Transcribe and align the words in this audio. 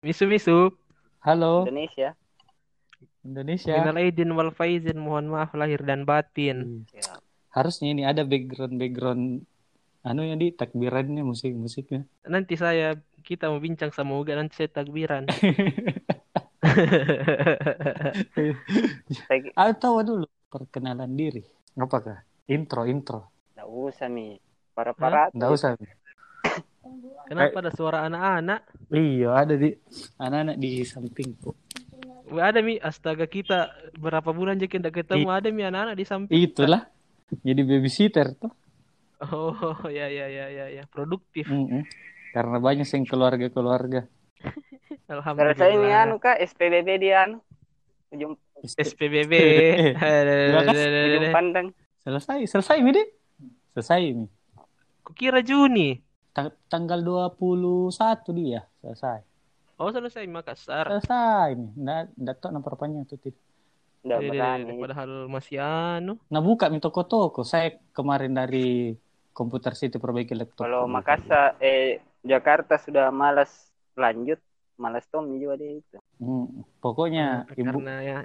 Misu 0.00 0.24
misu. 0.24 0.72
Halo 1.20 1.68
Indonesia. 1.68 2.16
Indonesia. 3.20 3.76
Minal 3.76 4.00
aidin 4.00 4.32
wal 4.32 4.48
faizin. 4.48 4.96
Mohon 4.96 5.36
maaf 5.36 5.52
lahir 5.52 5.84
dan 5.84 6.08
batin. 6.08 6.88
Ya. 6.88 7.20
Harusnya 7.52 7.92
ini 7.92 8.08
ada 8.08 8.24
background 8.24 8.80
background 8.80 9.44
anu 10.00 10.24
ya 10.24 10.40
di 10.40 10.56
takbirannya 10.56 11.20
musik 11.20 11.52
musiknya. 11.52 12.08
Nanti 12.24 12.56
saya 12.56 12.96
kita 13.20 13.52
mau 13.52 13.60
bincang 13.60 13.92
sama 13.92 14.16
Uga 14.16 14.40
nanti 14.40 14.56
saya 14.56 14.72
takbiran. 14.72 15.28
Atau 19.52 20.00
dulu 20.00 20.24
perkenalan 20.48 21.12
diri. 21.12 21.44
Apakah? 21.76 22.24
Intro 22.48 22.88
intro. 22.88 23.28
nggak 23.52 23.68
usah 23.68 24.08
nih. 24.08 24.40
Para 24.72 24.96
para. 24.96 25.28
Nggak 25.36 25.50
usah. 25.52 25.76
Kenapa 27.30 27.62
ada 27.62 27.70
suara 27.70 28.06
anak-anak? 28.10 28.60
Iya 28.90 29.30
ada 29.38 29.54
di 29.54 29.70
anak-anak 30.18 30.56
di 30.58 30.82
sampingku. 30.82 31.50
Wah, 32.30 32.50
Ada 32.50 32.62
mi 32.62 32.78
astaga 32.78 33.26
kita 33.26 33.70
berapa 33.98 34.30
bulan 34.30 34.58
aja 34.58 34.70
kita 34.70 34.90
ketemu 34.94 35.30
ada 35.30 35.50
mi 35.50 35.62
anak-anak 35.66 35.94
di 35.98 36.04
samping. 36.06 36.34
Itulah. 36.38 36.86
Jadi 37.42 37.62
babysitter 37.62 38.34
tuh. 38.34 38.50
Oh 39.30 39.54
ya 39.98 40.10
ya 40.10 40.26
ya 40.26 40.46
ya 40.50 40.66
ya 40.70 40.82
produktif. 40.90 41.46
Mm-mm. 41.46 41.86
Karena 42.30 42.56
banyak 42.62 42.86
yang 42.86 43.04
keluarga-keluarga. 43.06 44.06
Kalau 45.10 45.22
saya 45.26 45.74
ini 45.74 45.90
anu 45.90 46.18
Alhamdulillah. 46.18 46.18
kak 46.22 46.36
SPBB 46.50 46.88
dia 47.02 47.26
anu. 47.26 47.38
Ujung 48.14 48.34
SPBB. 48.62 49.32
Ujung 49.94 51.34
pandang. 51.34 51.66
Selesai, 52.02 52.46
selesai 52.46 52.78
mi 52.82 52.90
Di. 52.94 53.04
Selesai 53.74 54.02
mi. 54.14 54.26
Kukira 55.02 55.42
Juni. 55.42 56.09
Ta- 56.48 56.56
tanggal 56.72 57.00
21 57.04 58.30
dia 58.32 58.64
selesai. 58.80 59.20
Oh 59.80 59.88
selesai 59.92 60.24
Makassar. 60.28 60.88
Selesai. 60.88 61.56
Nggak, 61.56 62.00
nggak 62.16 62.36
tahu 62.40 62.50
nomor 62.52 62.76
panjang 62.76 63.04
tuh 63.08 63.20
tidak. 63.20 63.40
Padahal 64.80 65.28
masih 65.28 65.60
anu. 65.60 66.16
Nah 66.32 66.40
buka 66.40 66.72
mi 66.72 66.80
toko-toko. 66.80 67.44
Saya 67.44 67.76
kemarin 67.92 68.32
dari 68.32 68.96
komputer 69.32 69.76
City 69.76 70.00
perbaiki 70.00 70.32
laptop. 70.36 70.64
Kalau 70.64 70.84
Makassar 70.88 71.56
eh 71.60 72.00
Jakarta 72.20 72.76
sudah 72.76 73.08
malas 73.12 73.72
lanjut, 73.96 74.40
malas 74.76 75.04
Tommy 75.08 75.40
juga 75.40 75.60
dia 75.60 75.80
itu. 75.80 75.96
Hmm, 76.20 76.64
pokoknya 76.80 77.48
ibu 77.56 77.80
Karena 77.80 77.94
ya 78.04 78.18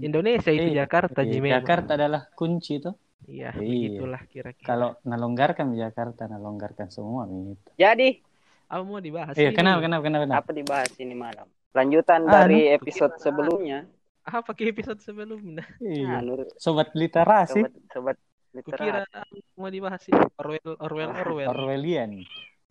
Indonesia 0.00 0.50
itu 0.50 0.72
Iya, 0.72 0.84
Jakarta 0.88 1.20
memang. 1.22 1.52
Jakarta 1.60 1.90
adalah 1.96 2.22
kunci 2.32 2.80
tuh. 2.80 2.96
Iya, 3.24 3.56
Iya. 3.56 3.98
begitulah 3.98 4.22
kira-kira. 4.28 4.66
Kalau 4.66 4.88
nalonggarkan 5.02 5.72
di 5.72 5.80
Jakarta, 5.80 6.28
nalonggarkan 6.28 6.90
semua 6.90 7.24
mi 7.24 7.54
itu. 7.54 7.70
Jadi 7.74 8.20
Apa 8.64 8.80
mau 8.80 8.98
dibahas? 8.98 9.36
Iya, 9.36 9.52
ini? 9.52 9.56
kenapa, 9.56 9.78
kenapa, 9.80 10.02
kenapa, 10.02 10.24
kenapa? 10.24 10.40
apa 10.40 10.50
dibahas 10.50 10.90
ini 10.98 11.14
malam? 11.14 11.46
Lanjutan 11.72 12.20
Anu. 12.22 12.32
dari 12.32 12.58
episode 12.68 13.14
sebelumnya. 13.18 13.84
Apa 14.24 14.50
ke 14.52 14.64
episode 14.66 14.98
sebelumnya? 14.98 15.62
Iya. 15.78 16.24
Anu, 16.24 16.48
Sobat 16.56 16.90
literasi, 16.96 17.60
sobat 17.60 17.72
sobat 17.92 18.16
Kukira 18.54 19.04
literasi. 19.04 19.38
mau 19.54 19.68
dibahas 19.68 20.02
ini 20.06 20.16
Orwell, 20.38 20.72
Orwell, 20.80 21.10
Orwell. 21.12 21.48
Orwellian. 21.50 22.24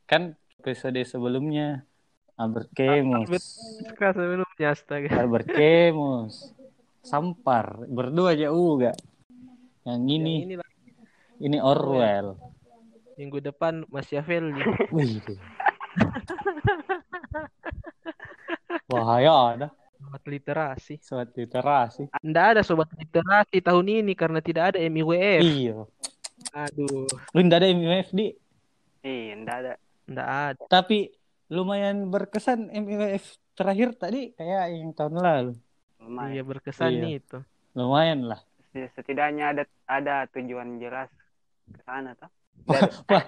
Kan 0.05 0.33
episode 0.57 0.97
sebelumnya 1.03 1.85
Albert 2.35 2.73
Camus. 2.73 3.29
Suka 3.85 4.17
sebelumnya 4.17 4.67
astaga. 4.73 5.13
Albert 5.13 5.51
Camus. 5.51 6.55
Sampar, 7.05 7.85
berdua 7.85 8.33
aja 8.33 8.49
uga. 8.49 8.95
Yang 9.83 10.01
ini, 10.09 10.35
Yang 10.47 10.63
ini 11.39 11.57
Orwell. 11.59 12.39
minggu 13.13 13.37
depan 13.39 13.85
Machiavelli. 13.87 14.63
Wih. 14.95 15.21
Bahaya 18.85 19.33
ada 19.53 19.67
Sobat 19.95 20.23
literasi. 20.25 20.95
sobat 20.99 21.31
literasi. 21.31 22.03
Nggak 22.19 22.45
ada 22.49 22.61
sobat 22.61 22.91
literasi 22.91 23.59
tahun 23.59 24.03
ini 24.03 24.13
karena 24.13 24.39
tidak 24.39 24.75
ada 24.75 24.79
MIWF. 24.81 25.41
Iya. 25.41 25.79
Aduh, 26.53 27.07
Lu 27.31 27.39
nggak 27.39 27.59
ada 27.59 27.67
MIWF 27.69 28.09
di, 28.11 28.35
Iya, 28.99 29.31
enggak 29.33 29.57
ada. 29.63 29.73
nggak 30.03 30.29
ada. 30.51 30.63
tapi 30.67 31.07
lumayan 31.47 32.07
berkesan 32.07 32.67
MIWF 32.69 33.23
terakhir 33.53 33.95
tadi 33.95 34.31
kayak 34.33 34.63
yang 34.73 34.91
tahun 34.91 35.13
lalu. 35.15 35.53
Iya 35.53 36.03
Lumayan. 36.03 36.43
berkesan 36.45 36.91
Iya. 36.91 37.07
itu. 37.15 37.37
Lumayan 37.73 38.19
lah. 38.27 38.41
Setidaknya 38.73 39.53
ada 39.53 39.63
ada 39.85 40.15
tujuan 40.33 40.81
jelas 40.81 41.09
ke 41.69 41.79
sana 41.85 42.17
toh. 42.17 42.29
Wah, 43.09 43.23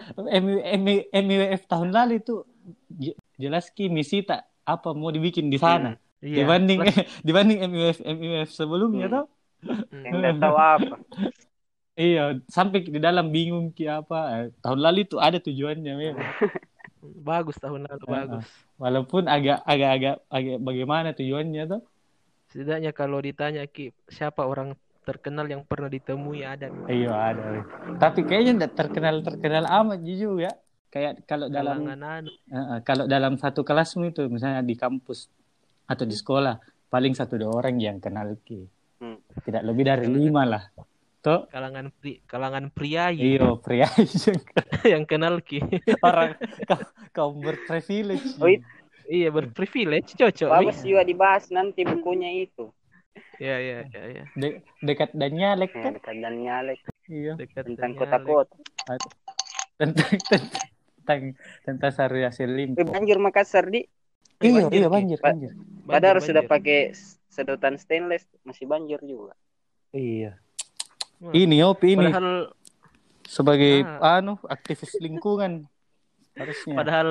MIWF 1.14 1.62
tahun 1.70 1.90
lalu 1.92 2.24
itu 2.24 2.42
je- 2.90 3.18
jelas 3.38 3.70
ki 3.70 3.92
misi 3.92 4.24
tak 4.26 4.48
apa 4.66 4.96
mau 4.98 5.14
dibikin 5.14 5.52
di 5.54 5.60
sana 5.62 5.94
Iya. 6.26 6.42
dibanding 6.42 6.80
Plus, 6.82 6.96
dibanding 7.28 7.60
MIWF 7.70 8.00
MIWF 8.02 8.50
sebelumnya 8.50 9.06
Hmm. 9.06 9.16
tuh. 9.16 9.26
Yang 10.02 10.14
enggak 10.18 10.36
tahu 10.42 10.56
apa. 10.58 10.96
Iya, 11.96 12.44
sampai 12.52 12.84
di 12.84 13.00
dalam 13.00 13.32
bingung 13.32 13.72
ki 13.72 13.88
apa. 13.88 14.28
Eh, 14.36 14.46
tahun 14.60 14.84
lalu 14.84 15.08
itu 15.08 15.16
ada 15.16 15.40
tujuannya 15.40 15.94
memang. 15.96 16.28
bagus 17.24 17.56
tahun 17.56 17.88
lalu 17.88 18.04
Ah, 18.04 18.12
bagus. 18.20 18.46
Walaupun 18.76 19.32
agak 19.32 19.64
agak 19.64 19.90
agak 19.96 20.16
agak 20.28 20.58
bagaimana 20.60 21.10
tujuannya 21.16 21.64
tuh. 21.72 21.82
Setidaknya 22.52 22.92
kalau 22.92 23.24
ditanya 23.24 23.64
Ki, 23.64 23.96
siapa 24.12 24.44
orang 24.44 24.76
terkenal 25.06 25.46
yang 25.46 25.62
pernah 25.64 25.88
ditemui 25.88 26.42
ada. 26.42 26.68
Iya 26.90 27.14
ada. 27.14 27.46
Tapi 28.02 28.26
kayaknya 28.26 28.66
tidak 28.66 28.74
terkenal 28.74 29.16
terkenal 29.22 29.64
amat 29.86 30.02
jujur 30.02 30.42
ya. 30.42 30.52
Kayak 30.90 31.28
kalau 31.30 31.48
dalam 31.52 31.86
Kalangan 31.86 32.24
eh, 32.28 32.80
kalau 32.82 33.06
dalam 33.06 33.38
satu 33.38 33.62
kelasmu 33.62 34.10
itu 34.10 34.26
misalnya 34.32 34.66
di 34.66 34.74
kampus 34.74 35.30
atau 35.86 36.08
di 36.08 36.16
sekolah 36.18 36.58
paling 36.90 37.14
satu 37.14 37.38
dua 37.38 37.62
orang 37.62 37.78
yang 37.78 37.98
kenal 38.02 38.34
ki. 38.42 38.66
Hmm. 39.00 39.22
Tidak 39.44 39.62
lebih 39.62 39.86
dari 39.86 40.10
lima 40.10 40.48
lah. 40.48 40.64
Tuh. 41.26 41.50
kalangan 41.50 41.90
pri, 41.90 42.22
kalangan 42.30 42.70
pria 42.70 43.10
Iya 43.10 43.58
pria 43.58 43.90
yang 44.94 45.10
kenal 45.10 45.42
Ki. 45.42 45.58
orang 46.06 46.38
kaum, 46.70 46.86
kaum 47.18 47.36
berprivilege. 47.42 48.38
Oh, 48.38 48.46
iya 49.10 49.34
berprivilege 49.34 50.14
cocok. 50.14 50.54
Bagus 50.54 50.86
juga 50.86 51.02
dibahas 51.02 51.50
nanti 51.50 51.82
bukunya 51.82 52.30
itu. 52.46 52.70
Iya 53.36 53.56
iya 53.58 53.78
iya 53.86 54.02
iya. 54.10 54.24
De- 54.32 54.60
dekat 54.80 55.12
dan 55.12 55.32
nyalek 55.32 55.72
Ya, 55.72 55.82
kan? 55.82 55.92
dekat 55.94 56.16
dan 56.18 56.36
nyalek 56.38 56.80
Iya. 57.06 57.34
Dekat 57.36 57.64
tentang 57.66 57.92
dengan 57.92 58.00
kota-kota. 58.00 58.56
Tentang 59.76 60.10
tentang 60.10 60.44
tentang, 60.98 61.22
tentang 61.62 61.92
Sari 61.92 62.24
Hasil 62.24 62.48
Eh, 62.48 62.56
Limpo. 62.58 62.82
banjir 62.88 63.18
Makassar 63.18 63.68
di. 63.68 63.84
Iya, 64.38 64.66
banjir, 64.66 64.72
iya 64.74 64.88
banjir, 64.88 65.20
banjir. 65.20 65.52
Banjir, 65.52 65.86
Padahal 65.86 66.18
sudah 66.20 66.44
banjir. 66.44 66.52
pakai 66.52 66.80
sedotan 67.28 67.76
stainless 67.76 68.26
masih 68.42 68.66
banjir 68.66 69.00
juga. 69.02 69.36
Iya. 69.92 70.40
Wah, 71.18 71.32
Ini 71.32 71.58
Opi 71.64 71.94
ini 71.94 72.08
Padahal 72.10 72.52
sebagai 73.22 73.74
Ah. 74.02 74.20
anu 74.20 74.36
aktivis 74.46 74.96
lingkungan 74.98 75.64
harusnya. 76.34 76.74
padahal 76.74 77.10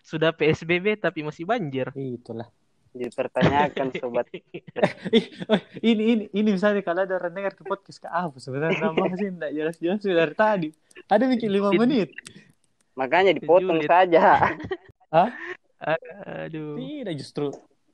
sudah 0.00 0.30
PSBB 0.30 0.96
tapi 0.96 1.20
masih 1.20 1.44
banjir. 1.44 1.88
Itulah. 1.92 2.48
Dipertanyakan 2.96 3.86
sobat. 4.00 4.26
Ih, 4.32 5.24
oh, 5.46 5.60
ini 5.84 6.02
ini 6.16 6.24
ini 6.32 6.48
misalnya 6.50 6.80
kalau 6.80 7.04
ada 7.04 7.20
orang 7.20 7.32
dengar 7.36 7.52
ke 7.52 7.62
podcast 7.62 8.00
ke 8.00 8.08
apa 8.08 8.36
sebenarnya 8.40 8.88
nama 8.88 9.04
sih 9.14 9.28
enggak 9.28 9.52
jelas-jelas 9.52 9.98
sudah 10.00 10.16
dari 10.24 10.34
tadi. 10.34 10.68
Ada 11.06 11.24
bikin 11.28 11.50
lima 11.52 11.70
menit. 11.76 12.10
Makanya 12.96 13.36
dipotong 13.36 13.84
Julid. 13.84 13.90
saja. 13.92 14.22
Hah? 15.14 15.28
Aduh. 16.48 16.80
Tidak 16.80 17.14
justru 17.14 17.52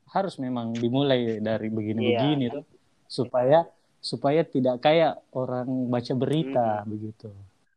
harus 0.09 0.39
memang 0.39 0.71
dimulai 0.77 1.43
dari 1.43 1.67
begini-begini 1.67 2.47
Iya. 2.47 2.55
tuh 2.61 2.65
supaya 3.11 3.59
supaya 3.99 4.43
tidak 4.43 4.79
kayak 4.79 5.19
orang 5.35 5.91
baca 5.91 6.13
berita 6.15 6.83
begitu. 6.87 7.35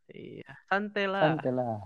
Iya, 0.10 0.48
santai 0.70 1.06
lah. 1.10 1.22
Santai 1.34 1.52
lah. 1.52 1.78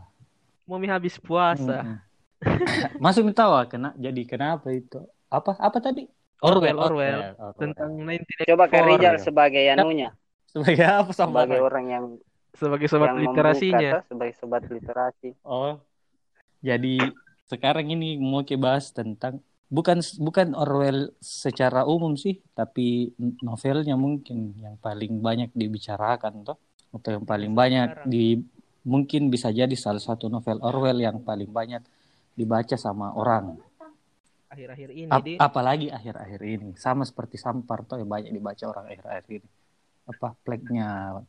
Mau 0.68 0.78
mi 0.78 0.86
habis 0.86 1.16
puasa. 1.18 1.82
Mm-mm. 1.82 1.98
Masuk 3.04 3.32
tahu 3.32 3.52
kena 3.68 3.92
jadi 3.96 4.22
kenapa 4.24 4.72
itu? 4.72 5.04
Apa 5.30 5.54
apa 5.62 5.78
tadi? 5.78 6.10
Orwell, 6.42 6.78
Orwell. 6.80 7.36
Orwell. 7.38 7.54
Tentang 7.60 7.92
1984 8.02 8.50
Coba 8.50 8.98
ya. 8.98 9.12
sebagai 9.20 9.64
anunya, 9.76 10.10
sebagai 10.50 10.86
apa 10.88 11.12
sama 11.14 11.46
sebagai 11.46 11.62
orang 11.62 11.86
yang 11.88 12.06
sebagai 12.56 12.88
sobat 12.90 13.08
yang 13.14 13.18
literasinya. 13.30 13.92
sebagai 14.08 14.36
sobat 14.40 14.64
literasi. 14.68 15.30
Oh. 15.46 15.78
Jadi 16.60 17.00
sekarang 17.48 17.88
ini 17.92 18.20
mau 18.20 18.44
kita 18.44 18.60
bahas 18.60 18.92
tentang 18.92 19.40
bukan 19.70 20.02
bukan 20.20 20.58
Orwell 20.58 21.14
secara 21.22 21.86
umum 21.86 22.18
sih, 22.18 22.42
tapi 22.58 23.14
novelnya 23.46 23.96
mungkin 23.96 24.58
yang 24.58 24.75
paling 24.82 25.22
banyak 25.22 25.54
dibicarakan 25.54 26.44
toh 26.44 26.58
atau 26.90 27.10
yang 27.22 27.25
paling 27.28 27.54
banyak 27.54 28.10
di 28.10 28.42
mungkin 28.82 29.30
bisa 29.30 29.54
jadi 29.54 29.72
salah 29.78 30.02
satu 30.02 30.32
novel 30.32 30.58
Orwell 30.66 30.98
yang 31.04 31.22
paling 31.22 31.52
banyak 31.52 31.86
dibaca 32.34 32.75
sama 32.80 33.14
orang. 33.14 33.69
Akhir-akhir 34.50 34.90
ini 34.92 35.10
Ap- 35.13 35.25
di 35.25 35.34
apalagi 35.38 35.88
akhir-akhir 35.94 36.42
ini 36.42 36.69
sama 36.74 37.06
seperti 37.06 37.38
Sampar 37.38 37.86
toh 37.86 38.01
yang 38.01 38.10
banyak 38.10 38.34
dibaca 38.34 38.66
orang 38.66 38.86
akhir-akhir 38.90 39.25
ini. 39.30 39.48
Apa 40.10 40.34
pleknya 40.42 41.22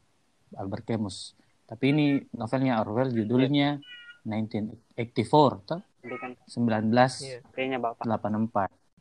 Albert 0.56 0.84
Camus. 0.88 1.36
Tapi 1.68 1.84
ini 1.92 2.06
novelnya 2.34 2.80
Orwell 2.80 3.12
judulnya 3.12 3.78
1984 4.24 5.68
toh 5.68 5.80
Ini 6.00 6.16
kan 6.16 6.32
1984 6.48 7.20
Iya. 7.20 7.38
kayaknya 7.52 7.78
bapak. 7.78 8.04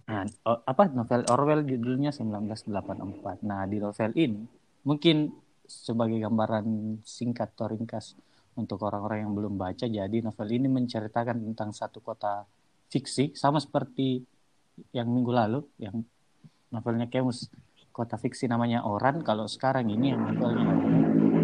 Nah, 0.10 0.26
apa 0.44 0.84
novel 0.92 1.22
Orwell 1.32 1.64
judulnya 1.64 2.12
1984. 2.12 3.40
Nah, 3.46 3.64
di 3.70 3.78
novel 3.80 4.12
ini 4.20 4.42
mungkin 4.84 5.32
sebagai 5.64 6.18
gambaran 6.18 7.00
singkat 7.06 7.54
atau 7.56 7.70
ringkas 7.72 8.18
untuk 8.58 8.84
orang-orang 8.84 9.24
yang 9.24 9.34
belum 9.38 9.56
baca, 9.56 9.86
jadi 9.88 10.18
novel 10.20 10.50
ini 10.50 10.68
menceritakan 10.68 11.40
tentang 11.40 11.72
satu 11.72 12.02
kota 12.02 12.44
fiksi 12.90 13.38
sama 13.38 13.62
seperti 13.62 14.26
yang 14.92 15.08
minggu 15.08 15.32
lalu 15.32 15.60
yang 15.78 16.02
novelnya 16.74 17.08
Kemus 17.10 17.50
kota 17.94 18.16
fiksi 18.16 18.48
namanya. 18.48 18.86
Oran 18.86 19.22
kalau 19.26 19.46
sekarang 19.46 19.90
ini 19.90 20.14
yang 20.14 20.22
novelnya. 20.24 20.74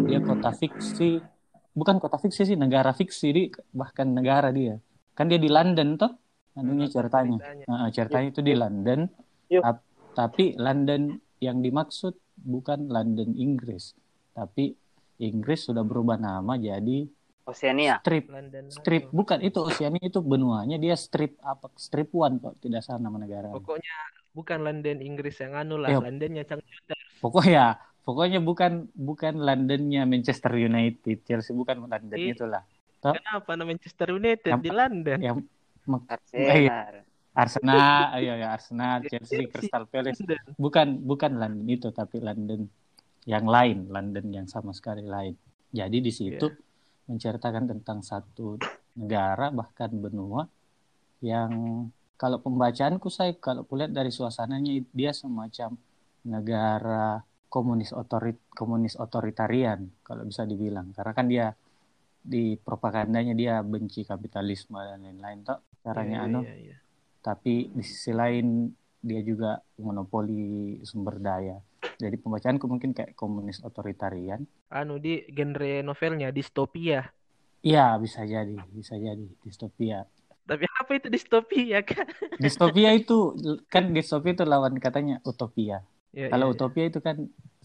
Dia 0.06 0.20
kota 0.22 0.50
fiksi 0.54 1.18
bukan 1.76 2.00
kota 2.00 2.16
fiksi 2.16 2.48
sih 2.48 2.56
negara 2.56 2.96
fiksi 2.96 3.28
di 3.30 3.42
bahkan 3.74 4.08
negara 4.08 4.48
dia. 4.48 4.80
Kan 5.12 5.28
dia 5.28 5.36
di 5.36 5.50
London 5.52 6.00
toh 6.00 6.12
anunya 6.56 6.88
ceritanya. 6.88 7.36
Ceritanya. 7.36 7.64
Nah, 7.68 7.88
ceritanya 7.92 8.28
itu 8.32 8.40
di 8.40 8.54
London. 8.56 8.98
Yuk. 9.52 9.62
Tap- 9.62 9.84
tapi 10.16 10.56
London 10.56 11.20
yang 11.44 11.60
dimaksud 11.60 12.16
bukan 12.40 12.88
London 12.88 13.36
Inggris. 13.36 13.92
Tapi 14.32 14.72
Inggris 15.20 15.68
sudah 15.68 15.84
berubah 15.84 16.16
nama 16.16 16.56
jadi 16.56 17.04
Oceania. 17.46 17.94
strip 17.98 18.26
London. 18.26 18.64
strip 18.68 19.04
bukan 19.08 19.38
itu 19.40 19.58
Oceania 19.60 20.02
itu 20.02 20.18
benuanya 20.18 20.76
dia 20.76 20.94
strip 20.94 21.38
apa 21.40 21.70
strip 21.74 22.10
one 22.10 22.36
kok 22.36 22.58
tidak 22.58 22.82
salah 22.82 23.00
nama 23.00 23.16
negara 23.16 23.48
Pokoknya 23.50 23.94
bukan 24.30 24.58
London 24.60 24.98
Inggris 24.98 25.38
yang 25.38 25.54
anu 25.56 25.78
lah, 25.78 25.88
Iya. 25.88 26.02
Londonnya 26.02 26.42
Chang 26.42 26.60
pokoknya 27.16 27.64
pokoknya 28.02 28.38
bukan 28.38 28.72
bukan 28.92 29.34
Londonnya 29.38 30.02
Manchester 30.04 30.52
United 30.52 31.22
Chelsea 31.22 31.52
bukan 31.52 31.80
London 31.82 32.12
Iya. 32.12 32.34
itulah 32.34 32.62
Kenapa 32.98 33.54
nama 33.54 33.64
Manchester 33.64 34.08
United 34.10 34.50
Yang- 34.50 34.60
di 34.60 34.70
London? 34.72 35.18
yang 35.20 35.36
mak- 35.86 36.10
Arsenal. 36.10 37.06
Arsenal 37.32 37.86
ya 38.18 38.34
ya 38.34 38.48
Arsenal 38.50 39.04
Chelsea. 39.04 39.46
Crystal 39.46 39.84
Palace 39.84 40.18
London. 40.18 40.42
bukan 40.56 40.86
bukan 41.00 41.32
London 41.32 41.66
itu 41.68 41.88
tapi 41.90 42.18
London 42.18 42.66
yang 43.22 43.44
lain 43.44 43.86
London 43.86 44.26
yang 44.32 44.46
sama 44.46 44.72
sekali 44.72 45.02
lain 45.02 45.38
jadi 45.68 45.94
di 45.94 46.10
situ 46.10 46.50
menceritakan 47.06 47.70
tentang 47.70 48.02
satu 48.02 48.58
negara 48.98 49.50
bahkan 49.54 49.90
benua 49.94 50.46
yang 51.22 51.50
kalau 52.16 52.40
pembacaanku 52.40 53.08
saya 53.12 53.36
kalau 53.36 53.64
kulihat 53.68 53.92
dari 53.92 54.08
suasananya 54.08 54.84
dia 54.92 55.12
semacam 55.12 55.76
negara 56.26 57.20
komunis 57.48 57.92
otorit 57.94 58.40
komunis 58.52 58.98
otoritarian 58.98 59.86
kalau 60.02 60.26
bisa 60.26 60.42
dibilang 60.42 60.90
karena 60.96 61.12
kan 61.14 61.26
dia 61.28 61.46
di 62.26 62.58
propagandanya 62.58 63.38
dia 63.38 63.62
benci 63.62 64.02
kapitalisme 64.02 64.82
dan 64.82 64.98
lain-lain 64.98 65.46
toh 65.46 65.62
caranya 65.86 66.26
Iya, 66.26 66.26
anu 66.26 66.40
iya, 66.42 66.54
iya. 66.58 66.76
tapi 67.22 67.70
di 67.70 67.82
sisi 67.86 68.10
lain 68.10 68.74
dia 69.06 69.22
juga 69.22 69.62
monopoli 69.78 70.74
sumber 70.82 71.22
daya. 71.22 71.62
Jadi 72.02 72.16
pembacaanku 72.22 72.66
mungkin 72.72 72.90
kayak 72.96 73.12
komunis 73.20 73.58
otoritarian. 73.68 74.40
Anu 74.80 74.94
di 75.04 75.14
genre 75.36 75.72
novelnya 75.88 76.28
distopia. 76.38 77.00
Iya, 77.66 77.80
bisa 78.04 78.20
jadi, 78.32 78.54
bisa 78.76 78.94
jadi 79.06 79.24
distopia. 79.44 79.96
Tapi 80.46 80.64
apa 80.80 80.90
itu 80.98 81.08
distopia 81.10 81.78
kan? 81.82 82.06
Distopia 82.44 82.90
itu 82.92 83.32
kan 83.72 83.84
distopia 83.96 84.32
itu 84.36 84.44
lawan 84.44 84.74
katanya 84.76 85.14
utopia. 85.24 85.80
Ya, 86.12 86.28
Kalau 86.30 86.46
iya. 86.46 86.54
utopia 86.54 86.84
itu 86.90 87.00
kan 87.00 87.16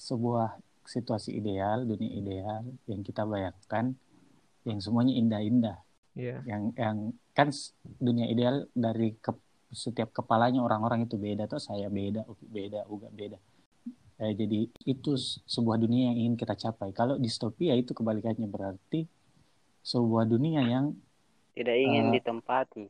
sebuah 0.07 0.47
situasi 0.87 1.29
ideal, 1.39 1.83
dunia 1.91 2.11
ideal 2.21 2.63
yang 2.87 3.01
kita 3.07 3.21
bayangkan 3.27 3.85
yang 4.69 4.79
semuanya 4.85 5.13
indah-indah. 5.21 5.77
Iya. 6.15 6.43
Yang 6.49 6.63
yang 6.83 6.97
kan 7.37 7.47
dunia 8.07 8.27
ideal 8.33 8.55
dari 8.75 9.15
ke- 9.25 9.43
setiap 9.71 10.09
kepalanya 10.17 10.59
orang-orang 10.67 11.07
itu 11.07 11.15
beda 11.19 11.43
tuh 11.51 11.61
saya 11.63 11.87
beda, 11.91 12.23
beda, 12.55 12.79
Uga 12.91 13.09
beda. 13.11 13.37
Eh, 14.21 14.37
jadi 14.37 14.69
itu 14.85 15.17
sebuah 15.49 15.81
dunia 15.81 16.13
yang 16.13 16.17
ingin 16.21 16.35
kita 16.37 16.53
capai. 16.53 16.93
Kalau 16.93 17.17
distopia 17.17 17.73
itu 17.73 17.97
kebalikannya 17.97 18.45
berarti 18.45 19.09
sebuah 19.81 20.29
dunia 20.29 20.61
yang 20.61 20.93
Tidak 21.57 21.75
ingin 21.75 22.13
Eh, 22.13 22.21
ditempati. 22.21 22.85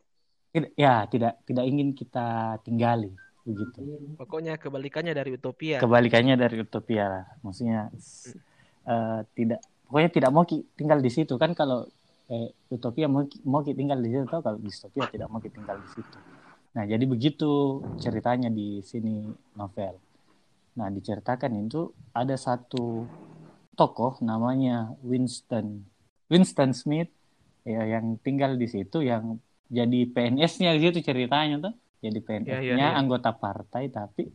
tidak 0.52 0.72
ya 0.76 1.08
tidak 1.08 1.40
tidak 1.48 1.64
ingin 1.64 1.96
kita 1.96 2.60
tinggali 2.68 3.16
begitu. 3.48 3.80
Pokoknya 4.20 4.60
kebalikannya 4.60 5.16
dari 5.16 5.32
utopia. 5.40 5.80
Kebalikannya 5.80 6.36
dari 6.36 6.60
utopia 6.60 7.04
lah. 7.08 7.26
Maksudnya 7.48 7.88
eh, 8.84 9.20
tidak 9.32 9.64
pokoknya 9.88 10.10
tidak 10.12 10.32
mau 10.36 10.44
tinggal 10.76 11.00
di 11.00 11.12
situ 11.16 11.40
kan 11.40 11.56
kalau 11.56 11.88
eh, 12.28 12.52
utopia 12.68 13.08
mau 13.08 13.24
mau 13.48 13.64
tinggal 13.64 14.04
di 14.04 14.12
situ 14.12 14.28
atau 14.28 14.44
kalau 14.44 14.60
distopia 14.60 15.08
tidak 15.08 15.32
mau 15.32 15.40
tinggal 15.40 15.80
di 15.80 15.90
situ. 15.96 16.18
Nah, 16.76 16.84
jadi 16.88 17.04
begitu 17.08 17.80
ceritanya 18.00 18.52
di 18.52 18.84
sini 18.84 19.32
novel. 19.56 20.11
Nah, 20.72 20.88
diceritakan 20.88 21.68
itu 21.68 21.92
ada 22.16 22.36
satu 22.40 23.06
tokoh 23.76 24.20
namanya 24.24 24.92
Winston 25.04 25.88
Winston 26.32 26.72
Smith 26.76 27.12
ya 27.68 27.84
yang 27.88 28.20
tinggal 28.20 28.56
di 28.56 28.68
situ 28.68 29.04
yang 29.04 29.40
jadi 29.72 30.08
PNS-nya 30.12 30.76
di 30.76 30.82
situ 30.84 31.00
ceritanya 31.04 31.72
tuh. 31.72 31.74
Jadi 32.02 32.20
PNS-nya 32.20 32.60
Ya, 32.60 32.76
ya, 32.76 32.76
ya. 32.76 32.90
anggota 32.98 33.32
partai 33.36 33.88
tapi 33.92 34.32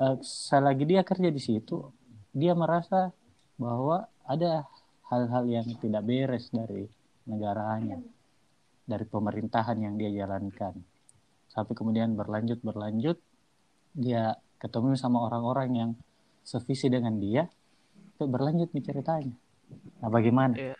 eh, 0.00 0.16
selagi 0.24 0.84
dia 0.88 1.04
kerja 1.04 1.28
di 1.30 1.40
situ 1.40 1.86
dia 2.32 2.56
merasa 2.56 3.12
bahwa 3.60 4.08
ada 4.24 4.64
hal-hal 5.10 5.44
yang 5.50 5.66
tidak 5.82 6.02
beres 6.06 6.48
dari 6.54 6.86
negaranya 7.26 7.98
dari 8.86 9.06
pemerintahan 9.06 9.78
yang 9.78 9.94
dia 9.94 10.10
jalankan 10.24 10.74
sampai 11.50 11.74
kemudian 11.74 12.14
berlanjut 12.14 12.62
berlanjut 12.62 13.18
dia 13.94 14.38
ketemu 14.60 14.94
sama 14.94 15.18
orang-orang 15.26 15.68
yang 15.72 15.90
sevisi 16.44 16.86
dengan 16.92 17.16
dia 17.16 17.48
itu 18.16 18.24
berlanjut 18.28 18.68
nih 18.76 18.84
ceritanya 18.84 19.34
nah 20.02 20.08
bagaimana 20.12 20.54
Iya. 20.54 20.76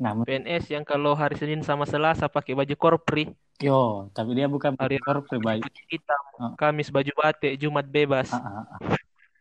nah 0.00 0.12
PNS 0.16 0.64
yang 0.72 0.84
kalau 0.86 1.12
hari 1.12 1.36
Senin 1.36 1.60
sama 1.60 1.84
Selasa 1.84 2.24
pakai 2.28 2.56
baju 2.56 2.74
korpri, 2.78 3.28
yo 3.60 4.08
tapi 4.16 4.32
dia 4.32 4.48
bukan 4.48 4.72
hari 4.80 4.96
pribadi 5.28 5.60
baju 5.60 5.82
hitam, 5.92 6.22
Ah. 6.40 6.52
Kamis 6.56 6.88
baju 6.88 7.12
batik, 7.20 7.52
Jumat 7.60 7.84
bebas. 7.84 8.32
Ah, 8.32 8.64
ah, 8.64 8.64
ah. 8.64 8.80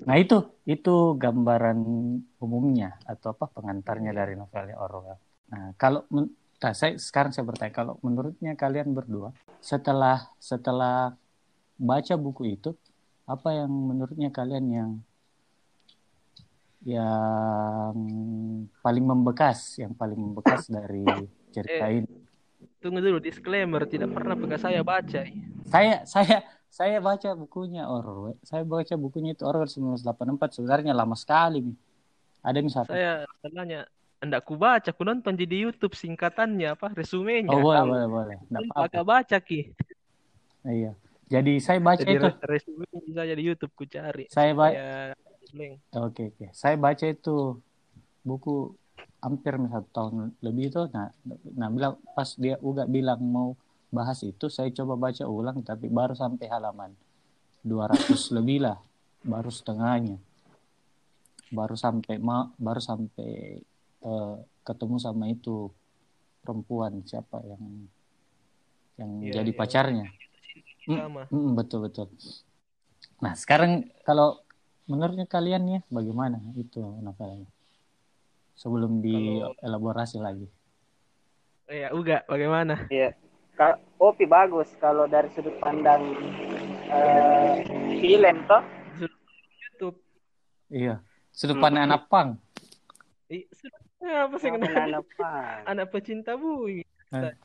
Nah 0.03 0.15
itu 0.19 0.35
itu 0.67 1.15
gambaran 1.15 1.79
umumnya 2.39 2.99
atau 3.07 3.31
apa 3.35 3.47
pengantarnya 3.51 4.11
dari 4.11 4.35
novelnya 4.35 4.75
Orwell. 4.79 5.15
Nah 5.51 5.71
kalau 5.79 6.03
men- 6.11 6.31
nah, 6.59 6.75
saya 6.75 6.95
sekarang 6.99 7.31
saya 7.31 7.47
bertanya 7.47 7.71
kalau 7.71 7.93
menurutnya 8.03 8.51
kalian 8.59 8.91
berdua 8.91 9.31
setelah 9.63 10.27
setelah 10.39 11.15
baca 11.79 12.15
buku 12.19 12.59
itu 12.59 12.75
apa 13.29 13.49
yang 13.53 13.69
menurutnya 13.69 14.33
kalian 14.33 14.65
yang 14.67 14.91
yang 16.81 17.95
paling 18.79 19.05
membekas 19.05 19.77
yang 19.77 19.91
paling 19.93 20.17
membekas 20.17 20.65
dari 20.75 21.03
cerita 21.51 21.85
Eh. 21.85 22.01
ini? 22.01 22.11
Tunggu 22.79 23.03
dulu 23.03 23.19
disclaimer, 23.19 23.83
tidak 23.83 24.15
pernah 24.15 24.39
pernah 24.39 24.55
saya 24.55 24.79
baca. 24.79 25.27
Saya 25.67 26.07
saya 26.07 26.47
saya 26.71 27.03
baca 27.03 27.35
bukunya 27.35 27.83
Orwell. 27.83 28.39
Saya 28.41 28.63
baca 28.63 28.95
bukunya 28.95 29.35
itu 29.35 29.43
Orwell 29.43 29.67
1984 29.67 30.55
sebenarnya 30.59 30.95
lama 30.95 31.15
sekali 31.19 31.59
nih. 31.59 31.77
Ada 32.39 32.59
misalnya. 32.63 32.87
Saya 32.87 33.11
salahnya 33.43 33.79
hendak 34.23 34.47
ku 34.47 34.55
baca, 34.55 34.95
ku 34.95 35.03
nonton 35.03 35.35
di 35.35 35.43
YouTube 35.43 35.91
singkatannya 35.91 36.71
apa, 36.71 36.95
resumenya. 36.95 37.51
Oh 37.51 37.59
boleh 37.59 37.83
boleh 37.83 38.07
boleh. 38.07 38.37
Nggak 38.47 38.61
Belum 38.63 38.71
apa-apa. 38.71 39.01
baca 39.03 39.37
ki. 39.43 39.59
Iya. 40.63 40.91
Jadi 41.29 41.61
saya 41.61 41.77
baca 41.77 42.01
Jadi 42.01 42.17
itu. 42.17 42.25
re- 42.25 42.41
resumenya 42.41 42.99
saya 43.13 43.33
di 43.37 43.43
YouTube 43.45 43.73
ku 43.77 43.85
cari. 43.85 44.25
Saya 44.33 44.51
baca. 44.57 45.13
Link. 45.53 45.81
Oke 45.93 46.33
oke. 46.33 46.45
Saya 46.53 46.75
baca 46.77 47.05
itu 47.05 47.57
buku 48.25 48.73
hampir 49.21 49.53
satu 49.57 49.89
tahun 49.93 50.13
lebih 50.41 50.73
itu. 50.73 50.81
Nah, 50.89 51.13
nah 51.53 51.69
bilang 51.69 52.01
pas 52.17 52.33
dia 52.33 52.57
uga 52.61 52.89
bilang 52.89 53.21
mau 53.21 53.53
bahas 53.89 54.21
itu, 54.21 54.49
saya 54.53 54.69
coba 54.69 55.09
baca 55.09 55.25
ulang 55.25 55.65
tapi 55.65 55.89
baru 55.89 56.13
sampai 56.13 56.45
halaman 56.45 56.93
200 57.65 58.09
lebih 58.37 58.65
lah, 58.65 58.77
baru 59.21 59.49
setengahnya. 59.49 60.17
Baru 61.49 61.73
sampai 61.73 62.21
ma 62.21 62.45
baru 62.57 62.77
sampai 62.81 63.57
eh, 64.01 64.35
ketemu 64.61 64.95
sama 65.01 65.25
itu 65.29 65.73
perempuan 66.45 67.01
siapa 67.05 67.41
yang 67.45 67.63
yang 69.01 69.11
Iya, 69.25 69.33
jadi 69.41 69.51
iya. 69.53 69.57
pacarnya. 69.57 70.05
Hmm. 70.89 70.97
Sama. 70.97 71.23
Mm, 71.29 71.51
betul 71.53 71.79
betul. 71.85 72.07
Nah 73.21 73.37
sekarang 73.37 73.85
kalau 74.01 74.41
menurutnya 74.89 75.29
kalian 75.29 75.63
ya 75.69 75.79
bagaimana 75.87 76.41
itu 76.57 76.81
novelnya? 76.99 77.45
Sebelum 78.57 78.99
dielaborasi 78.99 80.17
lagi. 80.17 80.49
Ya, 81.69 81.93
Uga, 81.93 82.25
bagaimana? 82.25 82.89
Iya. 82.89 83.13
Ka- 83.53 83.77
Opi 83.99 84.25
bagus 84.25 84.71
kalau 84.81 85.05
dari 85.05 85.29
sudut 85.29 85.53
pandang 85.61 86.01
eh 86.89 87.61
film 88.01 88.37
toh. 88.49 88.63
YouTube. 89.61 89.97
Iya. 90.67 91.03
Sudut 91.29 91.59
Hmm. 91.59 91.63
pandang 91.63 91.83
anak 91.85 92.09
pang. 92.09 92.29
Sudah- 93.29 93.77
apa 94.25 94.35
sih 94.39 94.49
anak 94.49 95.05
apa? 95.05 95.29
Anak 95.67 95.93
pecinta 95.93 96.33
bui. 96.33 96.81
Kita 97.11 97.35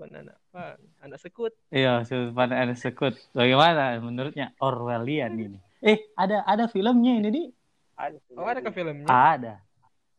apa 0.00 0.08
anak 0.08 0.36
apa 0.48 0.62
anak 1.04 1.18
sekut. 1.20 1.52
Iya, 1.68 2.00
sudut 2.08 2.32
pandang 2.32 2.64
Ernest 2.64 2.80
Sekut. 2.80 3.12
Bagaimana 3.36 4.00
menurutnya 4.00 4.56
Orwellian 4.56 5.36
ini? 5.36 5.58
Eh, 5.84 6.08
ada 6.16 6.40
ada 6.44 6.64
filmnya 6.66 7.20
ini 7.20 7.28
di? 7.28 7.42
Ada. 8.00 8.16
Oh 8.32 8.48
ada 8.48 8.64
ke 8.64 8.72
filmnya? 8.72 9.04
Ada. 9.04 9.60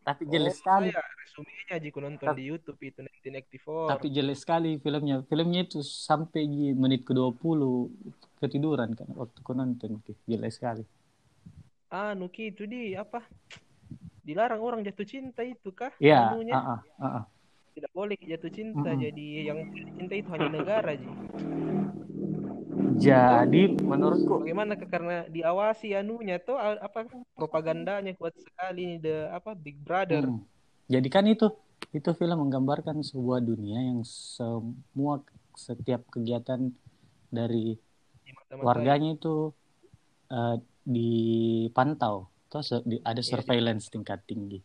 Tapi 0.01 0.25
jelek 0.25 0.53
Oh, 0.53 0.57
sekali. 0.57 0.89
ya, 0.89 1.01
resumenya 1.17 1.73
aja 1.77 1.87
ku 1.89 1.99
nonton 2.01 2.25
Tapi- 2.25 2.41
di 2.41 2.43
YouTube 2.49 2.77
itu 2.81 2.99
1984. 3.01 3.89
Tapi 3.89 4.07
jelek 4.09 4.37
sekali 4.37 4.71
filmnya. 4.77 5.15
Filmnya 5.25 5.61
itu 5.61 5.81
sampai 5.81 6.45
di 6.45 6.73
menit 6.73 7.01
ke-20 7.05 7.61
ketiduran 8.37 8.93
kan 8.93 9.09
waktu 9.13 9.39
ku 9.41 9.53
nonton. 9.53 9.97
Jelek 10.25 10.53
sekali. 10.53 10.83
Ah, 11.89 12.13
Nuki 12.13 12.49
itu 12.49 12.65
di 12.65 12.93
apa? 12.93 13.21
Dilarang 14.21 14.61
orang 14.61 14.81
jatuh 14.85 15.05
cinta 15.05 15.41
itu 15.41 15.73
kah? 15.73 15.89
Iya, 15.97 16.37
ah, 16.53 16.81
ah. 17.01 17.25
Tidak 17.81 17.97
boleh 17.97 18.17
jatuh 18.21 18.51
cinta. 18.53 18.93
Mm-mm. 18.93 19.01
Jadi 19.01 19.25
yang 19.49 19.59
cinta 19.97 20.13
itu 20.13 20.29
hanya 20.29 20.49
negara 20.53 20.93
Ji. 20.93 21.09
Jadi 23.01 23.61
menurutku 23.81 24.45
Bagaimana 24.45 24.77
karena 24.77 25.25
diawasi 25.25 25.97
anunya 25.97 26.37
tuh 26.37 26.61
apa 26.61 27.09
propagandanya 27.33 28.13
kuat 28.13 28.37
sekali 28.37 28.85
nih 28.85 28.97
the 29.01 29.15
apa 29.33 29.57
Big 29.57 29.81
Brother. 29.81 30.29
Hmm. 30.29 30.45
Jadi 30.85 31.07
kan 31.09 31.25
itu 31.25 31.49
itu 31.89 32.09
film 32.13 32.37
menggambarkan 32.45 33.01
sebuah 33.01 33.41
dunia 33.41 33.81
yang 33.81 34.05
semua 34.05 35.25
setiap 35.57 36.05
kegiatan 36.13 36.69
dari 37.33 37.73
mata-mata 38.29 38.61
warganya 38.61 39.17
itu 39.17 39.49
eh, 40.29 40.57
dipantau. 40.85 42.29
Terus 42.53 42.85
ada 43.01 43.17
Iya, 43.17 43.25
surveillance 43.25 43.89
tingkat 43.89 44.21
tinggi. 44.29 44.61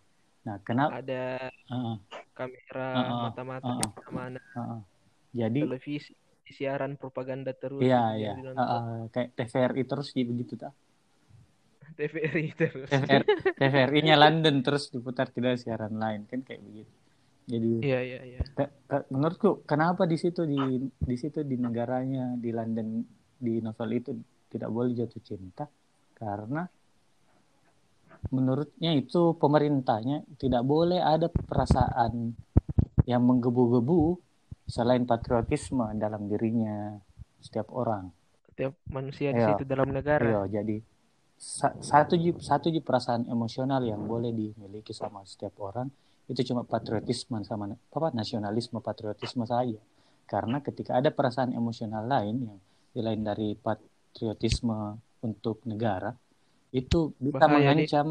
Nah, 0.46 0.56
kenapa? 0.62 1.02
ada 1.02 1.50
Heeh, 1.66 1.96
kamera 2.38 2.90
mata-mata 3.26 3.66
ah, 3.66 3.74
di 3.74 3.82
ah. 3.82 3.90
mana 4.14 4.38
heeh. 4.38 4.80
Jadi 5.36 5.60
televisi 5.66 6.12
siaran 6.46 6.94
propaganda 6.94 7.50
terus 7.50 7.82
iya 7.82 8.14
gitu 8.14 8.22
iya, 8.22 8.32
ditonton. 8.38 8.54
heeh, 8.62 8.98
kayak 9.10 9.28
TVRI 9.34 9.82
terus 9.82 10.08
gitu 10.14 10.30
begitu 10.30 10.54
tak? 10.54 10.72
TVRI 11.98 12.48
terus. 12.54 12.88
TVR, 12.88 13.22
TVRI-nya 13.58 14.14
London 14.14 14.62
terus 14.62 14.88
diputar 14.94 15.26
tidak 15.34 15.58
siaran 15.58 15.98
lain 15.98 16.30
kan 16.30 16.40
kayak 16.46 16.62
begitu. 16.62 16.92
Jadi 17.46 17.70
Iya 17.82 18.00
iya 18.02 18.20
iya. 18.26 18.40
Menurutku 19.10 19.66
kenapa 19.66 20.06
di 20.06 20.16
situ 20.18 20.46
di 20.46 20.78
di 20.82 21.16
situ 21.18 21.42
di 21.42 21.56
negaranya 21.58 22.34
di 22.38 22.50
London 22.54 23.02
di 23.36 23.60
novel 23.60 23.90
itu 23.92 24.10
tidak 24.48 24.70
boleh 24.72 24.94
jatuh 24.96 25.22
cinta 25.22 25.66
karena 26.16 26.64
menurutnya 28.30 28.92
itu 28.95 29.35
pemerintahnya 29.37 30.26
tidak 30.37 30.62
boleh 30.62 30.99
ada 30.99 31.30
perasaan 31.30 32.35
yang 33.06 33.23
menggebu-gebu 33.23 34.18
selain 34.66 35.06
patriotisme 35.06 35.87
dalam 35.95 36.26
dirinya 36.26 36.99
setiap 37.38 37.71
orang. 37.71 38.11
Setiap 38.50 38.75
manusia 38.90 39.30
di 39.30 39.38
Iya. 39.38 39.54
situ 39.54 39.62
dalam 39.62 39.95
negara. 39.95 40.26
Iya, 40.26 40.61
jadi 40.61 40.83
sa- 41.38 41.76
satu 41.78 42.16
satu 42.40 42.73
perasaan 42.83 43.30
emosional 43.30 43.85
yang 43.87 44.02
boleh 44.02 44.35
dimiliki 44.35 44.90
sama 44.90 45.23
setiap 45.23 45.54
orang 45.62 45.92
itu 46.26 46.42
cuma 46.42 46.66
patriotisme 46.66 47.38
sama 47.47 47.71
apa 47.71 48.09
nasionalisme 48.11 48.83
patriotisme 48.83 49.47
saja. 49.47 49.78
Karena 50.26 50.59
ketika 50.59 50.99
ada 50.99 51.14
perasaan 51.14 51.54
emosional 51.54 52.02
lain 52.02 52.50
yang 52.50 52.59
selain 52.90 53.23
dari 53.23 53.54
patriotisme 53.54 54.99
untuk 55.23 55.62
negara 55.71 56.11
itu 56.76 57.16
bisa 57.16 57.45
Bahaya, 57.49 57.73
mengancam 57.73 58.09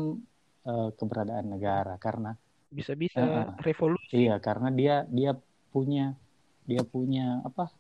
eh, 0.66 0.90
keberadaan 0.98 1.46
negara 1.54 1.96
karena 2.02 2.34
Bisa-bisa 2.74 3.22
Heeh. 3.22 3.46
revolusi. 3.64 4.28
Iya, 4.28 4.36
karena 4.42 4.68
dia 4.74 4.96
dia 5.08 5.32
punya 5.72 6.18
dia 6.66 6.82
punya 6.84 7.46
apa? 7.46 7.72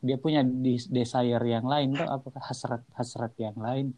Dia 0.00 0.16
punya 0.16 0.40
desire 0.88 1.44
yang 1.44 1.66
lain 1.68 1.92
tuh 1.98 2.08
apakah 2.08 2.40
hasrat 2.40 2.80
hasrat 2.96 3.34
yang 3.36 3.58
lain 3.60 3.92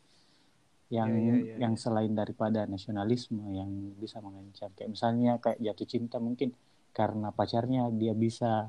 yang 0.93 1.09
Iya, 1.09 1.23
iya, 1.23 1.37
iya, 1.41 1.55
yang 1.63 1.75
selain 1.81 2.13
daripada 2.13 2.69
nasionalisme 2.69 3.41
yang 3.55 3.71
bisa 3.97 4.21
mengancam 4.21 4.69
kayak 4.77 4.91
misalnya 4.93 5.33
kayak 5.41 5.59
jatuh 5.63 5.89
cinta 5.89 6.17
mungkin 6.21 6.53
karena 6.93 7.33
pacarnya 7.33 7.89
dia 7.97 8.13
bisa 8.13 8.69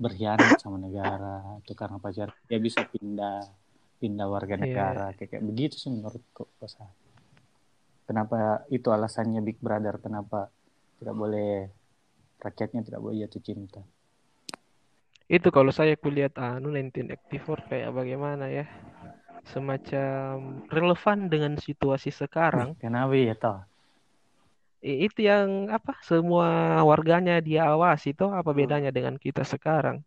berkhianat 0.00 0.60
sama 0.60 0.80
negara 0.80 1.60
atau 1.60 1.74
karena 1.76 1.96
pacar 2.00 2.28
dia 2.48 2.60
bisa 2.60 2.84
pindah 2.88 3.59
pindah 4.00 4.26
warga 4.26 4.56
Iya. 4.56 4.62
negara 4.64 5.06
kayak, 5.12 5.28
kayak 5.36 5.44
begitu 5.44 5.76
sih 5.76 5.90
menurutku 5.92 6.48
Kosa. 6.56 6.88
Kenapa 8.08 8.64
itu 8.68 8.90
alasannya 8.90 9.38
Big 9.38 9.60
Brother 9.60 10.00
kenapa 10.00 10.48
tidak 10.98 11.14
boleh 11.14 11.68
rakyatnya 12.40 12.80
tidak 12.82 13.00
boleh 13.00 13.22
jatuh 13.22 13.42
cinta. 13.44 13.80
Itu 15.30 15.54
kalau 15.54 15.70
saya 15.70 15.94
kulihat 15.94 16.34
anu 16.34 16.74
1984 16.74 17.70
kayak 17.70 17.94
bagaimana 17.94 18.50
ya? 18.50 18.66
Semacam 19.46 20.66
relevan 20.68 21.30
dengan 21.30 21.54
situasi 21.56 22.10
sekarang. 22.10 22.74
Kenapa 22.76 23.14
ya 23.14 23.36
toh? 23.38 23.62
Itu 24.80 25.22
yang 25.22 25.68
apa? 25.68 26.00
Semua 26.02 26.80
warganya 26.82 27.38
dia 27.38 27.68
awasi 27.68 28.10
itu 28.10 28.26
Hmm. 28.26 28.40
apa 28.40 28.50
bedanya 28.50 28.90
dengan 28.90 29.20
kita 29.20 29.44
sekarang? 29.44 30.02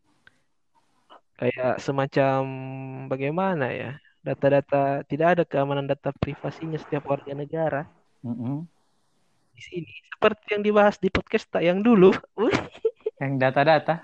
Kayak 1.38 1.82
semacam 1.82 2.40
bagaimana 3.10 3.74
ya? 3.74 3.92
Data-data 4.24 5.04
tidak 5.04 5.28
ada 5.40 5.44
keamanan 5.44 5.90
data 5.90 6.16
privasinya 6.16 6.80
setiap 6.80 7.12
warga 7.12 7.36
negara 7.36 7.84
Mm-mm. 8.24 8.64
di 9.52 9.62
sini. 9.62 9.94
Seperti 10.16 10.56
yang 10.56 10.64
dibahas 10.64 10.96
di 10.96 11.12
podcast 11.12 11.52
tak 11.52 11.68
yang 11.68 11.84
dulu. 11.84 12.16
Yang 13.20 13.34
data-data, 13.40 14.04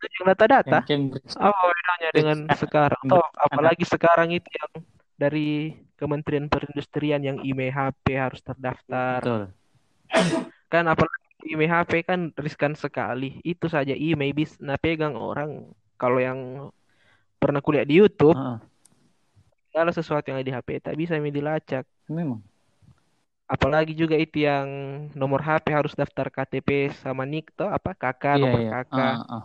yang 0.00 0.24
data-data. 0.32 0.78
yang. 0.88 1.12
Apa 1.36 1.60
bedanya 1.72 2.08
dengan 2.12 2.38
sekarang? 2.56 3.02
Toh, 3.08 3.26
apalagi 3.36 3.84
sekarang 3.84 4.32
itu 4.32 4.48
yang 4.48 4.70
dari 5.16 5.72
Kementerian 5.96 6.52
Perindustrian 6.52 7.24
yang 7.24 7.40
IMEI 7.40 7.72
HP 7.72 8.04
harus 8.16 8.40
terdaftar. 8.44 9.20
Betul. 9.24 9.44
Kan 10.68 10.84
apalagi 10.92 11.48
IMEI 11.48 11.68
HP 11.72 11.92
kan 12.04 12.20
riskan 12.36 12.76
sekali. 12.76 13.40
Itu 13.40 13.72
saja 13.72 13.96
IMEI 13.96 14.36
bisa 14.36 14.60
nah, 14.60 14.76
pegang 14.76 15.16
orang. 15.16 15.72
Kalau 15.96 16.20
yang 16.20 16.68
pernah 17.40 17.60
kuliah 17.64 17.84
di 17.84 18.00
YouTube, 18.00 18.36
kalau 19.72 19.92
sesuatu 19.92 20.32
yang 20.32 20.40
ada 20.40 20.48
di 20.48 20.54
HP 20.56 20.68
tak 20.80 20.94
bisa 20.96 21.16
mi 21.20 21.32
dilacak. 21.32 21.84
Memang. 22.08 22.40
Apalagi 23.46 23.94
juga 23.94 24.18
itu 24.18 24.42
yang 24.42 24.66
nomor 25.14 25.38
HP 25.38 25.70
harus 25.70 25.94
daftar 25.94 26.26
KTP 26.32 26.90
sama 26.98 27.22
NIK 27.22 27.54
toh 27.54 27.70
apa 27.70 27.94
kakak 27.94 28.40
Iya, 28.40 28.42
nomor 28.42 28.60
iya. 28.64 28.70
kakak. 28.82 29.14
Ah, 29.22 29.34
ah. 29.38 29.44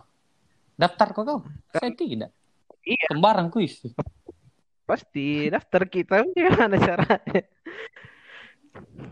Daftar 0.74 1.08
kok 1.14 1.22
kau? 1.22 1.38
Saya 1.70 1.94
tidak. 1.94 2.30
Iya. 2.82 3.06
Kembaran 3.14 3.46
kuis. 3.52 3.78
Pasti 4.82 5.46
daftar 5.46 5.86
kita 5.86 6.26
gimana 6.34 6.74
caranya? 6.82 7.42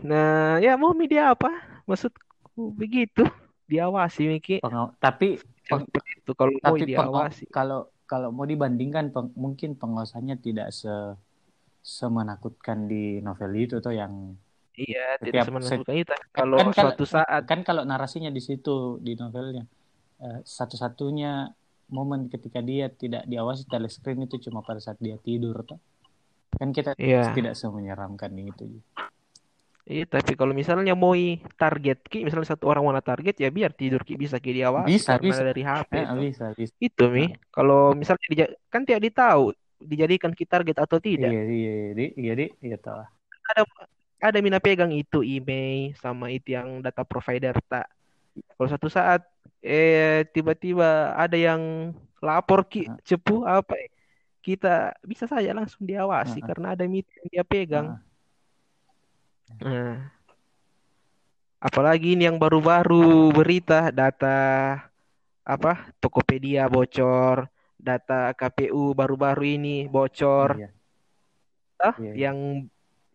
Nah, 0.03 0.59
ya 0.59 0.75
mau 0.75 0.91
media 0.91 1.31
apa? 1.31 1.49
Maksudku 1.87 2.75
begitu. 2.75 3.23
Diawasi 3.71 4.21
Miki. 4.27 4.55
Pengaw- 4.59 4.91
tapi 4.97 5.39
peng- 5.63 5.87
itu 5.87 6.31
kalau 6.33 6.51
mau 6.53 6.75
tapi 6.75 6.83
pengaw- 6.85 7.31
diawasi. 7.31 7.43
kalau 7.47 7.79
kalau 8.03 8.29
mau 8.29 8.43
dibandingkan 8.43 9.09
peng- 9.09 9.31
mungkin 9.33 9.73
pengawasannya 9.73 10.35
tidak 10.37 10.69
se 10.69 10.91
semenakutkan 11.81 12.85
di 12.85 13.17
novel 13.19 13.51
itu 13.55 13.79
tuh 13.79 13.91
yang 13.91 14.35
Iya, 14.71 15.15
Setiap- 15.15 15.25
tidak 15.25 15.43
semenakutkan 15.45 15.95
itu. 15.97 16.13
Kalau 16.31 16.55
kan 16.55 16.67
kalau- 16.69 16.75
suatu 16.89 17.03
saat 17.05 17.41
kan 17.43 17.59
kalau 17.61 17.83
narasinya 17.83 18.29
di 18.29 18.39
situ 18.39 18.75
di 18.97 19.13
novelnya 19.13 19.67
eh, 20.17 20.39
satu-satunya 20.41 21.51
momen 21.89 22.27
ketika 22.27 22.59
dia 22.59 22.87
tidak 22.87 23.25
diawasi 23.25 23.65
telescreen 23.65 24.21
itu 24.21 24.39
cuma 24.39 24.61
pada 24.61 24.77
saat 24.77 24.95
dia 24.97 25.17
tidur 25.17 25.65
tuh 25.65 25.75
kan 26.51 26.69
kita 26.69 26.95
Iya. 26.95 27.31
tidak 27.31 27.53
semenyeramkan 27.53 28.31
itu 28.33 28.79
Iya, 29.91 30.07
tapi 30.07 30.39
kalau 30.39 30.55
misalnya 30.55 30.95
mau 30.95 31.11
target 31.59 31.99
ki, 32.07 32.23
misalnya 32.23 32.47
satu 32.47 32.71
orang 32.71 32.87
mana 32.87 33.03
target 33.03 33.35
ya 33.35 33.51
biar 33.51 33.75
tidur 33.75 34.01
ki 34.01 34.15
bisa 34.15 34.39
ki 34.39 34.55
diawasi 34.55 34.87
Bisa, 34.87 35.19
karena 35.19 35.27
bisa. 35.27 35.41
dari 35.43 35.61
HP. 35.61 35.91
eh, 35.91 36.03
itu. 36.07 36.15
bisa 36.23 36.45
bisa 36.55 36.73
Itu 36.79 37.03
mi, 37.11 37.25
kalau 37.51 37.91
misalnya 37.91 38.27
dija- 38.31 38.55
kan 38.71 38.87
tidak 38.87 39.01
ditahu 39.03 39.51
dijadikan 39.77 40.31
ki 40.31 40.45
target 40.47 40.77
atau 40.79 40.95
tidak. 40.95 41.27
iya 41.27 41.43
iya 41.43 41.73
iya 41.91 42.07
iya 42.15 42.33
iya, 42.39 42.47
iya 42.63 42.77
tahu. 42.79 43.03
Ada 43.51 43.61
ada 44.21 44.37
mina 44.39 44.63
pegang 44.63 44.93
itu 44.93 45.27
email 45.27 45.91
sama 45.99 46.31
itu 46.31 46.55
yang 46.55 46.79
data 46.79 47.03
provider 47.03 47.59
tak. 47.67 47.91
Kalau 48.55 48.69
satu 48.71 48.87
saat 48.87 49.27
eh 49.59 50.23
tiba-tiba 50.31 51.11
ada 51.13 51.35
yang 51.35 51.91
lapor 52.23 52.63
ki 52.63 52.87
Nah. 52.87 52.95
cepu 53.03 53.43
apa 53.43 53.75
kita 54.39 54.95
bisa 55.03 55.27
saja 55.27 55.51
langsung 55.51 55.83
diawasi 55.83 56.39
Nah. 56.39 56.47
karena 56.47 56.67
ada 56.73 56.85
meeting 56.87 57.17
yang 57.17 57.29
dia 57.29 57.43
pegang. 57.43 57.87
Nah, 57.91 57.99
Nah, 59.59 60.07
apalagi 61.59 62.15
ini 62.15 62.25
yang 62.29 62.39
baru-baru 62.39 63.35
berita 63.35 63.91
data 63.91 64.79
apa 65.43 65.91
Tokopedia 65.99 66.71
bocor, 66.71 67.51
data 67.75 68.31
KPU 68.31 68.95
baru-baru 68.95 69.59
ini 69.59 69.77
bocor, 69.91 70.55
iya. 70.55 70.69
ah, 71.83 71.95
iya, 71.99 72.11
iya. 72.13 72.13
yang 72.29 72.37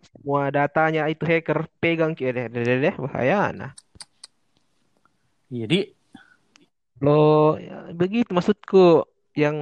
semua 0.05 0.53
datanya 0.53 1.09
itu 1.09 1.25
hacker 1.25 1.67
pegang 1.81 2.13
ki 2.13 2.31
deh, 2.31 2.47
deh, 2.53 2.95
bahaya 3.01 3.51
nah. 3.57 3.73
Iya, 5.47 5.67
di 5.71 5.81
Lo 7.05 7.61
ya, 7.61 7.93
begitu 7.93 8.33
maksudku 8.33 9.05
yang 9.37 9.57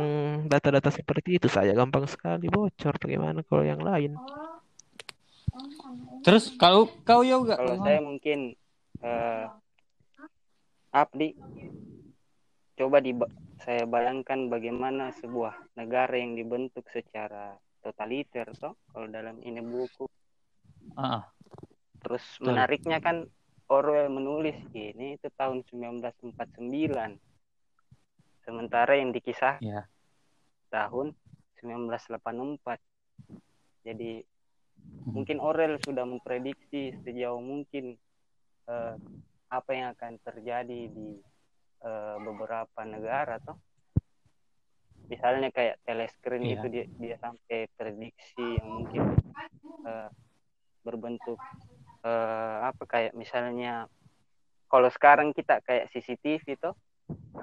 data-data 0.47 0.87
seperti 0.95 1.43
itu 1.43 1.51
saya 1.51 1.75
gampang 1.75 2.07
sekali 2.07 2.47
bocor. 2.47 2.95
Bagaimana 2.95 3.43
kalau 3.43 3.67
yang 3.67 3.83
lain? 3.83 4.15
Terus 6.25 6.57
kau 6.57 6.89
kau 7.05 7.21
yoga 7.21 7.61
Kalau 7.61 7.77
saya 7.85 8.01
mungkin 8.01 8.57
eh 9.05 9.47
Abdi 10.95 11.35
coba 12.79 13.03
di 13.03 13.13
saya 13.63 13.87
bayangkan 13.87 14.47
bagaimana 14.51 15.11
sebuah 15.19 15.75
negara 15.79 16.15
yang 16.15 16.39
dibentuk 16.39 16.87
secara 16.91 17.55
totaliter 17.83 18.51
toh 18.57 18.79
kalau 18.91 19.07
dalam 19.11 19.43
ini 19.43 19.61
buku. 19.61 20.07
Ah, 20.95 21.21
ah. 21.21 21.23
Terus 22.05 22.25
Betul. 22.39 22.47
menariknya 22.51 22.99
kan 23.03 23.27
Orwell 23.69 24.13
menulis 24.13 24.57
ini 24.77 25.17
itu 25.17 25.29
tahun 25.35 25.65
1949. 25.67 26.37
Sementara 28.45 28.93
yang 29.01 29.11
dikisah 29.11 29.57
ya. 29.65 29.89
tahun 30.69 31.17
1984. 31.65 32.77
Jadi 33.89 34.21
mungkin 35.05 35.39
Orwell 35.39 35.79
sudah 35.85 36.03
memprediksi 36.09 36.95
sejauh 37.05 37.41
mungkin 37.41 37.95
eh, 38.69 38.95
apa 39.49 39.71
yang 39.71 39.95
akan 39.95 40.19
terjadi 40.25 40.91
di 40.91 41.21
eh, 41.85 42.17
beberapa 42.19 42.81
negara 42.83 43.39
toh. 43.39 43.59
Misalnya 45.05 45.53
kayak 45.53 45.85
telescreen 45.85 46.49
Iya. 46.49 46.55
itu 46.59 46.67
dia, 46.73 46.85
dia 46.97 47.17
sampai 47.21 47.69
prediksi 47.77 48.57
yang 48.57 48.69
mungkin 48.83 49.03
eh, 49.85 50.09
berbentuk 50.81 51.37
eh, 52.05 52.59
apa 52.65 52.83
kayak 52.89 53.13
misalnya 53.13 53.85
kalau 54.73 54.89
sekarang 54.91 55.31
kita 55.37 55.61
kayak 55.63 55.93
CCTV 55.93 56.57
toh 56.59 56.75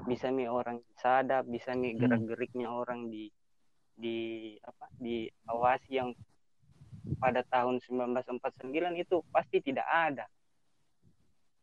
bisa 0.10 0.34
nih 0.34 0.50
orang 0.50 0.82
sadap, 0.98 1.46
bisa 1.46 1.72
nih 1.78 1.94
Hmm. 1.96 2.02
gerak-geriknya 2.02 2.68
orang 2.68 3.08
di 3.14 3.30
di 3.94 4.18
apa 4.66 4.90
diawasi 4.98 5.92
yang 5.94 6.10
pada 7.18 7.42
tahun 7.46 7.82
1949 7.84 8.72
itu 8.98 9.16
pasti 9.34 9.58
tidak 9.62 9.88
ada 9.88 10.26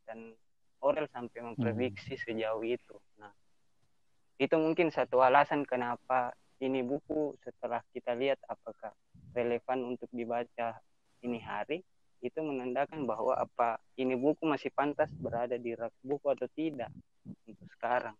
dan 0.08 0.32
Orwell 0.78 1.10
sampai 1.10 1.42
memprediksi 1.42 2.14
sejauh 2.16 2.62
itu. 2.62 2.96
Nah, 3.18 3.34
itu 4.38 4.54
mungkin 4.54 4.94
satu 4.94 5.18
alasan 5.20 5.66
kenapa 5.66 6.32
ini 6.62 6.86
buku 6.86 7.34
setelah 7.42 7.82
kita 7.90 8.14
lihat 8.14 8.38
apakah 8.46 8.94
relevan 9.34 9.94
untuk 9.94 10.06
dibaca 10.14 10.78
ini 11.26 11.42
hari 11.42 11.82
itu 12.18 12.38
menandakan 12.42 13.06
bahwa 13.06 13.34
apa 13.38 13.78
ini 13.94 14.18
buku 14.18 14.42
masih 14.46 14.70
pantas 14.74 15.10
berada 15.18 15.54
di 15.54 15.74
rak 15.74 15.94
buku 16.02 16.26
atau 16.30 16.46
tidak 16.50 16.90
untuk 17.46 17.68
sekarang. 17.78 18.14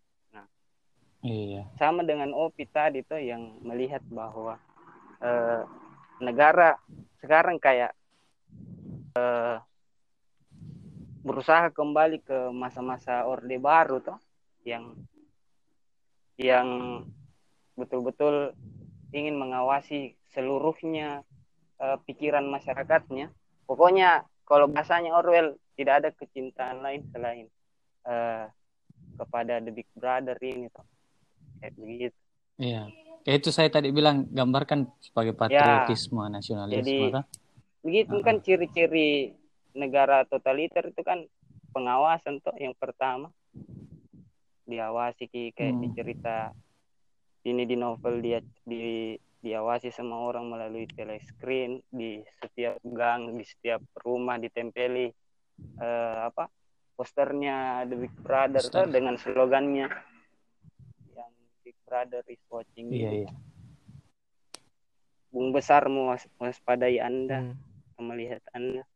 Iya. 1.23 1.67
Sama 1.75 2.07
dengan 2.07 2.31
Opi 2.31 2.63
tadi 2.71 3.03
tuh 3.03 3.19
yang 3.19 3.59
melihat 3.67 4.03
bahwa 4.07 4.55
eh, 5.19 5.63
negara 6.19 6.79
sekarang 7.23 7.59
kayak 7.59 7.95
eh, 9.19 9.57
berusaha 11.23 11.69
kembali 11.75 12.25
ke 12.25 12.49
masa-masa 12.55 13.27
Orde 13.29 13.59
Baru 13.61 14.01
tuh 14.01 14.19
yang 14.65 14.97
yang 16.39 16.69
betul-betul 17.75 18.55
ingin 19.11 19.37
mengawasi 19.37 20.15
seluruhnya 20.33 21.27
eh, 21.83 21.99
pikiran 22.07 22.47
masyarakatnya. 22.47 23.31
Pokoknya 23.69 24.25
kalau 24.49 24.71
bahasanya 24.71 25.13
Orwell 25.13 25.61
tidak 25.77 25.95
ada 26.05 26.11
kecintaan 26.15 26.81
lain 26.81 27.05
selain 27.13 27.47
eh, 28.07 28.47
kepada 29.19 29.61
The 29.61 29.71
Big 29.75 29.89
Brother 29.95 30.39
ini 30.41 30.71
tuh. 30.71 30.87
Kayak 31.59 31.75
begitu. 31.75 32.19
Iya. 32.59 33.08
Kayak 33.23 33.39
itu 33.45 33.51
saya 33.51 33.69
tadi 33.69 33.89
bilang 33.91 34.27
gambarkan 34.31 34.89
sebagai 35.01 35.35
patriotisme 35.35 36.23
nasionalisme 36.29 36.85
Jadi- 36.85 37.13
kan? 37.15 37.25
Begitu 37.79 38.17
kan 38.21 38.37
ciri-ciri 38.43 39.33
negara 39.73 40.27
totaliter 40.27 40.91
itu 40.91 41.03
kan 41.07 41.23
pengawasan 41.71 42.43
tuh 42.43 42.57
yang 42.59 42.75
pertama 42.75 43.31
diawasi 44.67 45.31
ki 45.31 45.57
kayak 45.57 45.73
Hmm. 45.77 45.83
di 45.85 45.89
cerita 45.95 46.37
ini 47.47 47.65
di 47.65 47.77
novel 47.79 48.21
dia 48.21 48.43
di 48.67 49.15
diawasi 49.39 49.95
sama 49.95 50.19
orang 50.19 50.51
melalui 50.51 50.85
telescreen 50.91 51.79
di 51.89 52.19
setiap 52.43 52.83
gang 52.83 53.33
di 53.33 53.45
setiap 53.47 53.81
rumah 54.03 54.37
ditempeli 54.37 55.09
eh, 55.79 56.17
apa 56.27 56.51
posternya 56.99 57.87
The 57.87 57.97
Big 57.97 58.15
Brother 58.19 58.61
tuh 58.61 58.91
dengan 58.91 59.15
slogannya 59.15 59.87
Big 61.69 61.77
Brother 61.85 62.25
is 62.25 62.41
watching 62.49 62.89
Iya, 62.89 62.97
you. 62.97 63.21
iya. 63.21 63.31
Bung 65.29 65.53
besar 65.53 65.85
mewas- 65.85 66.25
mewaspadai 66.41 66.97
anda 66.97 67.45
Hmm. 67.45 67.61
melihat 68.01 68.41
anda 68.51 68.89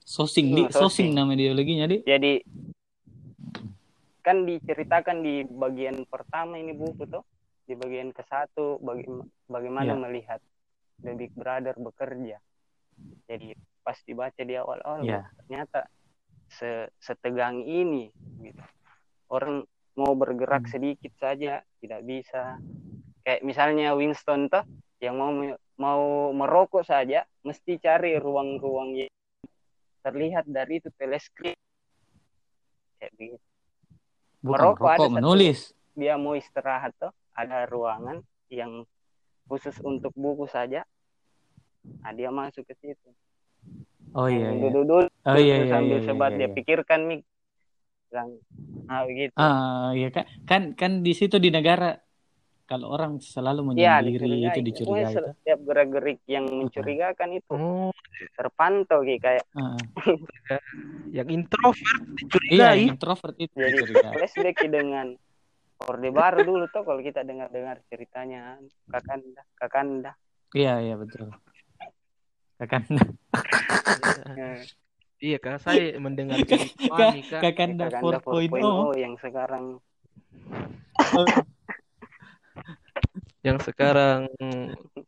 Sosing 0.00 0.50
di 0.50 0.64
Hmm, 0.64 0.72
sosing. 0.72 0.80
sosing 0.82 1.08
nama 1.12 1.36
ideologinya 1.36 1.84
di. 1.86 2.00
Jadi 2.02 2.40
kan 4.20 4.42
diceritakan 4.42 5.20
di 5.20 5.44
bagian 5.44 6.02
pertama 6.02 6.56
ini 6.56 6.72
buku 6.72 7.04
tuh 7.04 7.20
di 7.62 7.76
bagian 7.76 8.10
ke 8.10 8.24
satu 8.24 8.80
baga- 8.80 9.22
bagaimana 9.46 9.92
Iya. 9.92 10.00
melihat 10.00 10.40
The 10.98 11.14
Big 11.14 11.30
Brother 11.30 11.76
bekerja. 11.76 12.40
Jadi 13.28 13.52
pas 13.80 14.00
dibaca 14.02 14.40
di 14.40 14.56
awal-awal 14.56 15.04
Iya. 15.04 15.28
ternyata 15.36 15.86
se- 16.48 16.90
setegang 16.98 17.62
ini 17.62 18.08
gitu. 18.40 18.64
Orang 19.28 19.62
mau 20.00 20.16
bergerak 20.16 20.64
Hmm. 20.64 20.72
sedikit 20.72 21.12
saja 21.20 21.60
tidak 21.84 22.00
bisa. 22.08 22.56
Kayak 23.20 23.44
misalnya 23.44 23.92
Winston 23.92 24.48
tuh 24.48 24.64
yang 25.04 25.20
mau 25.20 25.32
mau 25.76 26.02
merokok 26.32 26.84
saja 26.84 27.24
mesti 27.44 27.76
cari 27.76 28.16
ruang-ruang 28.16 28.96
yang 28.96 29.12
terlihat 30.00 30.48
dari 30.48 30.80
itu 30.80 30.88
teleskop 30.96 31.52
kayak 32.96 33.12
begitu. 33.16 33.44
Bukan 34.40 34.56
Merokok 34.56 34.88
ada 34.88 34.96
rokok, 34.96 35.08
satu- 35.08 35.16
menulis. 35.20 35.58
Dia 35.92 36.14
mau 36.16 36.32
istirahat 36.32 36.96
tuh 36.96 37.12
ada 37.36 37.68
ruangan 37.68 38.24
yang 38.48 38.88
khusus 39.48 39.76
untuk 39.84 40.16
buku 40.16 40.48
saja. 40.48 40.84
Nah, 42.00 42.12
dia 42.16 42.32
masuk 42.32 42.64
ke 42.64 42.74
situ. 42.80 43.10
Oh 44.16 44.26
iya, 44.26 44.48
iya. 44.48 44.68
Duduk-duduk 44.72 45.12
Oh 45.28 45.36
iya, 45.36 45.54
iya, 45.60 45.68
sambil 45.68 45.98
iya, 46.00 46.06
sebat 46.08 46.30
iya, 46.32 46.38
dia 46.38 46.48
iya. 46.48 46.54
pikirkan 46.56 47.00
nih. 47.08 47.20
Bilang, 48.10 48.30
ah 48.90 49.02
begitu. 49.06 49.34
Ah, 49.38 49.94
iya 49.94 50.10
kan, 50.10 50.26
kan, 50.44 50.62
kan 50.74 50.92
di 51.06 51.14
situ 51.14 51.38
di 51.38 51.54
negara 51.54 51.94
kalau 52.66 52.90
orang 52.90 53.22
selalu 53.22 53.74
Iya, 53.78 54.02
menyendiri 54.02 54.50
itu 54.50 54.60
dicurigai. 54.66 55.14
itu. 55.14 55.22
setiap 55.30 55.58
gerak-gerik 55.62 56.18
yang 56.26 56.44
mencurigakan 56.50 57.30
itu 57.38 57.54
Oh, 57.54 57.90
terpantau 58.34 59.02
Ki. 59.06 59.16
kayak 59.22 59.46
Ah, 59.54 59.78
yang 61.16 61.28
introvert 61.30 62.02
iya, 62.50 62.74
dicurigai. 62.74 62.78
yang 62.82 62.94
introvert 62.98 63.34
itu 63.38 63.54
jadi 63.54 63.70
dicurigai. 63.78 64.14
flashback 64.18 64.56
dengan 64.58 65.06
Orde 65.80 66.10
Baru 66.12 66.44
dulu 66.44 66.66
tuh 66.68 66.82
kalau 66.84 67.00
kita 67.00 67.24
dengar-dengar 67.24 67.80
ceritanya 67.88 68.58
Kakanda, 68.90 69.42
Kakanda. 69.56 70.12
Iya, 70.52 70.82
iya 70.82 70.94
betul. 70.98 71.30
Kan 72.60 72.82
Eh, 74.36 74.60
Iya 75.20 75.36
kak, 75.36 75.60
saya 75.60 76.00
mendengar 76.00 76.40
cerita 76.48 76.88
Kak-. 76.96 77.44
Kakanda 77.44 77.92
Kakanda 77.92 78.24
4.0. 78.24 78.96
4.0 78.96 78.96
yang 78.96 79.14
sekarang 79.20 79.64
Yang 83.40 83.72
sekarang 83.72 84.28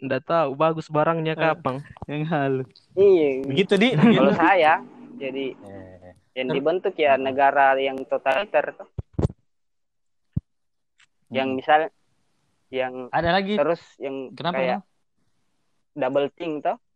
nggak 0.00 0.22
tahu 0.24 0.56
bagus 0.56 0.88
barangnya 0.88 1.36
kapan. 1.36 1.84
yang 2.08 2.24
halus. 2.28 2.68
iya 2.96 3.44
Begitu 3.44 3.74
di. 3.76 3.88
kalau 3.96 4.32
saya 4.32 4.80
jadi 5.16 5.52
Eh, 5.56 6.12
yang 6.32 6.48
dibentuk 6.48 6.96
ya 6.96 7.20
negara 7.20 7.76
yang 7.76 8.00
totaliter 8.08 8.72
tuh 8.72 8.88
yang 11.28 11.52
hmm. 11.52 11.60
misal 11.60 11.80
yang 12.72 13.12
ada 13.12 13.36
lagi 13.36 13.56
terus 13.60 13.80
yang 14.00 14.32
kenapa 14.32 14.56
kayak 14.56 14.78
no? 14.80 14.84
double 15.92 16.28
think 16.32 16.64
toh 16.64 16.76
Kan 16.76 16.91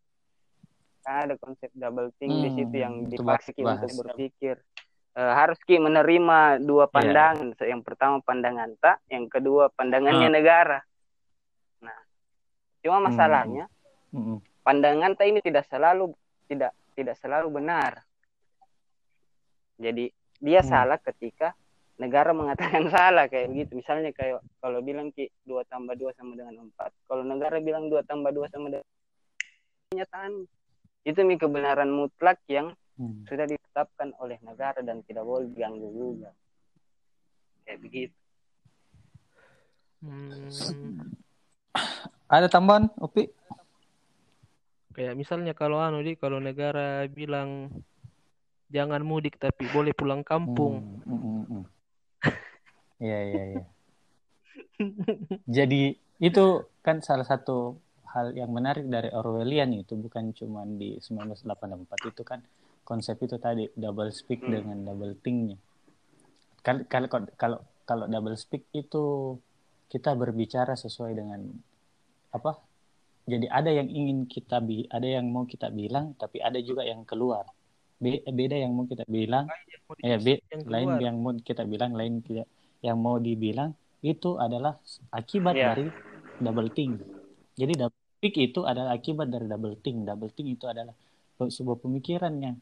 ada 1.06 1.34
konsep 1.38 1.70
double 1.72 2.10
think 2.18 2.42
di 2.42 2.50
Hmm, 2.50 2.56
situ 2.56 2.76
yang 2.76 2.94
bahas. 3.62 3.86
untuk 3.86 4.04
berpikir 4.04 4.58
Eh, 5.16 5.32
harus 5.32 5.56
ki 5.64 5.80
menerima 5.80 6.60
dua 6.60 6.84
Iya. 6.84 6.92
pandangan 6.92 7.48
yang 7.64 7.80
pertama 7.80 8.20
pandangan 8.20 8.76
tak 8.76 9.00
yang 9.08 9.32
kedua 9.32 9.72
pandangannya 9.72 10.28
Ah. 10.28 10.34
negara 10.34 10.78
nah 11.80 11.96
cuma 12.84 13.00
Hmm. 13.00 13.08
masalahnya 13.08 13.64
Mm-mm. 14.12 14.44
pandangan 14.60 15.16
tak 15.16 15.32
ini 15.32 15.40
tidak 15.40 15.64
selalu 15.64 16.12
tidak 16.44 16.76
tidak 16.92 17.16
selalu 17.16 17.48
benar 17.48 18.04
jadi 19.76 20.12
dia 20.36 20.60
Hmm. 20.60 20.68
salah 20.68 21.00
ketika 21.00 21.56
negara 21.96 22.36
mengatakan 22.36 22.84
salah 22.92 23.24
kayak 23.24 23.56
gitu 23.56 23.72
misalnya 23.72 24.12
kayak 24.12 24.44
kalau 24.60 24.84
bilang 24.84 25.08
ki 25.12 25.32
dua 25.42 25.64
tambah 25.64 25.96
dua 25.96 26.12
sama 26.12 26.36
dengan 26.36 26.60
empat 26.62 26.92
kalau 27.08 27.24
negara 27.24 27.56
bilang 27.56 27.88
dua 27.88 28.04
tambah 28.04 28.36
dua 28.36 28.52
sama 28.52 28.68
dengan 28.68 28.84
kenyataan 29.88 30.44
itu 31.06 31.22
mi 31.22 31.38
kebenaran 31.38 31.88
mutlak 31.88 32.42
yang 32.50 32.74
Hmm. 32.96 33.28
sudah 33.28 33.44
ditetapkan 33.44 34.16
oleh 34.24 34.40
negara 34.40 34.80
dan 34.80 35.04
tidak 35.04 35.20
boleh 35.28 35.52
diganggu 35.52 35.84
juga 35.92 36.32
kayak 37.68 37.80
begitu 37.84 38.16
Hmm, 40.00 41.12
Ada 42.28 42.46
tambahan, 42.48 42.88
Upi? 43.00 43.28
kayak 44.96 45.12
misalnya 45.12 45.52
kalau 45.52 45.76
anu 45.76 46.00
di 46.00 46.16
kalau 46.16 46.40
negara 46.40 47.04
bilang 47.12 47.68
jangan 48.72 49.04
mudik 49.04 49.36
tapi 49.36 49.68
boleh 49.68 49.92
pulang 49.92 50.24
kampung. 50.24 50.80
Hmm, 51.04 51.20
hmm, 51.20 51.42
hmm. 51.52 51.64
Iya, 52.96 53.18
iya, 53.28 53.42
iya. 53.52 53.64
Jadi 55.44 56.00
itu 56.16 56.44
kan 56.80 57.04
salah 57.04 57.28
satu 57.28 57.76
hal 58.08 58.32
yang 58.32 58.48
menarik 58.48 58.86
dari 58.86 59.08
Orwellian 59.08 59.72
itu 59.72 59.94
bukan 59.94 60.30
cuma 60.32 60.62
di 60.64 60.98
1984 60.98 61.46
itu 62.06 62.22
kan 62.22 62.40
konsep 62.82 63.18
itu 63.18 63.36
tadi 63.36 63.66
double 63.72 64.10
speak 64.10 64.40
Hmm. 64.40 64.52
dengan 64.52 64.78
double 64.84 65.14
thinknya. 65.16 65.58
Kalau 66.60 66.82
kalau 66.84 67.06
kalau 67.34 67.58
kalau 67.82 68.04
double 68.06 68.34
speak 68.34 68.66
itu 68.72 69.34
kita 69.86 70.12
berbicara 70.12 70.74
sesuai 70.74 71.14
dengan 71.14 71.40
apa? 72.30 72.58
Jadi 73.24 73.46
ada 73.48 73.68
yang 73.68 73.86
ingin 73.86 74.24
kita 74.24 74.58
bi 74.60 74.86
ada 74.86 75.06
yang 75.08 75.26
mau 75.26 75.42
kita 75.44 75.66
bilang 75.68 76.14
tapi 76.14 76.38
ada 76.38 76.58
juga 76.58 76.82
yang 76.82 77.02
keluar. 77.02 77.46
Be- 77.96 78.22
Beda 78.22 78.54
yang 78.54 78.70
mau 78.70 78.84
kita 78.84 79.02
bilang 79.04 79.48
ya 79.98 80.14
be, 80.16 80.38
Yang 80.44 80.62
lain 80.64 80.88
keluar. 80.90 81.00
yang 81.00 81.16
mau 81.16 81.32
kita 81.34 81.62
bilang 81.64 81.90
lain 81.90 82.20
tidak 82.20 82.46
yang 82.80 82.98
mau 82.98 83.16
dibilang 83.16 83.72
itu 83.98 84.36
adalah 84.36 84.76
akibat 85.10 85.54
Iya. 85.54 85.66
dari 85.72 85.86
double 86.38 86.70
think 86.70 87.00
jadi 87.60 87.72
double 87.80 88.04
think 88.22 88.36
itu 88.46 88.60
adalah 88.64 88.92
akibat 88.96 89.26
dari 89.34 89.46
double 89.52 89.76
think. 89.84 90.04
Double 90.08 90.30
think 90.36 90.48
itu 90.56 90.64
adalah 90.72 90.94
sebuah 91.40 91.78
pemikiran 91.84 92.32
yang 92.40 92.56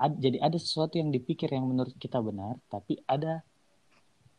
ad- 0.00 0.18
jadi 0.20 0.38
ada 0.46 0.56
sesuatu 0.56 0.96
yang 1.00 1.08
dipikir 1.12 1.48
yang 1.52 1.64
menurut 1.68 1.92
kita 2.00 2.18
benar 2.20 2.56
tapi 2.72 3.00
ada 3.08 3.44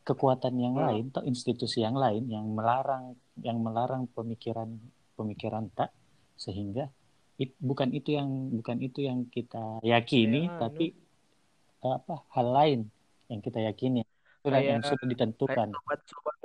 kekuatan 0.07 0.55
yang 0.55 0.73
Hmm. 0.73 0.87
lain 0.87 1.03
atau 1.11 1.23
institusi 1.27 1.83
yang 1.83 1.97
lain 1.99 2.23
yang 2.31 2.45
melarang 2.57 3.13
yang 3.43 3.57
melarang 3.59 4.07
pemikiran 4.15 4.69
pemikiran 5.19 5.67
tak 5.77 5.91
sehingga 6.39 6.87
it- 7.37 7.57
bukan 7.59 7.89
itu 7.91 8.15
yang 8.17 8.29
bukan 8.57 8.77
itu 8.79 8.99
yang 9.03 9.19
kita 9.27 9.83
yakini 9.83 10.47
Ya, 10.47 10.57
tapi 10.63 10.85
eh, 11.85 11.93
apa 11.99 12.23
hal 12.35 12.47
lain 12.57 12.79
yang 13.29 13.41
kita 13.45 13.59
yakini 13.67 14.01
Yang 14.49 14.63
Kayak- 14.63 14.87
sudah 14.87 15.05
ditentukan 15.07 15.67
sobat-sobat 15.73 16.35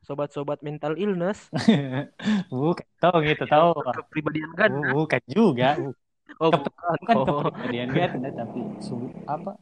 sobat-sobat 0.00 0.58
mental 0.60 0.94
illness, 0.96 1.52
bukan 2.48 2.86
tahu 2.96 3.16
gitu 3.22 3.44
tahu 3.44 3.76
kepribadian 3.92 4.50
ganda. 4.52 4.88
bukan 4.90 5.22
juga 5.26 5.70
Oh, 6.40 6.48
Kep- 6.48 6.64
bukan. 6.64 6.96
bukan 6.98 7.14
Oh. 7.14 7.26
kepribadian 7.44 7.88
ganda 7.90 8.28
tapi 8.32 8.60
apa 9.26 9.52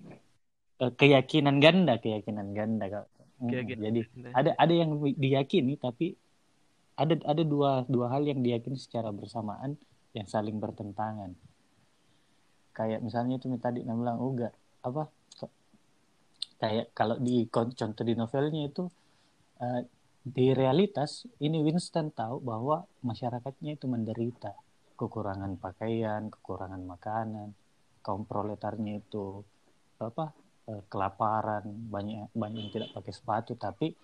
eh, 0.79 0.93
keyakinan 0.95 1.57
ganda 1.59 1.95
keyakinan 1.97 2.53
ganda 2.53 2.87
Kak. 2.87 3.07
Mm, 3.37 3.49
Keyakinan 3.49 3.83
jadi 3.83 4.01
ganda. 4.07 4.29
ada 4.33 4.51
ada 4.55 4.73
yang 4.73 4.91
diyakini 5.17 5.75
tapi 5.75 6.15
ada 6.95 7.17
ada 7.25 7.43
dua 7.43 7.83
dua 7.85 8.07
hal 8.09 8.23
yang 8.23 8.39
diyakini 8.39 8.77
secara 8.77 9.11
bersamaan 9.11 9.75
yang 10.13 10.25
saling 10.25 10.57
bertentangan 10.57 11.33
kayak 12.71 13.01
misalnya 13.01 13.37
itu 13.37 13.51
tadi 13.57 13.83
Nam 13.83 13.99
bilang 13.99 14.17
oh 14.17 14.31
enggak 14.31 14.53
apa 14.81 15.11
kayak 16.61 16.93
kalau 16.93 17.17
di 17.17 17.49
contoh 17.49 18.05
di 18.05 18.15
novelnya 18.15 18.69
itu 18.69 18.85
eh, 19.65 19.83
di 20.21 20.53
realitas 20.53 21.25
ini 21.41 21.65
Winston 21.65 22.13
tahu 22.13 22.45
bahwa 22.45 22.85
masyarakatnya 23.01 23.81
itu 23.81 23.89
menderita. 23.89 24.53
Kekurangan 25.01 25.57
pakaian 25.57 26.29
kekurangan 26.29 26.85
makanan 26.85 27.57
kaum 28.05 28.29
proletarnya 28.29 29.01
itu 29.01 29.41
apa 29.97 30.37
eh, 30.69 30.83
kelaparan 30.93 31.65
banyak 31.89 32.29
banyak 32.37 32.61
yang 32.69 32.73
tidak 32.73 32.91
pakai 32.93 33.13
sepatu. 33.17 33.57
Tapi 33.57 33.97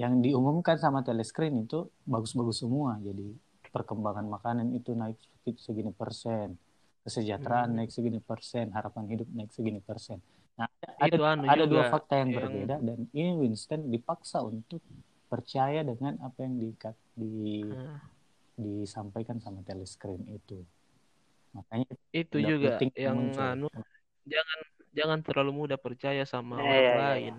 yang 0.00 0.24
diumumkan 0.24 0.80
sama 0.80 1.04
telescreen 1.04 1.68
itu 1.68 1.92
bagus-bagus 2.08 2.64
semua. 2.64 2.96
Jadi 3.04 3.36
perkembangan 3.68 4.24
makanan 4.24 4.72
itu 4.72 4.96
naik 4.96 5.20
segini 5.60 5.92
persen 5.92 6.56
kesejahteraan 7.02 7.74
Hmm. 7.74 7.76
naik 7.82 7.90
segini 7.90 8.22
persen 8.22 8.70
harapan 8.70 9.04
hidup 9.10 9.28
naik 9.34 9.50
segini 9.50 9.82
persen 9.82 10.22
nah 10.52 10.68
ada 11.00 11.16
Itu 11.16 11.22
anu 11.24 11.48
ada 11.48 11.64
dua 11.64 11.88
fakta 11.88 12.20
yang, 12.20 12.28
yang- 12.28 12.36
berbeda 12.44 12.76
dan 12.78 12.98
ini 13.10 13.30
Winston 13.40 13.88
dipaksa 13.88 14.44
untuk 14.44 14.84
percaya 15.26 15.80
dengan 15.80 16.20
apa 16.20 16.44
yang 16.44 16.60
di, 16.60 16.68
di 17.16 17.64
Nah, 17.64 18.00
disampaikan 18.52 19.40
sama 19.40 19.64
telescreen 19.64 20.28
itu 20.28 20.60
makanya 21.52 21.88
itu 22.12 22.36
juga 22.36 22.76
yang 22.96 23.16
muncul. 23.32 23.40
anu 23.42 23.68
jangan 24.28 24.58
jangan 24.92 25.18
terlalu 25.24 25.52
mudah 25.56 25.78
percaya 25.80 26.24
sama 26.24 26.60
Iya, 26.60 26.64
orang 26.64 26.76
iya, 26.76 26.92
iya, 26.92 27.00
lain. 27.00 27.34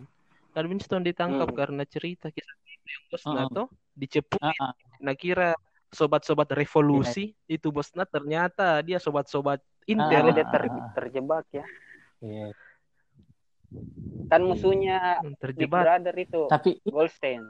Kan 0.54 0.66
Winston 0.70 1.02
ditangkap 1.02 1.50
Hmm. 1.50 1.58
karena 1.58 1.84
cerita 1.86 2.30
kisah 2.30 2.54
itu 2.66 2.88
yang 2.90 3.04
bosnya 3.10 3.42
Uh-uh. 3.46 3.54
tuh 3.54 3.68
dicepuin. 3.94 4.42
Ah, 4.42 4.54
ah, 4.58 4.74
Nah 5.02 5.14
kira 5.14 5.54
sobat-sobat 5.90 6.50
revolusi 6.50 7.38
itu 7.46 7.70
bosnya 7.70 8.06
ternyata 8.06 8.82
dia 8.82 8.98
sobat-sobat 8.98 9.62
intel 9.86 10.34
dia 10.34 10.46
ter- 10.46 10.66
Ah. 10.70 10.90
terjebak 10.94 11.46
ya 11.54 11.66
iya. 12.20 12.50
Kan 14.32 14.42
musuhnya 14.42 15.22
Hmm, 15.22 15.34
Big 15.38 15.40
terjebak. 15.70 15.84
Brother 15.86 16.16
itu 16.18 16.42
tapi 16.50 16.82
Goldstein. 16.88 17.44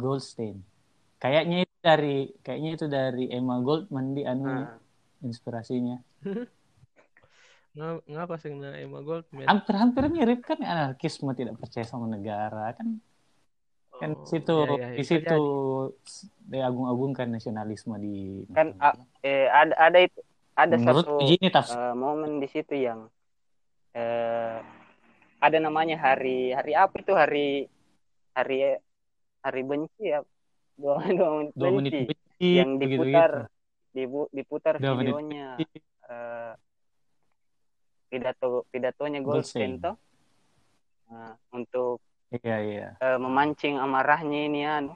Goldstein. 0.00 0.64
Kayaknya 1.20 1.68
itu 1.68 1.76
dari 1.84 2.16
kayaknya 2.40 2.70
itu 2.80 2.86
dari 2.88 3.28
Emma 3.28 3.60
Goldman 3.60 4.16
di 4.16 4.24
anu 4.24 4.48
Nah, 4.48 4.80
inspirasinya. 5.20 6.00
Nga- 7.76 8.02
Ngapa 8.08 8.34
sih 8.40 8.50
na 8.56 8.74
Emma 8.80 9.04
Goldman? 9.04 9.44
hampir-hampir 9.46 10.08
mirip 10.08 10.40
kan 10.42 10.58
anarkisme 10.64 11.30
tidak 11.36 11.60
percaya 11.60 11.84
sama 11.84 12.08
negara 12.08 12.72
kan? 12.72 12.98
Kan 14.00 14.16
Oh, 14.16 14.24
situ 14.24 14.56
iya, 14.80 14.86
iya, 14.90 14.96
di 14.96 15.04
situ 15.04 15.40
diagung-agungkan 16.48 17.28
nasionalisme 17.28 17.94
di 18.00 18.48
kan 18.56 18.72
ah, 18.80 18.96
eh, 19.20 19.44
ada 19.52 19.76
ada 19.76 19.98
itu 20.00 20.24
ada 20.56 20.74
menurut 20.80 21.04
satu 21.04 21.20
ini 21.20 21.52
tafsir 21.52 21.76
eh, 21.76 21.92
momen 21.92 22.40
di 22.40 22.48
situ 22.48 22.74
yang 22.80 23.12
eh, 23.96 24.58
ada 25.40 25.58
namanya 25.58 25.96
hari 25.96 26.52
hari 26.52 26.72
apa 26.76 26.94
itu? 27.00 27.12
Hari 27.16 27.48
hari 28.36 28.58
hari 29.40 29.62
benci 29.64 30.04
ya. 30.04 30.20
Dua 30.80 30.96
dua 31.12 31.28
menit 31.36 31.52
dua 31.52 31.70
menit 31.76 31.92
benci. 31.92 32.08
benci 32.08 32.48
yang 32.56 32.70
begitu 32.80 33.04
diputar 33.04 33.32
dibu- 33.92 34.32
diputar 34.32 34.74
Dua 34.80 34.96
videonya. 34.96 35.60
eh, 36.08 36.52
pidato 38.08 38.64
pidatonya 38.72 39.20
Goldstein. 39.20 39.76
Toh. 39.76 39.96
Nah, 41.12 41.36
untuk 41.52 42.00
iya 42.32 42.56
iya. 42.64 42.88
eh, 42.96 43.18
memancing 43.20 43.76
amarahnya 43.76 44.40
ini 44.48 44.64
anu 44.64 44.94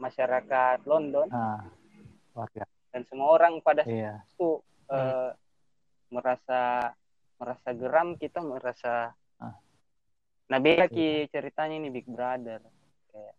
masyarakat 0.00 0.80
London. 0.88 1.28
Ah 1.28 1.68
warga. 2.34 2.66
Dan 2.90 3.02
semua 3.06 3.28
orang 3.34 3.62
pada 3.62 3.86
iya. 3.86 4.22
itu 4.34 4.60
eh, 4.90 5.30
merasa 6.10 6.92
merasa 7.44 7.68
geram 7.70 8.16
kita 8.16 8.40
merasa 8.40 9.12
Ah. 9.36 9.52
nah 10.46 10.56
beda 10.56 10.86
ki 10.86 11.28
ceritanya 11.28 11.76
ini 11.76 11.90
Big 11.90 12.06
Brother 12.06 12.64
kayak 13.10 13.34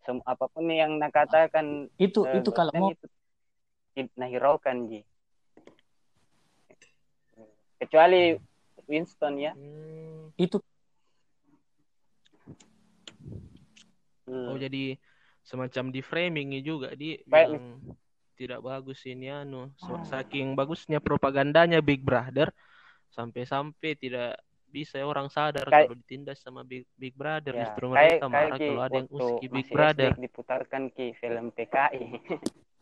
sem 0.00 0.22
apa 0.22 0.46
pun 0.46 0.62
yang 0.66 0.94
nak 0.94 1.10
katakan 1.10 1.90
itu 1.96 2.22
eh, 2.22 2.38
itu 2.38 2.50
kalau 2.50 2.70
mau 2.72 2.94
itu 2.94 3.06
nah 4.14 4.24
hiraukan 4.24 4.86
ji 4.86 5.00
kecuali 7.76 8.38
Winston 8.86 9.34
ya 9.36 9.52
Hmm. 9.52 10.30
itu 10.36 10.62
Hmm. 14.26 14.50
Oh 14.50 14.58
jadi 14.58 14.98
semacam 15.40 15.84
di 15.88 16.02
framing 16.02 16.50
juga 16.60 16.90
di 16.92 17.14
Baik. 17.22 17.46
bilang 17.46 17.78
tidak 18.34 18.60
bagus 18.60 18.98
ini 19.06 19.30
anu 19.30 19.70
So- 19.78 20.02
saking 20.04 20.52
bagusnya 20.52 20.98
propagandanya 20.98 21.78
Big 21.78 22.02
Brother 22.02 22.50
sampai-sampai 23.10 23.90
tidak 23.94 24.38
bisa 24.66 25.00
orang 25.00 25.28
sadar 25.28 25.64
Kayak- 25.64 25.88
kalau 25.88 25.96
ditindas 25.96 26.38
sama 26.38 26.60
Big, 26.60 26.84
Big 26.94 27.14
Brother. 27.14 27.54
Ya, 27.54 27.64
justru 27.64 27.86
kayak 27.88 27.96
mereka 27.96 28.12
kayak 28.20 28.32
marah 28.34 28.58
ki 28.58 28.66
kalau 28.66 28.82
ada 28.82 28.96
yang 28.96 29.08
usik 29.08 29.36
Big 29.48 29.68
Brother. 29.68 30.10
diputarkan 30.14 30.82
ki 30.90 31.06
film 31.16 31.44
PKI 31.50 32.04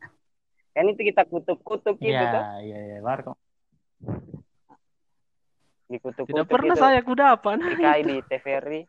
kan 0.74 0.84
itu 0.86 1.02
kita 1.04 1.22
kutuk-kutuk 1.24 2.02
gitu 2.02 2.10
ya 2.10 2.34
tuh 2.34 2.42
iya 2.66 2.78
iya 2.82 2.98
warga 2.98 3.30
dikutuk-kutuk 5.86 6.34
tidak 6.34 6.46
pernah 6.50 6.74
gitu. 6.74 6.82
saya 6.82 7.00
kudapan. 7.00 7.56
PKI 7.60 8.00
di 8.02 8.16
TVRI 8.32 8.80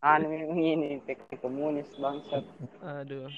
anu 0.00 0.26
ini 0.56 0.98
PKI 1.04 1.36
komunis 1.36 1.90
bangsat. 1.94 2.42
Aduh. 2.80 3.28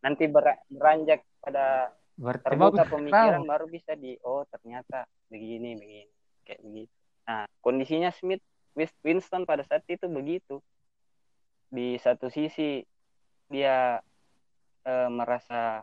Nanti 0.00 0.24
ber- 0.26 0.64
beranjak 0.66 1.22
pada 1.38 1.92
berarti 2.20 2.44
terbuka 2.44 2.84
pemikiran 2.84 3.48
baru 3.48 3.64
bisa 3.64 3.96
di 3.96 4.12
oh 4.28 4.44
ternyata 4.52 5.08
begini 5.32 5.72
begini 5.72 6.12
kayak 6.44 6.60
begitu. 6.60 6.94
Nah 7.24 7.48
kondisinya 7.64 8.12
Smith 8.12 8.44
Winston 8.76 9.48
pada 9.48 9.64
saat 9.64 9.88
itu 9.88 10.04
begitu. 10.04 10.60
Di 11.72 11.96
satu 11.96 12.28
sisi 12.28 12.84
dia 13.48 14.04
eh, 14.84 15.08
merasa 15.08 15.80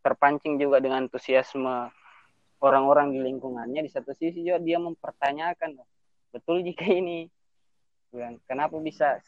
terpancing 0.00 0.56
juga 0.56 0.80
dengan 0.80 1.04
antusiasme 1.04 1.92
orang-orang 2.64 3.12
di 3.12 3.20
lingkungannya. 3.20 3.84
Di 3.84 3.92
satu 3.92 4.16
sisi 4.16 4.40
juga 4.40 4.64
dia 4.64 4.80
mempertanyakan 4.80 5.76
betul 6.32 6.64
jika 6.64 6.88
ini 6.88 7.28
bilang 8.08 8.40
kenapa 8.48 8.80
bisa 8.80 9.20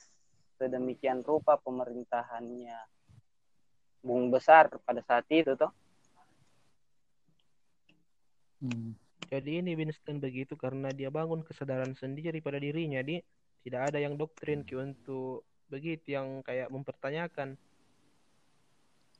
sedemikian 0.56 1.20
rupa 1.20 1.60
pemerintahannya 1.60 2.78
Bung 4.00 4.30
Besar 4.30 4.70
pada 4.86 5.02
saat 5.04 5.26
itu 5.28 5.54
toh 5.58 5.74
Hmm. 8.62 8.96
Jadi 9.26 9.58
ini 9.58 9.74
Winston 9.74 10.22
begitu 10.22 10.54
karena 10.54 10.94
dia 10.94 11.10
bangun 11.10 11.42
kesadaran 11.42 11.92
sendiri 11.98 12.38
pada 12.38 12.62
dirinya. 12.62 13.02
Dia 13.02 13.20
tidak 13.66 13.90
ada 13.90 13.98
yang 13.98 14.14
doktrin 14.14 14.62
Ki, 14.62 14.78
untuk 14.78 15.42
begitu 15.66 16.14
yang 16.14 16.46
kayak 16.46 16.70
mempertanyakan. 16.70 17.58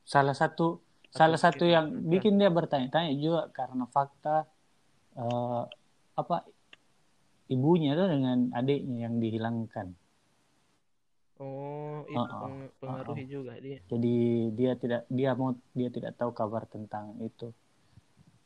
Salah 0.07 0.31
satu 0.31 0.79
Atau 1.11 1.19
salah 1.19 1.39
satu 1.39 1.67
yang 1.67 2.07
bikin 2.07 2.39
dia 2.39 2.47
bertanya-tanya 2.47 3.11
juga 3.19 3.51
karena 3.51 3.83
fakta 3.91 4.47
eh, 5.19 5.63
apa 6.15 6.47
ibunya 7.51 7.95
tuh 7.95 8.07
dengan 8.07 8.51
adiknya 8.55 9.07
yang 9.07 9.19
dihilangkan. 9.19 9.87
Oh, 11.37 12.01
itu 12.09 12.17
peng- 12.17 12.71
pengaruhi 12.81 13.25
juga 13.29 13.53
dia. 13.61 13.77
Jadi 13.91 14.15
dia 14.57 14.71
tidak 14.79 15.03
dia 15.11 15.31
mau 15.37 15.53
dia 15.75 15.89
tidak 15.91 16.17
tahu 16.17 16.31
kabar 16.33 16.65
tentang 16.65 17.13
itu 17.21 17.53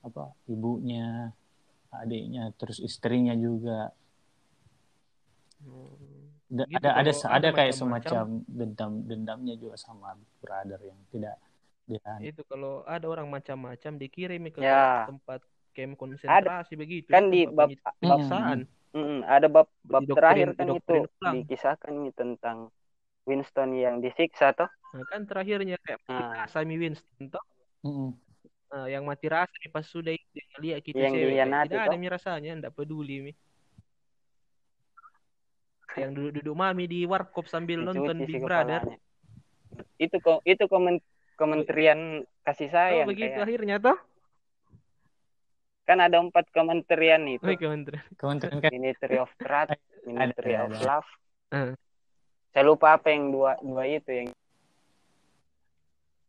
apa 0.02 0.34
ibunya, 0.46 1.30
adiknya, 1.94 2.50
terus 2.58 2.78
istrinya 2.78 3.34
juga. 3.34 3.94
Hmm. 5.62 6.30
Da- 6.52 6.68
Gitu, 6.68 6.84
ada 6.84 6.90
ada 7.00 7.12
ada 7.16 7.32
ada 7.32 7.50
kayak 7.56 7.72
semacam 7.72 8.26
dendam 8.44 8.92
dendamnya 9.08 9.56
juga 9.56 9.80
sama 9.80 10.20
brother 10.44 10.84
yang 10.84 11.00
tidak 11.08 11.40
dia 11.88 12.04
Itu 12.20 12.44
kalau 12.44 12.84
ada 12.84 13.08
orang 13.08 13.32
macam-macam 13.32 13.92
dikirim 13.96 14.52
ke 14.52 14.60
Ya. 14.60 15.08
tempat 15.08 15.40
camp 15.72 15.96
konsentrasi 15.96 16.76
begitu. 16.76 17.08
kan 17.08 17.32
di 17.32 17.48
bab, 17.48 17.72
penyi- 17.72 17.80
bab 17.80 17.96
penyiksaan. 18.04 18.60
mm, 18.92 19.20
ada 19.24 19.48
bab 19.48 19.68
bab 19.88 20.04
Didoktrin- 20.04 20.16
terakhir 20.20 20.48
kan 20.60 20.68
itu 20.76 20.96
ulang. 21.08 21.36
dikisahkan 21.40 21.94
nih 21.96 22.12
tentang 22.12 22.58
Winston 23.24 23.70
yang 23.72 24.04
disiksa 24.04 24.52
toh 24.52 24.68
Nah, 24.92 25.08
kan 25.08 25.24
terakhirnya 25.24 25.80
kayak 25.80 26.04
Nah. 26.12 26.44
rasa 26.44 26.68
Mi 26.68 26.76
Winston 26.76 27.32
toh. 27.32 27.40
Mm-mm. 27.88 28.12
Nah, 28.72 28.88
yang 28.88 29.04
mati 29.04 29.28
rasa 29.28 29.52
nih 29.58 29.68
pas 29.68 29.84
sudah 29.84 30.16
lihat 30.58 30.80
kita 30.80 30.96
Yang 31.02 31.14
cewek 31.14 31.28
dihianati 31.28 31.68
tidak 31.70 31.84
ada 31.86 31.98
mi 31.98 32.08
rasanya, 32.08 32.52
enggak 32.54 32.72
peduli 32.72 33.18
mi. 33.22 33.34
Yang 35.94 36.12
duduk-duduk 36.14 36.56
mami 36.56 36.88
di 36.88 37.04
warkop 37.04 37.46
sambil 37.46 37.84
nonton 37.84 38.24
Big 38.24 38.40
Brother. 38.40 38.80
kepalanya. 38.80 39.00
itu 39.98 40.16
kok 40.18 40.40
itu 40.44 40.64
komen, 40.66 41.00
kementerian 41.34 42.00
kasih 42.42 42.68
Oh, 42.68 42.74
sayang 42.74 43.08
begitu 43.08 43.32
kayak. 43.34 43.46
akhirnya 43.46 43.76
toh. 43.78 43.98
kan 45.82 45.98
ada 46.00 46.18
empat 46.18 46.48
kementerian 46.50 47.20
itu 47.26 47.42
Oh, 47.42 47.52
kementerian. 47.52 48.04
Kementerian 48.14 48.72
Ministry 48.78 49.18
of 49.18 49.28
Trade 49.38 49.76
Ministry 50.06 50.56
of. 50.56 50.72
Love 50.78 51.10
Eh. 51.52 51.76
saya 52.50 52.64
lupa 52.64 52.96
apa 52.96 53.12
yang 53.12 53.28
dua 53.30 53.60
dua 53.60 53.84
itu 53.86 54.08
yang 54.08 54.30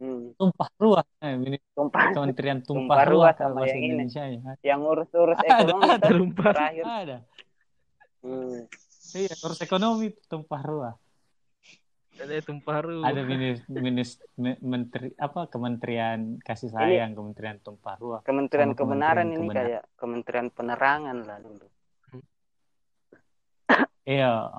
hmm, 0.02 0.34
tumpah 0.34 0.68
ruah. 0.76 1.04
Eh, 1.18 1.32
ini 1.38 1.58
tumpah 1.72 2.10
Kementerian 2.10 2.58
tumpah, 2.58 2.98
Tumpah 2.98 3.04
ruah 3.06 3.32
sama 3.32 3.54
bahasa 3.56 3.70
yang 3.70 3.78
ini. 3.78 3.86
Indonesia 3.94 4.22
ya. 4.26 4.40
yang 4.66 4.80
urus-urus 4.82 5.38
Ada, 5.38 5.46
ekonomi 5.56 5.86
ada. 5.88 6.06
Tumpah. 6.10 6.52
terakhir 6.52 6.84
Ada. 6.84 7.18
hmm. 8.20 8.58
Iya, 9.12 9.34
urus 9.40 9.60
ekonomi 9.60 10.06
tumpah 10.26 10.62
ruah. 10.62 10.94
Ada 12.12 12.44
tumpah 12.44 12.78
ruah. 12.80 13.06
Ada 13.08 13.20
minis, 13.22 13.58
minis 13.66 14.10
me- 14.34 14.60
menteri 14.60 15.16
apa 15.16 15.46
Kementerian 15.46 16.36
kasih 16.38 16.68
sayang, 16.68 17.14
Kementerian 17.14 17.56
tumpah 17.58 17.96
ruah. 17.96 18.20
Kementerian 18.20 18.70
Sama 18.70 18.78
Kebenaran 18.78 19.26
Kementerian 19.26 19.26
ini 19.32 19.46
Kebenaran. 19.48 19.66
kayak 19.70 19.82
Kementerian 19.96 20.48
Penerangan 20.50 21.16
lah 21.22 21.38
dulu 21.38 21.66
Iya, 24.02 24.50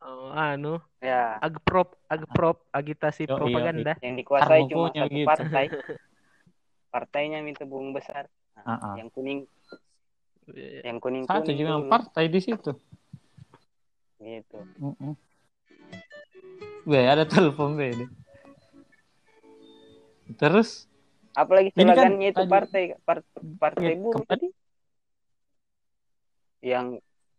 oh. 0.00 0.30
Anu, 0.30 0.80
ya 0.98 1.36
agprop, 1.38 1.96
agprop, 2.06 2.64
agitasi 2.70 3.24
Yo, 3.24 3.28
iya, 3.28 3.36
propaganda. 3.36 3.92
yang 4.00 4.14
dikuasai 4.14 4.62
cuma 4.66 4.88
satu 4.88 5.08
gitu. 5.08 5.26
partai 5.26 5.64
partainya 6.90 7.38
minta 7.40 7.62
bung 7.62 7.90
besar 7.90 8.26
Nah, 8.56 8.76
ah. 8.76 8.94
yang 8.94 9.08
kuning 9.08 9.46
Iya. 10.46 10.82
yang 10.84 10.98
kuning 10.98 11.24
Satu 11.24 11.46
kuning 11.46 11.58
juga 11.58 11.74
partai 11.86 12.24
di 12.26 12.40
situ. 12.40 12.72
gitu. 14.18 14.58
Weh, 16.82 17.04
ada 17.04 17.24
telepon 17.24 17.74
Be. 17.74 17.92
Terus 20.32 20.84
apalagi 21.32 21.70
Ini 21.72 21.82
kan 21.86 21.94
slogannya 22.10 22.28
itu 22.28 22.36
tadi- 22.36 22.50
partai 22.50 22.82
par- 23.00 23.26
partai 23.56 23.86
Iya, 23.86 23.96
buruh 23.96 24.20
kemarin- 24.20 24.30
tadi 24.30 24.48
yang 26.62 26.86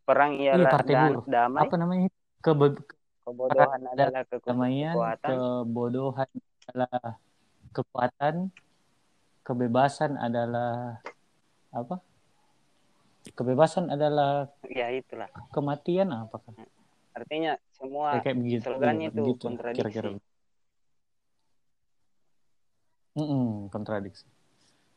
perang 0.02 0.32
iya 0.34 0.56
ialah 0.56 0.71
partai 0.71 0.93
dan 0.95 1.04
buruh. 1.12 1.24
damai 1.28 1.62
Apa 1.62 1.76
namanya? 1.76 2.10
Kebe- 2.41 2.82
kebodohan 3.21 3.82
Ada 3.86 3.93
adalah 3.93 4.23
kedamaian, 4.25 4.95
kekuatan 4.97 5.30
kebodohan 5.30 6.30
adalah 6.67 7.01
kekuatan, 7.71 8.36
kebebasan 9.45 10.12
adalah 10.17 10.99
apa? 11.71 11.95
Kebebasan 13.38 13.93
adalah 13.93 14.49
ya 14.65 14.89
itulah 14.89 15.30
kematian 15.54 16.10
apakah? 16.10 16.58
artinya 17.12 17.60
semua 17.75 18.17
Ya, 18.17 18.19
kayak 18.23 18.38
begitu. 18.39 18.63
slogannya 18.65 19.06
Iya, 19.06 19.12
itu 19.13 19.21
begitu, 19.21 19.45
kontradiksi. 19.45 19.77
Kira-kira. 19.84 20.10
Mm-mm, 23.19 23.67
kontradiksi. 23.69 24.23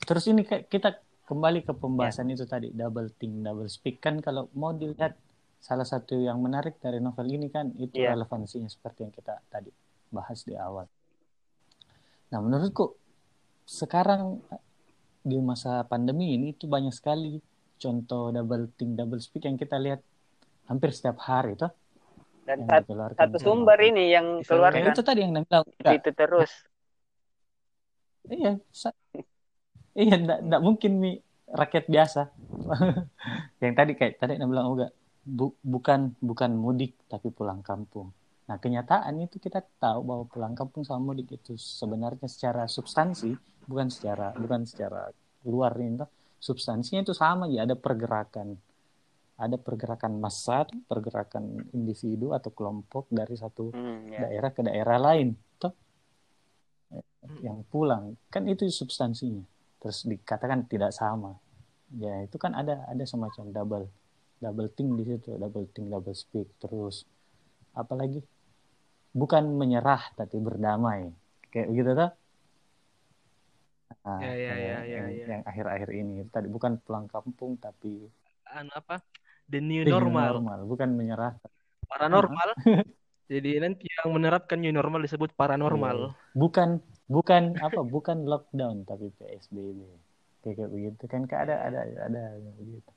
Terus 0.06 0.24
ini 0.30 0.46
kayak 0.46 0.70
kita 0.70 0.90
kembali 1.26 1.66
ke 1.66 1.72
pembahasan 1.74 2.30
itu 2.30 2.46
tadi 2.46 2.70
double 2.70 3.10
think, 3.18 3.42
double 3.42 3.66
speak 3.66 3.98
kan 3.98 4.22
kalau 4.22 4.46
mau 4.54 4.70
dilihat 4.70 5.18
salah 5.64 5.88
satu 5.88 6.20
yang 6.20 6.36
menarik 6.44 6.76
dari 6.76 7.00
novel 7.00 7.24
ini 7.24 7.48
kan 7.48 7.72
itu 7.80 7.96
Iya. 7.96 8.12
relevansinya 8.12 8.68
seperti 8.68 9.08
yang 9.08 9.14
kita 9.16 9.40
tadi 9.48 9.72
bahas 10.12 10.44
di 10.44 10.52
awal. 10.52 10.84
Nah 12.28 12.38
menurutku 12.44 12.92
sekarang 13.64 14.44
di 15.24 15.40
masa 15.40 15.88
pandemi 15.88 16.36
ini 16.36 16.52
itu 16.52 16.68
banyak 16.68 16.92
sekali 16.92 17.40
contoh 17.80 18.28
double 18.28 18.68
think, 18.76 18.92
double 18.92 19.16
speak 19.24 19.48
yang 19.48 19.56
kita 19.56 19.80
lihat 19.80 20.04
hampir 20.68 20.92
setiap 20.92 21.16
hari 21.24 21.56
tuh 21.56 21.72
dan 22.44 22.60
sat- 22.68 22.84
satu 23.16 23.40
sama- 23.40 23.44
sumber 23.64 23.80
ini 23.80 24.12
yang 24.12 24.44
keluarkan 24.44 24.92
itu 24.92 25.00
tadi 25.00 25.24
yang 25.24 25.32
bilang 25.32 25.64
enggak, 25.80 25.94
itu 25.96 26.10
terus 26.12 26.52
Iya, 28.24 28.56
iya, 29.96 30.14
enggak, 30.16 30.38
enggak 30.44 30.62
mungkin 30.64 30.92
nih 31.00 31.16
rakyat 31.44 31.84
biasa. 31.92 32.32
yang 33.64 33.74
tadi 33.76 33.92
kayak 33.96 34.16
tadi 34.16 34.40
yang 34.40 34.48
bilang 34.48 34.72
juga 34.72 34.88
bu- 35.24 35.56
bukan 35.64 36.12
bukan 36.20 36.52
mudik 36.54 36.94
tapi 37.08 37.32
pulang 37.32 37.64
kampung. 37.64 38.12
Nah 38.44 38.60
kenyataan 38.60 39.16
itu 39.24 39.40
kita 39.40 39.64
tahu 39.80 40.00
bahwa 40.04 40.24
pulang 40.28 40.52
kampung 40.52 40.84
sama 40.84 41.12
mudik 41.12 41.32
itu 41.32 41.56
sebenarnya 41.56 42.28
secara 42.28 42.68
substansi 42.68 43.32
bukan 43.64 43.88
secara 43.88 44.36
bukan 44.36 44.68
secara 44.68 45.08
luar 45.48 45.72
toh. 45.76 46.08
substansinya 46.40 47.00
itu 47.00 47.16
sama 47.16 47.48
ya 47.48 47.64
ada 47.64 47.72
pergerakan 47.72 48.52
ada 49.40 49.56
pergerakan 49.56 50.20
massa 50.20 50.68
pergerakan 50.84 51.72
individu 51.72 52.36
atau 52.36 52.52
kelompok 52.52 53.08
dari 53.08 53.32
satu 53.34 53.72
Hmm, 53.72 54.12
ya. 54.12 54.28
daerah 54.28 54.50
ke 54.52 54.60
daerah 54.60 54.98
lain 55.00 55.32
toh 55.56 55.72
yang 57.40 57.64
pulang 57.72 58.12
kan 58.28 58.44
itu 58.44 58.68
substansinya 58.68 59.40
terus 59.80 60.04
dikatakan 60.04 60.68
tidak 60.68 60.92
sama 60.92 61.32
ya 61.96 62.20
itu 62.24 62.36
kan 62.36 62.52
ada 62.52 62.84
ada 62.84 63.04
semacam 63.08 63.44
double 63.52 63.84
double 64.44 64.68
think 64.76 64.92
di 65.00 65.04
situ 65.08 65.40
double 65.40 65.64
think 65.72 65.88
double 65.88 66.12
speak 66.12 66.52
terus. 66.60 67.08
Apalagi? 67.72 68.20
Bukan 69.16 69.56
menyerah 69.56 70.12
tapi 70.12 70.36
berdamai. 70.36 71.08
Kayak 71.48 71.68
begitu 71.72 71.90
toh? 71.96 72.10
Nah, 74.04 74.20
Ya, 74.20 74.32
ya, 74.36 74.52
ya, 74.52 74.52
ya, 74.52 74.78
yang, 74.84 75.06
ya. 75.08 75.24
yang 75.32 75.42
akhir-akhir 75.48 75.90
ini. 75.96 76.28
Tadi 76.28 76.48
bukan 76.52 76.76
pulang 76.84 77.08
kampung 77.08 77.56
tapi 77.56 78.04
Anu 78.52 78.70
apa? 78.76 79.00
The 79.48 79.60
new 79.64 79.82
the 79.84 79.90
new 79.90 79.96
normal, 79.96 80.40
normal. 80.40 80.60
Bukan 80.68 80.88
menyerah. 80.92 81.32
Paranormal. 81.88 82.48
Jadi 83.32 83.56
nanti 83.56 83.88
yang 83.88 84.12
menerapkan 84.12 84.60
new 84.60 84.72
normal 84.72 85.00
disebut 85.00 85.32
paranormal. 85.32 86.12
bukan 86.36 86.84
bukan 87.08 87.56
apa 87.56 87.80
bukan 87.80 88.28
lockdown 88.28 88.84
tapi 88.84 89.08
PSBB 89.16 89.80
kayak 90.44 90.54
kayak 90.60 90.70
begitu. 90.70 91.02
Kan 91.08 91.24
ada 91.32 91.64
ada 91.64 91.80
ada 92.04 92.22
begitu 92.60 92.92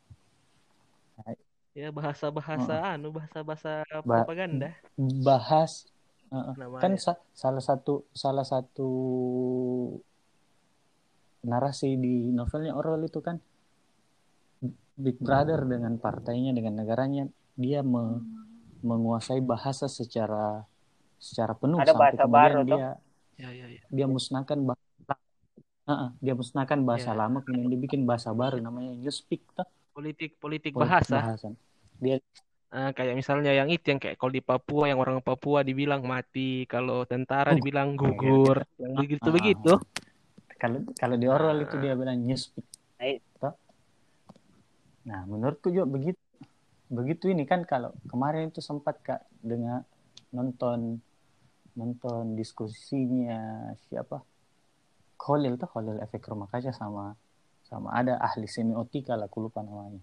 Ya 1.78 1.94
bahasa-bahasa 1.94 2.98
anu 2.98 3.14
bahasa-bahasa 3.14 3.86
Ba- 4.02 4.26
propaganda 4.26 4.74
bahas 4.98 5.86
uh, 6.34 6.58
namanya. 6.58 6.82
kan 6.82 6.94
sa- 6.98 7.22
salah 7.38 7.62
satu 7.62 8.02
salah 8.18 8.42
satu 8.42 8.90
narasi 11.46 11.94
di 11.96 12.34
novelnya 12.34 12.74
Orwell 12.74 13.06
itu 13.06 13.22
kan 13.22 13.38
Big 14.98 15.22
Brother 15.22 15.62
dengan 15.70 16.02
partainya 16.02 16.50
dengan 16.50 16.82
negaranya 16.82 17.30
dia 17.54 17.86
me- 17.86 18.26
menguasai 18.82 19.38
bahasa 19.46 19.86
secara 19.86 20.66
secara 21.22 21.54
penuh 21.54 21.78
Ada 21.78 21.94
sampai 21.94 22.02
bahasa 22.18 22.24
kemudian 22.26 22.34
baru, 22.34 22.62
dia 22.66 22.90
Ya 23.38 23.50
ya 23.54 23.66
ya. 23.70 23.82
dia 23.94 24.06
musnahkan 24.10 24.58
bahasa 24.66 24.86
Heeh, 25.88 26.10
dia 26.20 26.34
musnahkan 26.34 26.80
bahasa 26.84 27.14
Ya. 27.14 27.18
lama 27.22 27.40
kemudian 27.46 27.70
dia 27.78 27.82
bikin 27.86 28.02
bahasa 28.10 28.34
baru 28.34 28.58
namanya 28.58 28.98
newspeak 28.98 29.46
toh 29.54 29.64
Politik 29.98 30.38
politik 30.38 30.74
bahasa. 30.78 31.26
bahasan. 31.26 31.54
dia 31.98 32.22
Ah, 32.68 32.92
kayak 32.92 33.16
misalnya 33.16 33.56
yang 33.56 33.72
itu 33.72 33.96
yang 33.96 33.98
kayak 33.98 34.20
kalau 34.20 34.30
di 34.38 34.44
Papua 34.44 34.92
yang 34.92 35.00
orang 35.00 35.24
Papua 35.24 35.64
dibilang 35.64 36.04
mati, 36.04 36.68
kalau 36.68 37.08
tentara 37.08 37.56
Oh, 37.56 37.58
dibilang 37.58 37.96
gugur, 37.96 38.60
yang 38.76 38.92
Ah, 38.92 39.02
begitu-begitu. 39.02 39.72
kalau 40.60 40.84
kalau 41.00 41.16
di 41.16 41.26
Orwell 41.32 41.64
itu 41.64 41.76
dia 41.80 41.96
bilang 41.96 42.20
newspeak 42.28 42.68
Nah? 43.00 43.54
Nah, 45.08 45.22
menurutku 45.32 45.72
juga 45.72 45.88
begitu. 45.88 46.20
Begitu 46.92 47.32
ini 47.32 47.48
kan 47.48 47.64
kalau 47.64 47.96
kemarin 48.12 48.52
itu 48.52 48.60
sempat 48.60 49.00
Kak 49.00 49.24
dengar 49.40 49.88
nonton 50.36 51.00
nonton 51.80 52.36
diskusinya 52.36 53.72
siapa? 53.88 54.20
Khalil 55.16 55.56
tuh 55.56 55.72
Khalil 55.72 55.98
efek 56.04 56.28
rumah 56.28 56.52
kaca 56.52 56.72
sama 56.76 57.16
sama 57.68 57.92
ada 57.92 58.16
ahli 58.24 58.48
semiotika 58.48 59.20
lah, 59.20 59.28
aku 59.28 59.52
lupa 59.52 59.60
namanya. 59.60 60.00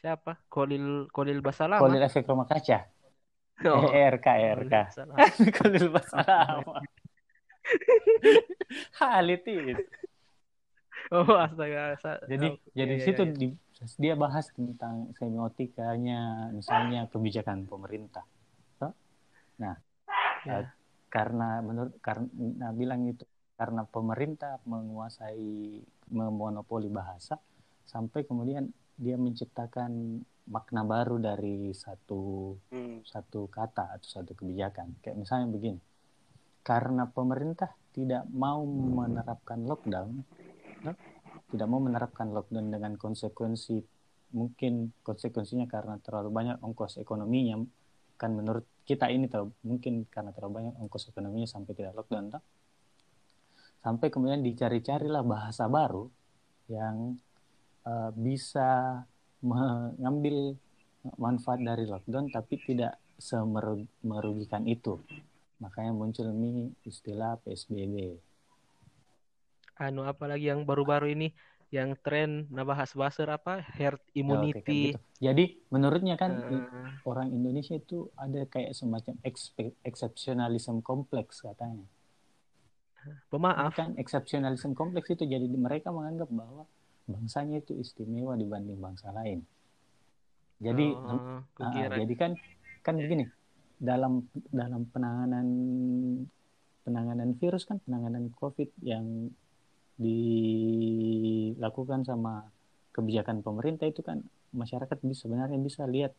Siapa? 0.00 0.40
Kolil 0.48 1.06
Kolil 1.12 1.44
Basalama. 1.44 1.84
Khalil 1.84 2.02
efek 2.02 2.26
rumah 2.26 2.48
kaca. 2.48 2.88
Oh, 3.68 3.92
RK 3.92 4.26
Kolil 4.26 4.66
RK. 4.66 4.74
Basalama. 4.74 5.16
Khalil 5.60 5.86
Basalama. 5.92 6.76
Halit 8.98 9.46
itu. 9.46 9.78
Oh, 11.12 11.36
astaga. 11.38 11.94
Jadi 12.26 12.46
oh, 12.50 12.56
jadi 12.72 12.94
iya, 12.98 13.04
situ 13.04 13.22
iya, 13.22 13.30
iya. 13.30 13.38
di- 13.38 13.58
dia 13.98 14.14
bahas 14.14 14.46
tentang 14.54 15.10
semiotikanya, 15.18 16.50
misalnya 16.54 17.10
kebijakan 17.10 17.66
pemerintah. 17.66 18.24
Nah, 19.58 19.76
Ya. 20.42 20.58
eh, 20.58 20.66
karena 21.06 21.62
menurut 21.62 21.94
karena 22.02 22.74
bilang 22.74 23.06
itu 23.06 23.22
karena 23.54 23.86
pemerintah 23.86 24.58
menguasai 24.66 25.78
memonopoli 26.12 26.92
bahasa 26.92 27.40
sampai 27.82 28.22
kemudian 28.28 28.68
dia 28.94 29.16
menciptakan 29.18 30.22
makna 30.46 30.82
baru 30.84 31.18
dari 31.18 31.72
satu 31.72 32.54
hmm, 32.70 33.06
satu 33.06 33.48
kata 33.48 33.96
atau 33.98 34.08
satu 34.20 34.36
kebijakan. 34.36 35.00
Kayak 35.00 35.16
misalnya 35.18 35.48
begini, 35.50 35.80
karena 36.62 37.08
pemerintah 37.10 37.72
tidak 37.90 38.26
mau 38.30 38.62
menerapkan 38.68 39.64
lockdown, 39.64 40.22
tidak 41.50 41.68
mau 41.68 41.80
menerapkan 41.82 42.30
lockdown 42.30 42.68
dengan 42.70 42.94
konsekuensi 42.94 43.82
mungkin 44.32 44.96
konsekuensinya 45.04 45.68
karena 45.68 46.00
terlalu 46.00 46.32
banyak 46.32 46.56
ongkos 46.64 46.96
ekonominya 46.96 47.60
kan 48.16 48.32
menurut 48.32 48.64
kita 48.88 49.12
ini 49.12 49.28
tahu 49.28 49.52
mungkin 49.66 50.08
karena 50.08 50.32
terlalu 50.32 50.64
banyak 50.64 50.74
ongkos 50.80 51.12
ekonominya 51.12 51.44
sampai 51.44 51.72
tidak 51.76 51.92
lockdown 51.98 52.32
toh. 52.32 52.42
Sampai 53.82 54.08
kemudian 54.08 54.40
dicari-carilah 54.40 55.22
bahasa 55.22 55.66
baru 55.66 56.06
yang 56.70 57.18
eh, 57.82 58.10
bisa 58.14 59.02
mengambil 59.42 60.54
manfaat 61.18 61.58
dari 61.58 61.84
lockdown 61.84 62.30
tapi 62.30 62.62
tidak 62.62 62.94
semerugikan 63.18 64.62
itu 64.64 65.02
makanya 65.58 65.90
muncul 65.90 66.30
nih 66.30 66.70
istilah 66.82 67.38
PSBB 67.42 68.18
Anu 69.78 70.06
apalagi 70.06 70.46
yang 70.46 70.62
baru-baru 70.62 71.10
ini 71.10 71.28
yang 71.72 71.96
tren 71.98 72.46
nah 72.52 72.62
bahas 72.62 72.92
bahasa 72.92 73.24
apa 73.24 73.58
herd 73.74 73.98
Ya, 73.98 73.98
oke, 73.98 74.14
kayak 74.14 74.20
immunity. 74.20 74.80
gitu. 74.92 74.98
jadi 75.18 75.44
menurutnya 75.72 76.14
kan 76.14 76.30
Eh, 76.38 76.62
orang 77.02 77.32
Indonesia 77.32 77.74
itu 77.74 78.12
ada 78.14 78.44
kayak 78.44 78.76
semacam 78.76 79.16
exceptionalism 79.82 80.84
kompleks 80.84 81.40
katanya 81.40 81.88
pemaaf. 83.30 83.72
kan 83.74 83.94
exceptionalism 83.98 84.72
kompleks 84.74 85.10
itu 85.10 85.24
jadi 85.26 85.44
mereka 85.48 85.90
menganggap 85.90 86.28
bahwa 86.30 86.64
bangsanya 87.06 87.58
itu 87.60 87.74
istimewa 87.78 88.38
dibanding 88.38 88.78
bangsa 88.78 89.10
lain 89.10 89.42
jadi 90.62 90.86
Oh, 90.94 91.42
kukira. 91.58 91.98
jadi 91.98 92.14
kan 92.14 92.32
kan 92.86 92.94
begini 92.98 93.26
dalam 93.82 94.30
dalam 94.54 94.86
penanganan 94.90 95.46
penanganan 96.86 97.34
virus 97.38 97.66
kan 97.66 97.82
penanganan 97.82 98.30
COVID 98.38 98.70
yang 98.82 99.30
dilakukan 101.52 102.06
sama 102.06 102.46
kebijakan 102.94 103.42
pemerintah 103.42 103.86
itu 103.90 104.02
kan 104.04 104.22
masyarakat 104.52 104.98
bisa 105.02 105.26
sebenarnya 105.26 105.58
bisa 105.58 105.86
lihat 105.88 106.12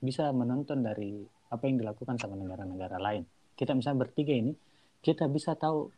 bisa 0.00 0.32
menonton 0.34 0.82
dari 0.82 1.22
apa 1.50 1.62
yang 1.68 1.78
dilakukan 1.80 2.18
sama 2.18 2.34
negara-negara 2.34 2.98
lain. 2.98 3.22
Kita 3.54 3.72
misalnya 3.76 4.04
bertiga 4.08 4.34
ini 4.34 4.52
kita 5.04 5.28
bisa 5.30 5.54
tahu 5.54 5.92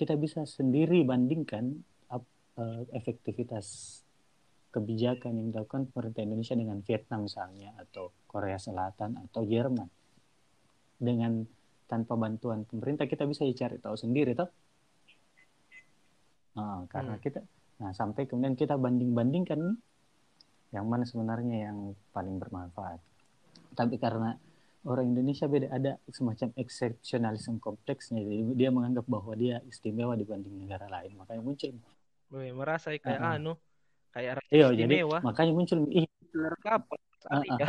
kita 0.00 0.16
bisa 0.16 0.48
sendiri 0.48 1.04
bandingkan 1.04 1.76
eh, 2.56 2.82
efektivitas 2.96 4.00
kebijakan 4.72 5.36
yang 5.36 5.48
dilakukan 5.52 5.90
pemerintah 5.92 6.22
Indonesia 6.24 6.56
dengan 6.56 6.78
Vietnam 6.80 7.26
misalnya 7.26 7.74
atau 7.76 8.14
Korea 8.24 8.56
Selatan 8.56 9.18
atau 9.28 9.44
Jerman. 9.44 9.88
Dengan 10.96 11.44
tanpa 11.90 12.14
bantuan 12.14 12.62
pemerintah 12.64 13.04
kita 13.10 13.26
bisa 13.26 13.44
cari 13.50 13.76
tahu 13.82 13.96
sendiri 13.98 14.32
toh. 14.32 14.48
Nah, 16.54 16.86
karena 16.88 17.18
Hmm. 17.18 17.22
kita 17.22 17.40
nah 17.80 17.96
sampai 17.96 18.28
kemudian 18.28 18.60
kita 18.60 18.76
banding 18.76 19.16
bandingkan 19.16 19.56
nih 19.56 19.76
yang 20.76 20.86
mana 20.86 21.08
sebenarnya 21.08 21.72
yang 21.72 21.96
paling 22.14 22.36
bermanfaat. 22.36 23.00
Tapi 23.74 23.96
karena 23.96 24.36
orang 24.88 25.12
Indonesia 25.12 25.44
beda 25.44 25.68
ada 25.68 26.00
semacam 26.08 26.48
exceptionalism 26.56 27.60
kompleksnya 27.60 28.24
jadi 28.24 28.42
dia 28.56 28.70
menganggap 28.72 29.04
bahwa 29.04 29.36
dia 29.36 29.60
istimewa 29.68 30.16
dibanding 30.16 30.56
negara 30.56 30.88
lain 30.88 31.12
makanya 31.20 31.42
muncul 31.44 31.72
merasa 32.30 32.94
kayak 32.94 33.20
ah. 33.20 33.36
anu 33.36 33.58
kayak 34.14 34.40
rasa 34.40 34.50
iya 34.54 34.66
jadi 34.72 34.94
istimewa. 35.04 35.18
makanya 35.20 35.52
muncul 35.52 35.78
ih 35.92 36.06
Apa? 36.62 36.94
Ah, 37.26 37.42
ah. 37.42 37.42
Iya. 37.44 37.66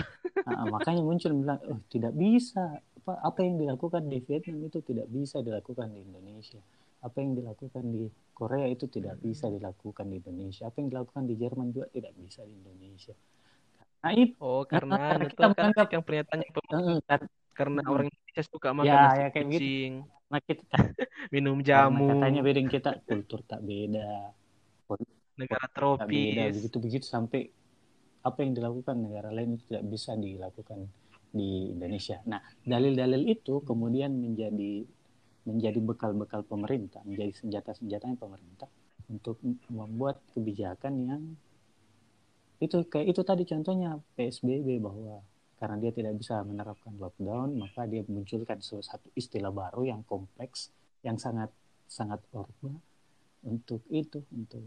Ah, 0.47 0.65
makanya 0.69 1.01
muncul 1.03 1.31
bilang, 1.33 1.59
oh 1.67 1.79
tidak 1.91 2.13
bisa. 2.15 2.79
Apa, 3.01 3.17
apa 3.25 3.39
yang 3.41 3.57
dilakukan 3.57 4.05
di 4.05 4.21
Vietnam 4.21 4.69
itu 4.69 4.79
tidak 4.85 5.09
bisa 5.09 5.41
dilakukan 5.41 5.89
di 5.89 6.05
Indonesia. 6.05 6.61
Apa 7.01 7.17
yang 7.17 7.33
dilakukan 7.33 7.83
di 7.89 8.05
Korea 8.31 8.69
itu 8.69 8.85
tidak 8.85 9.17
bisa 9.17 9.49
dilakukan 9.49 10.05
di 10.05 10.21
Indonesia. 10.21 10.69
Apa 10.69 10.85
yang 10.85 10.93
dilakukan 10.93 11.23
di 11.25 11.35
Jerman 11.35 11.73
juga 11.73 11.89
tidak 11.89 12.13
bisa 12.13 12.45
di 12.45 12.53
Indonesia. 12.53 13.15
Nah 14.03 14.13
itu, 14.23 14.33
Oh, 14.41 14.61
karena 14.71 14.95
karena 14.95 15.13
anu 15.13 15.25
kita 15.31 15.45
karena 15.57 15.71
menganggap- 15.71 15.91
yang 15.93 16.03
pernyataannya 16.07 16.49
pem- 16.55 16.71
eh, 16.77 16.99
kar- 17.09 17.31
karena 17.57 17.81
orang 17.93 18.05
Indonesia 18.09 18.43
suka 18.53 18.69
makan 18.79 18.87
Ya, 18.87 18.93
nasi 19.05 19.21
ya, 19.21 19.25
kayak 19.33 19.45
begitu. 19.49 19.61
kucing, 19.61 19.91
nah 20.31 20.41
kita, 20.47 20.65
minum 21.35 21.57
karena 21.73 21.99
jamu, 21.99 22.05
katanya 22.09 22.39
beda 22.45 22.59
kita 22.75 22.89
kultur 23.07 23.39
tak 23.49 23.61
beda, 23.69 24.33
negara 25.39 25.67
tak 25.97 26.07
beda. 26.13 26.41
Tropis. 26.47 26.55
begitu-begitu 26.55 27.05
sampai 27.07 27.41
apa 28.21 28.37
yang 28.45 28.53
dilakukan 28.57 28.95
negara 29.05 29.29
lain 29.33 29.57
itu 29.57 29.63
tidak 29.71 29.85
bisa 29.93 30.11
dilakukan 30.17 30.79
di 31.31 31.73
Indonesia. 31.73 32.17
Nah, 32.27 32.41
dalil-dalil 32.67 33.23
itu 33.35 33.63
kemudian 33.65 34.11
menjadi 34.13 34.73
menjadi 35.49 35.79
bekal-bekal 35.81 36.41
pemerintah, 36.45 37.01
menjadi 37.09 37.33
senjata-senjatanya 37.33 38.17
pemerintah 38.19 38.69
untuk 39.09 39.41
membuat 39.73 40.21
kebijakan 40.37 40.93
yang 41.09 41.21
itu 42.61 42.77
kayak 42.85 43.07
itu 43.09 43.21
tadi 43.25 43.43
contohnya 43.43 43.97
PSBB 44.15 44.77
bahwa 44.79 45.19
karena 45.57 45.77
dia 45.77 45.91
tidak 45.93 46.13
bisa 46.17 46.41
menerapkan 46.41 46.93
lockdown, 46.97 47.53
maka 47.53 47.85
dia 47.85 48.01
munculkan 48.09 48.61
satu 48.61 49.13
istilah 49.13 49.53
baru 49.53 49.85
yang 49.85 50.01
kompleks, 50.05 50.73
yang 51.05 51.21
sangat 51.21 51.53
sangat 51.85 52.21
orba 52.33 52.73
untuk 53.45 53.81
itu, 53.89 54.25
untuk 54.33 54.61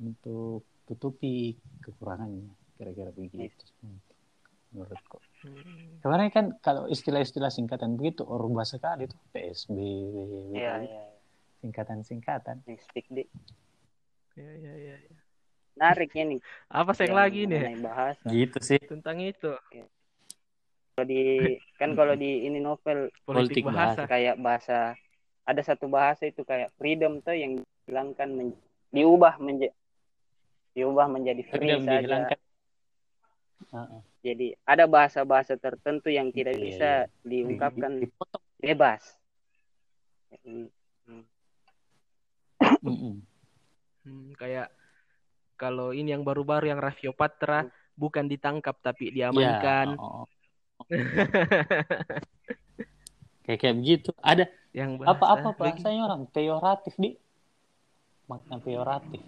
untuk 0.00 0.64
tutupi 0.84 1.56
kekurangannya 1.80 2.52
kira-kira 2.76 3.10
begitu 3.14 3.64
menurutku 4.74 5.20
Hmm. 5.44 6.00
kemarin 6.00 6.32
kan 6.32 6.46
kalau 6.64 6.88
istilah-istilah 6.88 7.52
singkatan 7.52 8.00
begitu 8.00 8.24
orba 8.24 8.64
sekali 8.64 9.04
tuh 9.04 9.20
PSBB 9.28 9.76
Iya, 10.56 10.72
iya. 10.80 11.04
singkatan-singkatan 11.60 12.64
Next 12.64 12.88
speak 12.88 13.04
deh. 13.12 13.28
Ya, 14.40 14.50
ya, 14.56 14.72
ya, 14.72 14.96
ya. 15.74 15.80
Nariknya 15.82 16.24
nih. 16.34 16.40
Apa 16.70 16.90
yang 16.94 17.02
yang 17.04 17.14
lagi 17.18 17.40
nih 17.50 17.62
bahasa. 17.82 18.26
gitu 18.30 18.58
sih 18.62 18.78
tentang 18.78 19.18
itu 19.20 19.52
Kalau 20.94 21.06
di 21.10 21.22
kan 21.74 21.90
kalau 21.98 22.14
di 22.14 22.46
ini 22.46 22.62
novel 22.62 23.10
politik 23.26 23.62
Politik 23.62 23.64
bahasa. 23.66 24.06
kayak 24.06 24.38
bahasa 24.38 24.94
ada 25.42 25.60
satu 25.60 25.90
bahasa 25.90 26.24
itu 26.30 26.46
kayak 26.46 26.70
freedom 26.78 27.18
tuh 27.20 27.34
yang 27.34 27.58
dihilangkan 27.84 28.30
men- 28.30 28.60
diubah 28.94 29.36
menjadi 29.42 29.74
diubah 30.78 31.06
menjadi 31.10 31.42
free 31.50 31.58
Freedom 31.66 31.82
saja. 31.82 31.98
dihilangkan 31.98 32.38
Heeh. 33.74 34.00
Jadi 34.24 34.46
ada 34.64 34.84
bahasa-bahasa 34.88 35.58
tertentu 35.58 36.08
yang 36.08 36.30
tidak 36.32 36.56
Iya, 36.56 36.62
bisa 36.62 36.90
iya. 37.04 37.12
diungkapkan 37.26 37.92
dipotong 38.00 38.44
bebas. 38.62 39.02
Hmm. 40.46 40.70
Mm-mm. 42.84 43.14
Hmm, 44.04 44.28
kayak 44.36 44.68
kalau 45.54 45.90
ini 45.90 46.10
yang 46.10 46.22
baru-baru 46.22 46.68
yang 46.68 46.78
Raffio 46.78 47.10
Patra 47.10 47.66
bukan 47.94 48.26
ditangkap 48.26 48.74
tapi 48.78 49.08
Ya, 49.08 49.30
diamankan. 49.30 49.96
oh, 49.96 50.24
oh. 50.24 50.26
kayak 53.44 53.58
kayak 53.60 53.76
begitu. 53.76 54.10
Ada 54.18 54.44
yang 54.72 54.98
bahasa 54.98 55.12
apa-apa 55.14 55.48
bahasanya 55.54 56.02
orang 56.04 56.22
peyoratif 56.28 56.94
di 56.96 57.14
makna 58.26 58.56
peyoratif. 58.58 59.20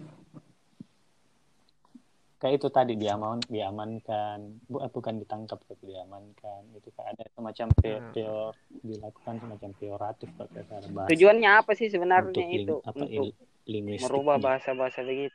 Kayak 2.36 2.54
itu 2.60 2.68
tadi 2.68 2.92
diaman 2.96 3.40
diamankan. 3.48 4.60
Bu, 4.68 4.84
eh, 4.84 4.90
bukan 4.92 5.16
ditangkap 5.16 5.56
tapi 5.64 5.88
diamankan. 5.88 6.68
Itu 6.76 6.92
kayak 6.92 7.16
ada 7.16 7.24
semacam 7.32 7.66
te- 7.72 7.96
Hmm. 7.96 8.12
teor 8.12 8.52
dilakukan 8.84 9.34
semacam 9.40 9.70
peoratif 9.72 10.28
pakai 10.36 10.62
cara 10.68 10.86
bahasa. 10.92 11.10
Tujuannya 11.16 11.50
apa 11.54 11.70
sih 11.72 11.86
untuk 11.86 11.94
sebenarnya 11.96 12.36
ling- 12.36 12.56
itu? 12.60 12.74
apa 12.84 12.96
untuk 12.98 13.32
il- 13.64 13.96
merubah 13.96 14.36
bahasa-bahasa 14.36 15.00
begitu? 15.00 15.32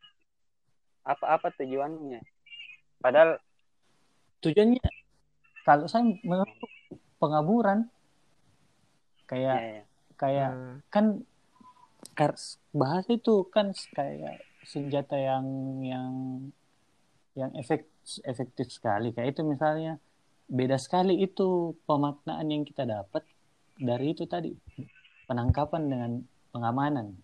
Apa-apa 1.06 1.54
tujuannya? 1.58 2.22
Padahal 3.02 3.42
tujuannya 4.42 4.82
kalau 5.66 5.86
saya 5.86 6.06
menurut 6.26 6.52
pengaburan 7.22 7.86
kayak 9.30 9.58
ya, 9.58 9.72
ya. 9.80 9.84
kayak 10.18 10.52
Nah, 10.52 10.78
kan 10.90 11.06
bahasa 12.74 13.10
itu 13.14 13.46
kan 13.50 13.72
kayak 13.94 14.42
senjata 14.66 15.18
yang 15.18 15.46
yang 15.82 16.12
yang 17.38 17.52
efek, 17.56 17.88
efektif 18.28 18.74
sekali 18.74 19.16
kayak 19.16 19.38
itu 19.38 19.42
misalnya 19.48 19.98
beda 20.52 20.76
sekali 20.76 21.24
itu 21.24 21.80
pemaknaan 21.88 22.44
yang 22.52 22.68
kita 22.68 22.84
dapat 22.84 23.24
dari 23.80 24.12
itu 24.12 24.28
tadi 24.28 24.52
penangkapan 25.26 25.84
dengan 25.88 26.12
pengamanan 26.52 27.16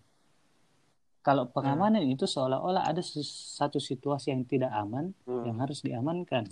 kalau 1.28 1.44
pengamanan 1.46 2.00
itu 2.04 2.24
seolah-olah 2.24 2.88
ada 2.88 3.04
satu 3.04 3.76
situasi 3.78 4.32
yang 4.32 4.44
tidak 4.44 4.72
aman 4.72 5.12
Hmm. 5.24 5.44
yang 5.44 5.60
harus 5.60 5.84
diamankan 5.84 6.48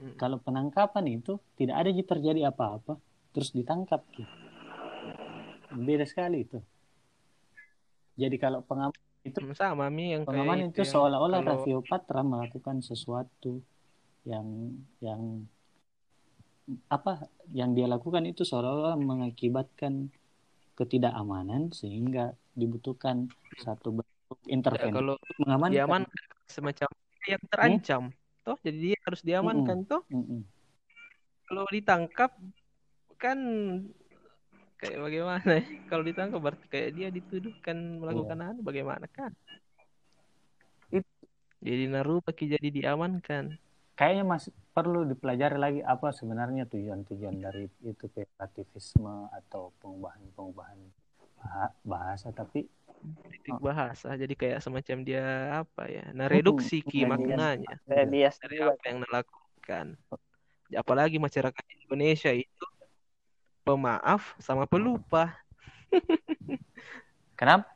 mm. 0.00 0.16
kalau 0.16 0.40
penangkapan 0.40 1.04
itu 1.10 1.36
tidak 1.56 1.76
ada 1.76 1.88
yang 1.88 2.00
terjadi 2.02 2.40
apa-apa 2.48 2.96
terus 3.30 3.52
ditangkap 3.52 4.00
Ki. 4.10 4.24
beda 5.70 6.04
sekali 6.04 6.44
itu 6.44 6.58
jadi 8.16 8.36
kalau 8.36 8.60
pengamanan 8.60 8.96
itu 9.20 9.36
Hmm, 9.38 9.52
sama 9.52 9.92
mi 9.92 10.16
yang 10.16 10.24
pengamanan 10.24 10.72
itu 10.72 10.80
yang 10.80 10.88
seolah-olah 10.88 11.40
kalau- 11.40 11.60
Raffio 11.60 11.78
Patra 11.84 12.20
melakukan 12.24 12.80
sesuatu 12.80 13.60
yang 14.24 14.72
yang 15.00 15.44
apa 16.88 17.26
yang 17.50 17.74
dia 17.74 17.84
lakukan 17.84 18.24
itu 18.24 18.40
seolah-olah 18.40 18.96
mengakibatkan 18.96 20.08
ketidakamanan 20.80 21.68
sehingga 21.76 22.32
dibutuhkan 22.56 23.28
satu 23.60 24.00
bentuk 24.00 24.38
Ya, 24.40 24.48
intervensi 24.56 24.96
kalau 24.96 25.14
untuk 25.20 25.36
mengamankan. 25.44 25.76
diamankan 25.76 26.22
semacam 26.48 26.88
yang 27.28 27.42
terancam 27.52 28.02
toh 28.40 28.56
jadi 28.64 28.78
dia 28.80 28.96
harus 29.04 29.20
diamankan 29.20 29.84
toh. 29.84 30.00
Mm-mm. 30.08 30.40
kalau 31.44 31.66
ditangkap 31.68 32.32
kan 33.20 33.38
kayak 34.80 34.98
bagaimana 35.04 35.60
ya? 35.60 35.62
Kalau 35.92 36.00
ditangkap 36.00 36.40
berarti 36.40 36.66
kayak 36.72 36.90
dia 36.96 37.08
dituduhkan 37.12 38.00
melakukan 38.00 38.38
anu 38.40 38.64
bagaimana 38.64 39.04
kan 39.12 39.28
It- 40.88 41.04
jadi 41.60 41.92
narupa 41.92 42.32
jadi 42.32 42.68
diamankan. 42.72 43.60
Kayaknya 44.00 44.24
masih 44.24 44.52
perlu 44.80 45.04
dipelajari 45.04 45.56
lagi 45.60 45.80
apa 45.84 46.08
sebenarnya 46.10 46.64
tujuan-tujuan 46.64 47.36
dari 47.36 47.68
itu 47.84 48.08
kreativisme 48.08 49.28
atau 49.28 49.76
pengubahan-pengubahan 49.84 50.80
bah- 51.36 51.76
bahasa 51.84 52.32
tapi 52.32 52.64
kritik 53.20 53.60
bahasa. 53.60 54.16
Jadi 54.16 54.32
kayak 54.32 54.64
semacam 54.64 54.96
dia 55.04 55.24
apa 55.60 55.84
ya 55.88 56.08
nah 56.16 56.24
reduksi 56.26 56.80
ki 56.80 57.04
Kemudian- 57.04 57.36
maknanya. 57.36 57.74
Bias 58.08 58.40
dari 58.40 58.60
apa 58.60 58.80
yang 58.88 59.04
dilakukan 59.04 59.86
apalagi 60.70 61.20
masyarakat 61.20 61.64
Indonesia 61.84 62.32
itu 62.32 62.66
pemaaf 63.60 64.32
sama 64.40 64.64
pelupa. 64.64 65.36
Kenapa? 67.36 67.68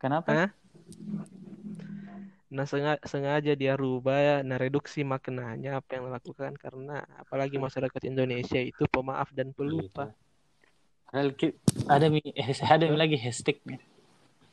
Kenapa? 0.00 0.28
Hah? 0.32 0.50
Nah, 2.54 2.70
sengaja, 2.70 3.02
sengaja 3.02 3.52
dia 3.58 3.74
rubah 3.74 4.14
ya, 4.14 4.36
nah 4.46 4.54
reduksi 4.54 5.02
maknanya 5.02 5.82
apa 5.82 5.98
yang 5.98 6.06
dilakukan 6.06 6.54
karena 6.54 7.02
apalagi 7.18 7.58
masyarakat 7.58 7.98
Indonesia 8.06 8.62
itu 8.62 8.86
pemaaf 8.86 9.34
dan 9.34 9.50
pelupa. 9.50 10.14
Padahal 11.10 11.34
ki- 11.34 11.58
ada 11.90 12.06
mi 12.06 12.22
eh, 12.22 12.46
ada 12.78 12.86
lagi 12.94 13.18
hashtag 13.18 13.58
nih. 13.66 13.82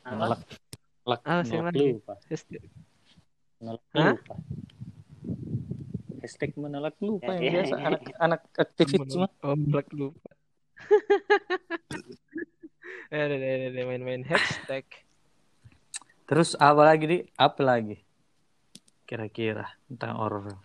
Menolak, 0.10 0.42
menolak, 1.06 1.22
Ah, 1.30 1.46
lagi. 1.46 1.78
lupa. 1.94 2.14
Menolak 3.62 3.84
Hah? 3.94 4.14
lupa. 4.18 4.36
Hashtag 6.26 6.52
menolak 6.58 6.96
lupa 7.06 7.32
Ya, 7.34 7.38
yang 7.38 7.46
ya, 7.46 7.54
biasa 7.54 7.76
ya. 7.78 7.86
anak 7.86 8.02
anak 8.18 8.42
aktivisme. 8.58 9.30
Oh, 9.46 9.54
menolak 9.54 9.90
lupa. 9.94 10.30
Eh, 13.12 13.84
main-main 13.84 14.24
hashtag. 14.24 14.88
Terus 16.32 16.56
apa 16.56 16.88
lagi 16.88 17.06
di? 17.12 17.18
Apa 17.36 17.60
lagi? 17.60 18.00
Kira-kira 19.04 19.68
tentang 19.92 20.16
horor. 20.16 20.56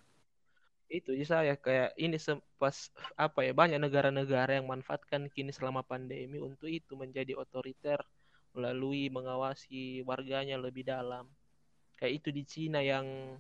Itu 0.87 1.11
sih 1.19 1.27
saya 1.27 1.59
kayak 1.59 1.99
ini 1.99 2.15
pas 2.63 2.77
apa 3.19 3.43
ya 3.43 3.51
banyak 3.51 3.83
negara-negara 3.83 4.63
yang 4.63 4.71
manfaatkan 4.71 5.27
kini 5.35 5.51
selama 5.51 5.83
pandemi 5.83 6.39
untuk 6.39 6.71
itu 6.71 6.95
menjadi 6.95 7.35
otoriter 7.35 7.99
melalui 8.55 9.11
mengawasi 9.11 10.07
warganya 10.07 10.55
lebih 10.55 10.87
dalam. 10.87 11.27
Kayak 11.99 12.13
itu 12.23 12.29
di 12.31 12.43
Cina 12.47 12.79
yang 12.87 13.35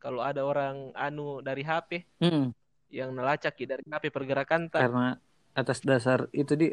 kalau 0.00 0.24
ada 0.24 0.40
orang 0.48 0.96
anu 0.96 1.44
dari 1.44 1.60
HP 1.60 1.90
Hmm, 2.20 2.52
yang 2.88 3.12
nelacak 3.12 3.54
ya 3.60 3.66
dari 3.76 3.84
HP 3.84 4.04
pergerakan 4.08 4.72
tak 4.72 4.88
karena 4.88 5.20
atas 5.50 5.82
dasar 5.82 6.30
itu 6.30 6.54
di 6.54 6.68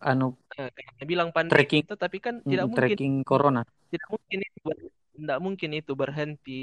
anu 0.00 0.34
Nah, 0.52 0.68
bilang 1.04 1.32
pandemi 1.32 1.52
Tracking. 1.64 1.82
itu 1.88 1.94
tapi 1.96 2.16
kan 2.20 2.40
mm, 2.40 2.48
tidak 2.48 2.66
mungkin 2.68 2.78
tracking 2.92 3.14
corona. 3.24 3.62
tidak 3.88 4.08
mungkin 4.08 4.38
itu 4.44 4.58
ber- 4.60 4.92
tidak 5.12 5.38
mungkin 5.44 5.70
itu 5.76 5.92
berhenti 5.92 6.62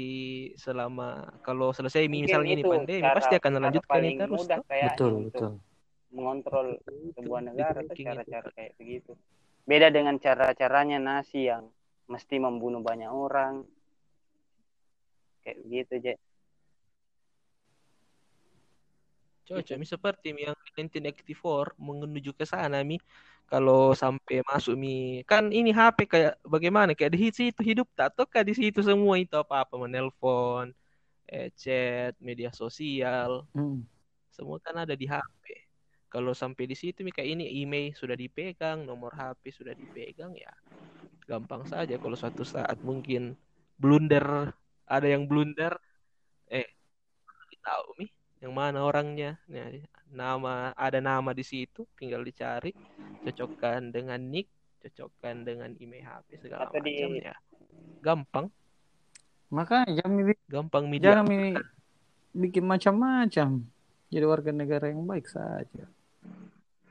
selama 0.58 1.08
kalau 1.46 1.70
selesai 1.70 2.06
Mungkin 2.06 2.26
misalnya 2.26 2.50
ini 2.54 2.62
pandemi 2.66 3.02
cara- 3.02 3.16
pasti 3.18 3.34
akan 3.38 3.50
cara 3.50 3.58
melanjutkan 3.62 4.00
ini 4.02 4.14
terus 4.18 4.40
mudah 4.42 4.58
Betul, 4.66 5.12
betul. 5.30 5.50
mengontrol 6.10 6.66
Itu, 6.74 6.90
sebuah 7.22 7.40
itu 7.40 7.48
negara 7.54 7.80
cara-cara 7.86 8.48
kayak 8.50 8.72
begitu. 8.78 9.12
Beda 9.62 9.88
dengan 9.94 10.18
cara-caranya 10.18 10.98
nasi 10.98 11.46
yang 11.46 11.70
mesti 12.10 12.36
membunuh 12.42 12.82
banyak 12.82 13.06
orang. 13.06 13.62
Kayak 15.46 15.58
begitu, 15.62 15.92
Je. 16.02 16.14
Cocok, 19.50 19.76
mi 19.82 19.86
seperti 19.86 20.26
mi 20.30 20.46
yang 20.46 20.54
1984 20.78 21.74
menuju 21.74 22.30
ke 22.38 22.46
sana 22.46 22.86
mi. 22.86 23.02
Kalau 23.50 23.98
sampai 23.98 24.46
masuk 24.46 24.78
mi. 24.78 25.26
Kan 25.26 25.50
ini 25.50 25.74
HP 25.74 26.06
kayak 26.06 26.38
bagaimana? 26.46 26.94
Kayak 26.94 27.18
di 27.18 27.34
situ 27.34 27.60
hidup 27.66 27.90
tak 27.98 28.14
ataukah 28.14 28.46
di 28.46 28.54
situ 28.54 28.78
semua. 28.78 29.18
Itu 29.18 29.34
apa-apa 29.42 29.74
menelpon, 29.74 30.70
eh, 31.26 31.50
chat, 31.58 32.14
media 32.22 32.54
sosial, 32.54 33.42
Hmm. 33.50 33.82
semua 34.30 34.62
kan 34.62 34.78
ada 34.86 34.94
di 34.94 35.10
HP. 35.10 35.66
Kalau 36.06 36.30
sampai 36.30 36.70
di 36.70 36.78
situ 36.78 37.02
mi 37.02 37.10
kayak 37.10 37.30
ini 37.38 37.44
email 37.62 37.90
sudah 37.94 38.14
dipegang, 38.14 38.86
nomor 38.86 39.10
HP 39.18 39.50
sudah 39.50 39.74
dipegang 39.74 40.30
ya 40.38 40.50
gampang 41.26 41.66
saja. 41.66 41.98
Kalau 41.98 42.14
suatu 42.18 42.42
saat 42.46 42.78
mungkin 42.82 43.34
blunder 43.78 44.54
ada 44.86 45.06
yang 45.06 45.26
blunder 45.30 45.74
yang 48.40 48.52
mana 48.52 48.82
orangnya? 48.82 49.36
Nah, 49.46 49.68
nama 50.08 50.72
ada 50.72 50.98
nama 50.98 51.30
di 51.30 51.44
situ 51.44 51.84
tinggal 51.94 52.24
dicari. 52.24 52.72
Cocokkan 53.20 53.92
dengan 53.92 54.16
nick 54.18 54.48
cocokkan 54.80 55.44
dengan 55.44 55.76
email 55.76 56.08
HP 56.08 56.40
segala 56.40 56.72
Atau 56.72 56.80
di- 56.80 56.96
macam 56.96 57.12
ya. 57.20 57.34
Gampang. 58.00 58.46
Makanya 59.52 60.00
jangan 60.00 60.12
mi- 60.16 60.44
gampang 60.48 60.84
media. 60.88 61.04
jangan 61.12 61.24
mi- 61.28 61.60
bikin 62.32 62.64
macam-macam. 62.64 63.48
Jadi 64.08 64.24
warga 64.24 64.50
negara 64.50 64.88
yang 64.88 65.04
baik 65.04 65.28
saja. 65.28 65.84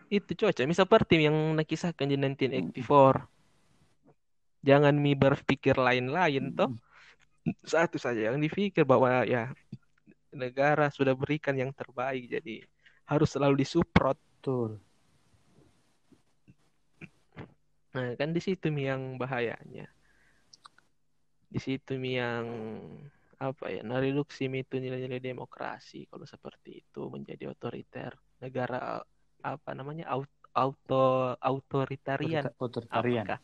itu 0.10 0.34
cocok 0.34 0.66
mi 0.66 0.74
seperti 0.74 1.22
yang 1.22 1.54
nakisahkan 1.54 2.10
di 2.10 2.18
1984 2.18 3.30
jangan 4.60 4.98
mi 4.98 5.14
berpikir 5.14 5.78
lain-lain 5.78 6.50
toh. 6.52 6.74
Satu 7.62 8.02
saja 8.02 8.34
yang 8.34 8.42
dipikir 8.42 8.84
bahwa 8.84 9.22
ya 9.24 9.54
negara 10.34 10.90
sudah 10.94 11.14
berikan 11.18 11.58
yang 11.58 11.74
terbaik 11.74 12.30
jadi 12.30 12.66
harus 13.10 13.30
selalu 13.34 13.66
disupport. 13.66 14.18
Betul. 14.40 14.80
nah 17.90 18.14
kan 18.16 18.30
di 18.30 18.38
situ 18.38 18.70
mi 18.70 18.86
yang 18.86 19.18
bahayanya. 19.18 19.90
Di 21.50 21.58
situ 21.58 21.98
mi 21.98 22.16
yang 22.22 22.46
apa 23.42 23.72
ya 23.72 23.82
mereduksi 23.82 24.46
mi 24.46 24.62
itu 24.62 24.78
nilai-nilai 24.78 25.18
demokrasi 25.18 26.06
kalau 26.06 26.28
seperti 26.28 26.84
itu 26.86 27.08
menjadi 27.10 27.50
otoriter 27.50 28.14
negara 28.44 29.00
apa 29.42 29.70
namanya 29.74 30.06
au- 30.14 30.30
auto 30.54 31.34
autoritarian. 31.42 32.46
Otorita- 32.46 32.62
Otoritarian. 32.62 33.26
apakah? 33.26 33.40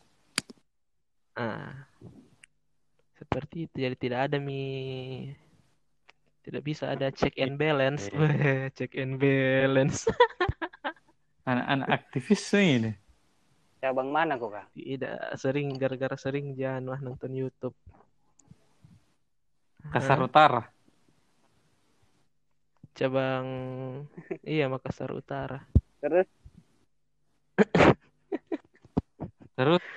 Ah. 1.36 1.72
Seperti 3.16 3.66
itu 3.66 3.76
jadi 3.80 3.96
tidak 3.96 4.20
ada 4.30 4.36
mi 4.38 4.62
tidak 6.46 6.62
bisa 6.62 6.94
ada 6.94 7.10
check 7.10 7.34
and 7.36 7.58
balance 7.58 8.06
check 8.78 8.94
and 8.94 9.18
balance 9.18 10.06
Anak-anak 11.46 11.88
aktivis 11.90 12.42
ini. 12.54 12.90
cabang 13.78 14.10
mana 14.10 14.34
kok 14.34 14.50
kak 14.50 14.66
tidak 14.74 15.18
sering 15.38 15.74
gara-gara 15.74 16.16
sering 16.18 16.54
jangan 16.54 16.96
lah 16.96 16.98
nonton 17.02 17.30
YouTube 17.30 17.74
Kasar 19.86 20.18
Hah? 20.18 20.26
Utara. 20.26 20.62
cabang 22.94 23.46
iya 24.42 24.66
Makassar 24.66 25.10
Utara 25.12 25.62
terus 25.98 26.26
Terus 29.56 29.80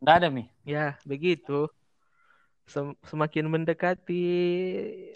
enggak 0.00 0.16
ada 0.24 0.28
mi. 0.32 0.48
Ya, 0.64 0.96
begitu. 1.04 1.68
Sem- 2.68 2.96
semakin 3.00 3.48
mendekati 3.48 4.28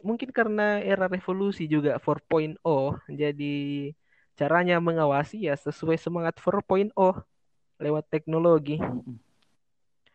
mungkin 0.00 0.32
karena 0.32 0.80
era 0.80 1.04
revolusi 1.04 1.68
juga 1.68 2.00
4.0 2.00 2.56
jadi 3.12 3.56
caranya 4.32 4.80
mengawasi 4.80 5.44
ya 5.44 5.54
sesuai 5.54 6.00
semangat 6.00 6.40
4.0 6.40 6.96
lewat 7.76 8.04
teknologi. 8.08 8.80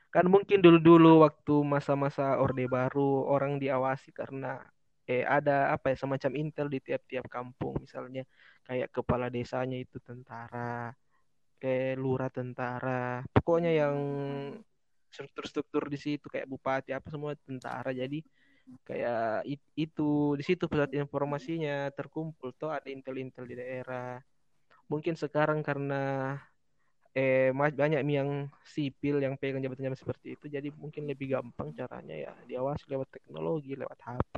Kan 0.10 0.34
mungkin 0.34 0.64
dulu-dulu 0.64 1.22
waktu 1.22 1.62
masa-masa 1.62 2.42
Orde 2.42 2.66
Baru 2.66 3.28
orang 3.30 3.62
diawasi 3.62 4.10
karena 4.16 4.66
eh 5.08 5.24
ada 5.24 5.72
apa 5.72 5.94
ya 5.94 5.98
semacam 6.00 6.32
intel 6.36 6.68
di 6.74 6.80
tiap-tiap 6.82 7.30
kampung. 7.30 7.78
Misalnya 7.78 8.26
kayak 8.66 8.90
kepala 8.90 9.30
desanya 9.30 9.78
itu 9.78 10.02
tentara, 10.02 10.92
kayak 11.62 12.02
lurah 12.02 12.32
tentara, 12.34 13.22
pokoknya 13.30 13.72
yang 13.72 13.96
struktur-struktur 15.12 15.88
di 15.90 15.98
situ 16.00 16.28
kayak 16.28 16.48
bupati 16.48 16.92
apa 16.94 17.08
semua 17.10 17.34
tentara. 17.36 17.92
Jadi 17.92 18.22
kayak 18.84 19.48
it- 19.48 19.74
itu 19.76 20.36
di 20.36 20.44
situ 20.44 20.68
pusat 20.68 20.92
informasinya 20.96 21.88
terkumpul 21.96 22.52
tuh 22.56 22.72
ada 22.72 22.88
intel-intel 22.92 23.48
di 23.48 23.56
daerah. 23.56 24.20
Mungkin 24.88 25.16
sekarang 25.16 25.64
karena 25.64 26.36
eh 27.18 27.50
banyak 27.50 28.06
yang 28.06 28.46
sipil 28.62 29.18
yang 29.18 29.34
pegang 29.42 29.58
jabatan-jabatan 29.58 29.98
seperti 29.98 30.38
itu 30.38 30.46
jadi 30.54 30.70
mungkin 30.70 31.10
lebih 31.10 31.34
gampang 31.34 31.74
caranya 31.74 32.14
ya 32.14 32.34
diawasi 32.46 32.86
lewat 32.94 33.10
teknologi 33.10 33.74
lewat 33.74 33.98
HP 34.06 34.36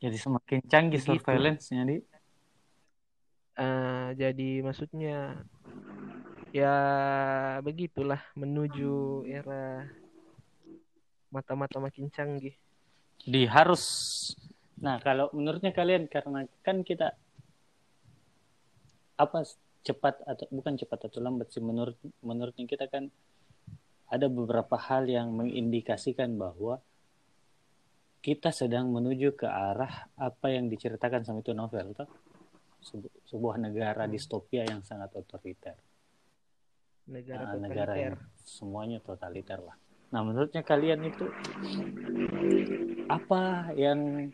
Jadi 0.00 0.16
semakin 0.16 0.64
canggih 0.64 0.96
surveillance-nya 1.04 1.84
di. 1.84 2.00
Eh, 3.60 4.08
jadi 4.16 4.64
maksudnya 4.64 5.44
ya 6.50 6.76
begitulah 7.62 8.18
menuju 8.34 9.22
era 9.30 9.86
mata-mata 11.30 11.78
makin 11.78 12.10
canggih. 12.10 12.54
Jadi 13.22 13.46
harus. 13.46 13.84
Nah, 14.82 14.98
kalau 14.98 15.30
menurutnya 15.30 15.70
kalian 15.70 16.10
karena 16.10 16.42
kan 16.66 16.82
kita 16.82 17.14
apa 19.20 19.44
cepat 19.84 20.24
atau 20.26 20.48
bukan 20.50 20.74
cepat 20.80 21.12
atau 21.12 21.20
lambat 21.20 21.52
sih 21.52 21.60
menurut 21.60 21.96
menurutnya 22.24 22.64
kita 22.64 22.88
kan 22.88 23.12
ada 24.10 24.26
beberapa 24.26 24.74
hal 24.80 25.06
yang 25.06 25.30
mengindikasikan 25.36 26.34
bahwa 26.34 26.80
kita 28.20 28.52
sedang 28.52 28.90
menuju 28.90 29.38
ke 29.38 29.48
arah 29.48 30.10
apa 30.18 30.52
yang 30.52 30.68
diceritakan 30.68 31.24
sama 31.24 31.40
itu 31.40 31.54
novel 31.54 31.94
toh? 31.94 32.10
Sebu- 32.80 33.12
sebuah 33.28 33.60
negara 33.60 34.08
distopia 34.08 34.64
yang 34.64 34.80
sangat 34.80 35.12
otoriter 35.12 35.76
negara 37.08 37.42
Nah, 37.46 37.56
negara 37.56 37.94
yang 37.96 38.16
semuanya 38.44 38.98
totaliter 39.00 39.62
lah. 39.62 39.76
Nah, 40.10 40.20
menurutnya 40.26 40.66
kalian 40.66 41.06
itu 41.06 41.24
apa 43.06 43.70
yang 43.78 44.30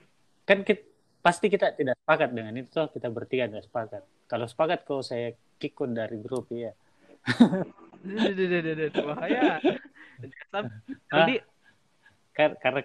kan 0.49 0.64
kit- 0.64 0.89
pasti 1.21 1.51
kita 1.53 1.75
tidak 1.77 1.99
sepakat 2.01 2.31
dengan 2.33 2.55
itu 2.57 2.71
toh 2.71 2.89
kita 2.89 3.12
bertiga 3.12 3.51
tidak 3.51 3.67
sepakat. 3.69 4.03
Kalau 4.27 4.47
sepakat 4.49 4.89
kok 4.89 5.05
saya 5.05 5.37
kikun 5.61 5.93
dari 5.93 6.17
grup 6.23 6.49
ya. 6.53 6.73
Bahaya? 8.95 9.61
Aldi, 11.12 11.37
Kar- 12.33 12.57
karena 12.62 12.81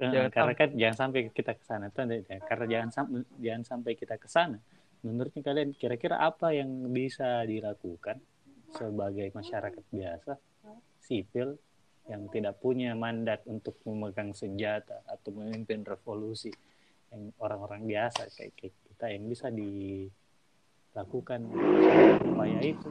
eh, 0.00 0.10
Jangan 0.12 0.30
karena 0.32 0.52
kan 0.54 0.68
jangan 0.76 0.96
sampai 0.96 1.20
kita 1.32 1.52
ke 1.56 1.64
sana 1.64 1.86
tuh 1.90 2.04
karena 2.24 2.64
jangan 2.68 2.90
sampai 2.92 3.20
jangan 3.40 3.62
sampai 3.64 3.92
kita 3.96 4.14
ke 4.16 4.28
sana. 4.28 4.58
Menurutnya 5.04 5.42
kalian 5.44 5.76
kira-kira 5.76 6.16
apa 6.16 6.56
yang 6.56 6.68
bisa 6.88 7.44
dilakukan 7.44 8.16
sebagai 8.74 9.30
masyarakat 9.30 9.84
biasa 9.88 10.34
sipil 10.98 11.54
yang 12.04 12.28
tidak 12.28 12.60
punya 12.60 12.92
mandat 12.92 13.40
untuk 13.48 13.80
memegang 13.88 14.36
senjata 14.36 15.00
atau 15.08 15.32
memimpin 15.32 15.80
revolusi 15.86 16.52
yang 17.08 17.32
orang-orang 17.40 17.86
biasa 17.88 18.28
kayak, 18.34 18.52
kayak 18.60 18.74
kita 18.92 19.06
yang 19.08 19.24
bisa 19.30 19.48
dilakukan 19.48 21.40
upaya 22.28 22.60
itu 22.60 22.88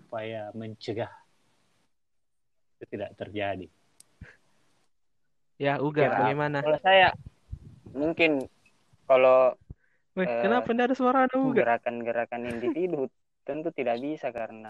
upaya 0.00 0.48
mencegah 0.56 1.12
itu 2.76 2.84
tidak 2.92 3.12
terjadi. 3.16 3.68
ya 5.56 5.80
Uga 5.80 6.08
Kira- 6.08 6.16
bagaimana 6.20 6.60
kalau 6.64 6.80
saya 6.80 7.08
mungkin 7.92 8.44
kalau 9.08 9.56
Weh, 10.16 10.24
Eh, 10.24 10.40
kenapa 10.40 10.72
tidak 10.72 10.88
ada 10.92 10.96
suara 10.96 11.18
ada 11.28 11.36
Uga 11.36 11.60
gerakan-gerakan 11.60 12.48
individu 12.48 13.08
tentu 13.44 13.68
tidak 13.72 14.00
bisa 14.00 14.32
karena 14.32 14.68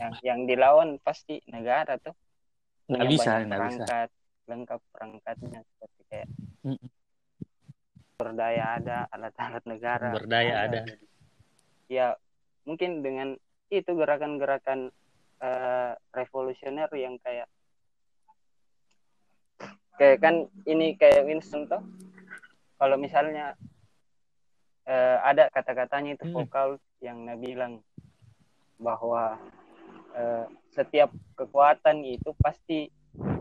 yang 0.00 0.12
yang 0.24 0.40
dilawan 0.48 0.96
pasti 1.04 1.38
negara 1.46 2.00
tuh 2.00 2.16
Nggak 2.90 3.06
bisa, 3.06 3.30
nggak 3.44 3.60
bisa. 3.70 3.98
lengkap 4.50 4.80
perangkatnya 4.90 5.60
seperti 5.62 6.00
kayak 6.10 6.28
berdaya 8.18 8.64
ada 8.76 8.98
alat-alat 9.08 9.64
negara 9.64 10.10
Sumber 10.12 10.26
daya 10.26 10.54
ada. 10.66 10.80
Jadi, 10.84 11.06
ya 11.88 12.06
mungkin 12.66 13.00
dengan 13.00 13.28
itu 13.70 13.90
gerakan-gerakan 13.94 14.90
eh, 15.40 15.92
revolusioner 16.12 16.90
yang 16.98 17.16
kayak 17.22 17.46
kayak 19.96 20.18
kan 20.20 20.48
ini 20.66 20.96
kayak 20.96 21.24
Winston 21.24 21.64
tuh 21.64 21.80
kalau 22.76 22.96
misalnya 23.00 23.54
eh, 24.84 25.16
ada 25.22 25.48
kata-katanya 25.48 26.18
itu 26.18 26.24
Hmm. 26.28 26.34
vokal 26.42 26.68
yang 27.00 27.24
Nabi 27.24 27.54
bilang 27.54 27.80
bahwa 28.76 29.36
eh, 30.14 30.46
setiap 30.74 31.10
kekuatan 31.36 32.02
itu 32.06 32.34
pasti 32.38 32.90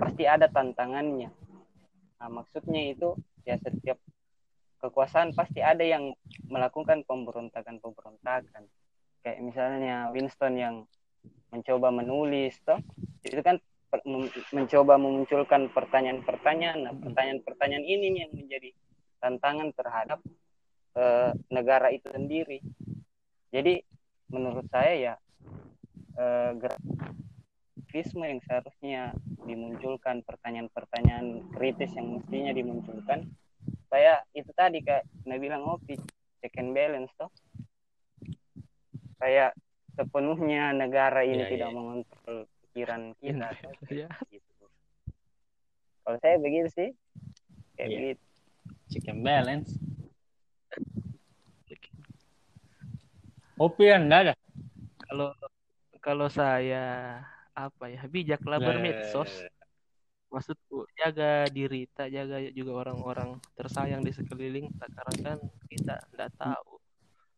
pasti 0.02 0.24
ada 0.26 0.50
tantangannya. 0.50 1.30
Nah, 2.20 2.30
maksudnya 2.30 2.92
itu 2.92 3.16
ya 3.48 3.56
setiap 3.62 3.98
kekuasaan 4.80 5.36
pasti 5.36 5.60
ada 5.60 5.84
yang 5.84 6.16
melakukan 6.48 7.04
pemberontakan-pemberontakan. 7.06 8.66
Kayak 9.24 9.40
misalnya 9.44 10.10
Winston 10.16 10.56
yang 10.56 10.76
mencoba 11.52 11.90
menulis 11.92 12.56
toh 12.64 12.80
itu 13.26 13.42
kan 13.42 13.58
mencoba 14.54 15.02
memunculkan 15.02 15.74
pertanyaan-pertanyaan. 15.74 16.80
Nah, 16.86 16.94
pertanyaan-pertanyaan 16.94 17.86
ini 17.86 18.22
yang 18.22 18.32
menjadi 18.32 18.70
tantangan 19.20 19.74
terhadap 19.76 20.20
eh, 20.96 21.32
negara 21.52 21.90
itu 21.92 22.08
sendiri. 22.10 22.62
Jadi 23.50 23.82
menurut 24.30 24.70
saya 24.70 24.94
ya 24.94 25.14
eh, 26.20 26.52
aktivisme 27.80 28.22
yang 28.28 28.42
seharusnya 28.46 29.02
dimunculkan 29.50 30.22
pertanyaan-pertanyaan 30.22 31.42
kritis 31.58 31.90
yang 31.98 32.22
mestinya 32.22 32.54
dimunculkan 32.54 33.26
saya 33.90 34.22
itu 34.38 34.52
tadi 34.54 34.86
kayak 34.86 35.10
Nabi 35.26 35.50
bilang 35.50 35.66
oh 35.66 35.82
check 35.90 36.54
and 36.62 36.78
balance 36.78 37.10
toh 37.18 37.34
kayak 39.18 39.58
sepenuhnya 39.98 40.72
negara 40.72 41.26
ini 41.26 41.44
Iya, 41.44 41.52
tidak 41.52 41.70
iya. 41.74 41.76
mengontrol 41.76 42.38
pikiran 42.70 43.02
kita 43.18 43.48
toh. 43.58 43.74
ya 44.06 44.08
gitu. 44.30 44.66
kalau 46.06 46.18
saya 46.22 46.36
begitu 46.38 46.70
sih 46.70 46.90
kayak 47.74 47.90
Iya. 47.90 47.98
begitu 47.98 48.24
check 48.90 49.06
and 49.10 49.22
balance. 49.26 49.74
Opi 53.60 53.92
yang 53.92 54.08
enggak 54.08 54.22
ada. 54.24 54.34
kalau 55.04 55.36
kalau 56.00 56.32
saya 56.32 57.20
apa 57.52 57.92
ya 57.92 58.08
bijaklah 58.08 58.60
bermedsos 58.60 59.44
maksudku 60.30 60.86
jaga 60.94 61.50
diri 61.50 61.90
tak 61.92 62.14
jaga 62.14 62.38
juga 62.54 62.86
orang-orang 62.86 63.42
tersayang 63.58 64.06
di 64.06 64.14
sekeliling 64.14 64.70
tak 64.78 64.94
karena 64.94 65.14
kan 65.26 65.38
kita 65.68 65.96
tidak 66.14 66.32
tahu. 66.38 66.78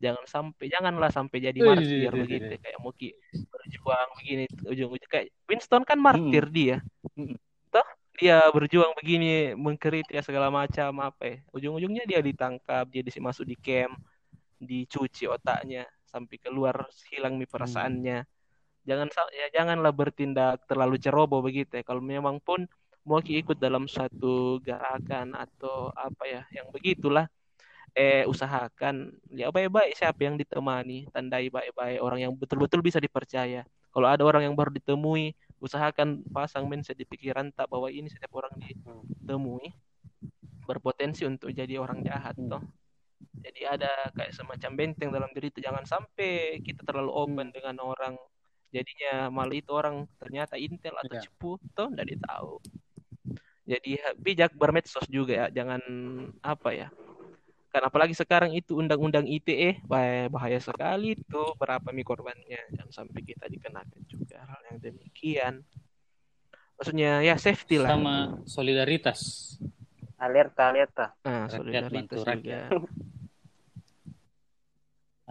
Jangan 0.01 0.25
sampai 0.25 0.65
janganlah 0.65 1.11
sampai 1.13 1.37
jadi 1.39 1.59
Wih, 1.61 1.67
martir 1.77 2.09
wih, 2.09 2.09
wih, 2.09 2.21
begitu 2.25 2.53
kayak 2.57 2.79
Muki 2.81 3.09
berjuang 3.53 4.09
begini 4.17 4.45
ujung-ujung 4.65 5.11
kayak 5.13 5.29
Winston 5.45 5.85
kan 5.85 5.97
martir 6.01 6.45
dia. 6.49 6.77
Mm-mm. 7.13 7.37
toh 7.69 7.85
dia 8.17 8.41
berjuang 8.49 8.97
begini 8.97 9.53
mengkritik 9.53 10.17
segala 10.25 10.49
macam 10.49 10.89
apa 11.05 11.23
ya. 11.23 11.37
Ujung-ujungnya 11.53 12.03
dia 12.09 12.19
ditangkap 12.19 12.89
dia 12.89 13.01
masuk 13.21 13.45
di 13.45 13.55
camp 13.55 13.93
dicuci 14.57 15.29
otaknya 15.29 15.85
sampai 16.09 16.37
keluar 16.41 16.89
hilang 17.13 17.37
mi 17.37 17.45
perasaannya 17.45 18.25
jangan 18.85 19.07
sa- 19.13 19.31
ya 19.33 19.47
janganlah 19.53 19.93
bertindak 19.93 20.61
terlalu 20.69 20.97
ceroboh 20.97 21.41
begitu 21.45 21.79
ya 21.79 21.83
kalau 21.85 22.01
memang 22.01 22.41
pun 22.41 22.65
mau 23.05 23.17
ikut 23.21 23.57
dalam 23.57 23.89
suatu 23.89 24.61
gerakan 24.61 25.33
atau 25.33 25.89
apa 25.97 26.23
ya 26.29 26.41
yang 26.53 26.69
begitulah 26.69 27.25
eh 27.91 28.23
usahakan 28.23 29.11
ya 29.35 29.51
baik-baik 29.51 29.97
siapa 29.97 30.21
yang 30.23 30.39
ditemani 30.39 31.11
tandai 31.11 31.51
baik-baik 31.51 31.99
orang 31.99 32.19
yang 32.23 32.33
betul-betul 32.37 32.79
bisa 32.79 33.01
dipercaya 33.03 33.67
kalau 33.91 34.07
ada 34.07 34.23
orang 34.23 34.47
yang 34.47 34.55
baru 34.55 34.71
ditemui 34.71 35.35
usahakan 35.59 36.23
pasang 36.31 36.65
mindset 36.71 36.95
di 36.95 37.03
pikiran 37.03 37.51
tak 37.51 37.67
bahwa 37.67 37.91
ini 37.91 38.07
setiap 38.07 38.31
orang 38.39 38.53
ditemui 38.57 39.75
berpotensi 40.65 41.27
untuk 41.27 41.51
jadi 41.51 41.81
orang 41.81 41.99
jahat 42.05 42.37
Hmm. 42.37 42.49
toh 42.57 42.63
jadi 43.41 43.77
ada 43.77 43.91
kayak 44.15 44.33
semacam 44.33 44.71
benteng 44.77 45.09
dalam 45.11 45.29
diri 45.35 45.49
itu 45.51 45.59
jangan 45.61 45.83
sampai 45.83 46.61
kita 46.63 46.85
terlalu 46.87 47.11
open 47.11 47.49
Hmm. 47.49 47.55
dengan 47.55 47.75
orang 47.83 48.15
jadinya 48.71 49.27
malah 49.27 49.51
itu 49.53 49.69
orang 49.69 50.07
ternyata 50.15 50.55
intel 50.55 50.95
atau 50.95 51.11
Iya. 51.11 51.21
cepu 51.21 51.59
toh 51.71 51.91
tidak 51.91 52.23
tahu 52.23 52.55
jadi 53.61 53.91
bijak 54.17 54.51
bermedsos 54.53 55.05
juga 55.05 55.33
ya 55.37 55.47
jangan 55.53 55.79
apa 56.41 56.69
ya 56.71 56.87
kan 57.69 57.83
apalagi 57.83 58.11
sekarang 58.11 58.51
itu 58.51 58.75
undang-undang 58.75 59.23
ITE 59.23 59.79
bah- 59.85 60.27
bahaya 60.27 60.59
sekali 60.59 61.15
tuh 61.25 61.55
berapa 61.55 61.87
mi 61.89 62.01
korbannya 62.01 62.59
jangan 62.69 62.91
sampai 62.91 63.21
kita 63.21 63.47
dikenakan 63.47 64.01
juga 64.05 64.43
hal 64.43 64.59
yang 64.67 64.77
demikian 64.81 65.53
maksudnya 66.75 67.21
ya 67.21 67.37
safety 67.37 67.77
lah 67.77 67.91
Sama 67.91 68.15
solidaritas. 68.43 69.19
alerta 70.17 70.67
alerta 70.67 71.05
nah 71.21 71.45
Rakyat 71.45 71.53
solidaritas 71.53 71.91
bantu 71.93 72.15
juga 72.17 72.29
rakyat. 72.29 72.71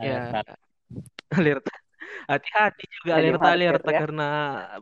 ya 0.01 0.17
Alerta. 1.31 1.73
Hati-hati 2.31 2.83
juga 2.97 3.13
Jadi 3.13 3.21
alerta 3.21 3.47
martir, 3.47 3.57
alerta 3.57 3.91
ya. 3.95 4.01
karena 4.01 4.23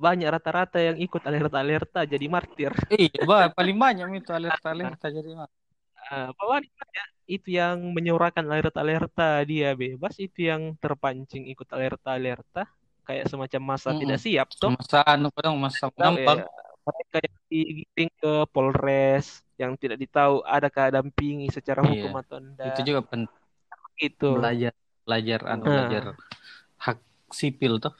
banyak 0.05 0.29
rata-rata 0.35 0.79
yang 0.89 0.97
ikut 1.07 1.23
alerta 1.29 1.57
alerta 1.65 1.99
jadi 2.13 2.27
martir 2.37 2.73
Iya, 2.95 3.21
bah, 3.31 3.45
paling 3.57 3.77
banyak 3.85 4.09
itu 4.19 4.31
alerta-alerta 4.39 5.07
jadi 5.17 5.31
mah. 5.41 5.49
Apa 6.33 6.43
wanita 6.55 6.85
ya 6.97 7.05
itu 7.35 7.49
yang 7.61 7.77
menyuarakan 7.97 8.45
alerta 8.53 8.79
alerta 8.85 9.23
dia 9.51 9.69
bebas 9.83 10.15
itu 10.25 10.39
yang 10.51 10.63
terpancing 10.83 11.45
ikut 11.53 11.69
alerta 11.77 12.09
alerta 12.19 12.61
kayak 13.07 13.25
semacam 13.31 13.63
masa 13.77 13.91
Mm-mm. 13.93 14.01
tidak 14.01 14.19
siap 14.25 14.49
toh 14.61 14.75
Masa 14.77 14.99
anu 15.13 15.27
kadang 15.37 15.57
masa 15.65 15.87
ya 16.17 16.45
mereka 16.87 17.17
yang 17.27 17.37
digiring 17.53 18.11
ke 18.21 18.31
Polres 18.53 19.27
yang 19.61 19.73
tidak 19.83 19.99
ditahu 20.03 20.35
adakah 20.47 20.87
dampingi 20.95 21.47
secara 21.57 21.83
Iya. 21.85 21.91
hukum 21.91 22.13
atau 22.21 22.37
enggak 22.43 22.69
Itu 22.69 22.81
juga 22.89 23.01
penting 23.11 23.37
itu 23.99 24.27
belajar 24.35 24.73
belajar 25.07 25.41
anu 25.53 25.65
Nah. 25.65 25.73
belajar 25.73 26.03
sipil 27.33 27.79
tuh. 27.81 27.95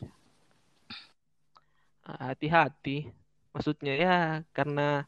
hati-hati 2.09 3.05
maksudnya 3.53 3.93
ya 3.95 4.17
karena 4.57 5.05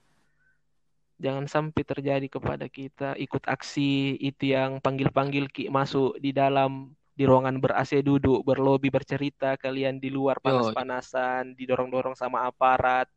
jangan 1.17 1.45
sampai 1.49 1.83
terjadi 1.85 2.27
kepada 2.29 2.67
kita 2.69 3.17
ikut 3.17 3.45
aksi 3.45 4.17
itu 4.21 4.53
yang 4.57 4.81
panggil-panggil 4.81 5.49
ki 5.49 5.69
masuk 5.69 6.17
di 6.17 6.33
dalam 6.33 6.93
di 7.13 7.25
ruangan 7.29 7.61
ber 7.61 7.77
AC 7.77 8.01
duduk 8.01 8.41
berlobi 8.45 8.89
bercerita 8.89 9.57
kalian 9.57 10.01
di 10.01 10.09
luar 10.09 10.41
panas-panasan 10.41 11.53
didorong-dorong 11.57 12.17
sama 12.17 12.49
aparat 12.49 13.09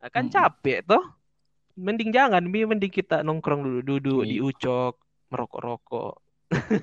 akan 0.00 0.24
Mm-mm. 0.28 0.34
capek 0.34 0.84
toh 0.84 1.04
mending 1.76 2.12
jangan 2.12 2.44
Mi. 2.44 2.64
mending 2.68 2.92
kita 2.92 3.24
nongkrong 3.24 3.60
dulu 3.64 3.80
duduk 3.80 4.20
di 4.28 4.36
Iya. 4.36 4.44
ucok 4.44 4.94
merokok-rokok 5.32 6.12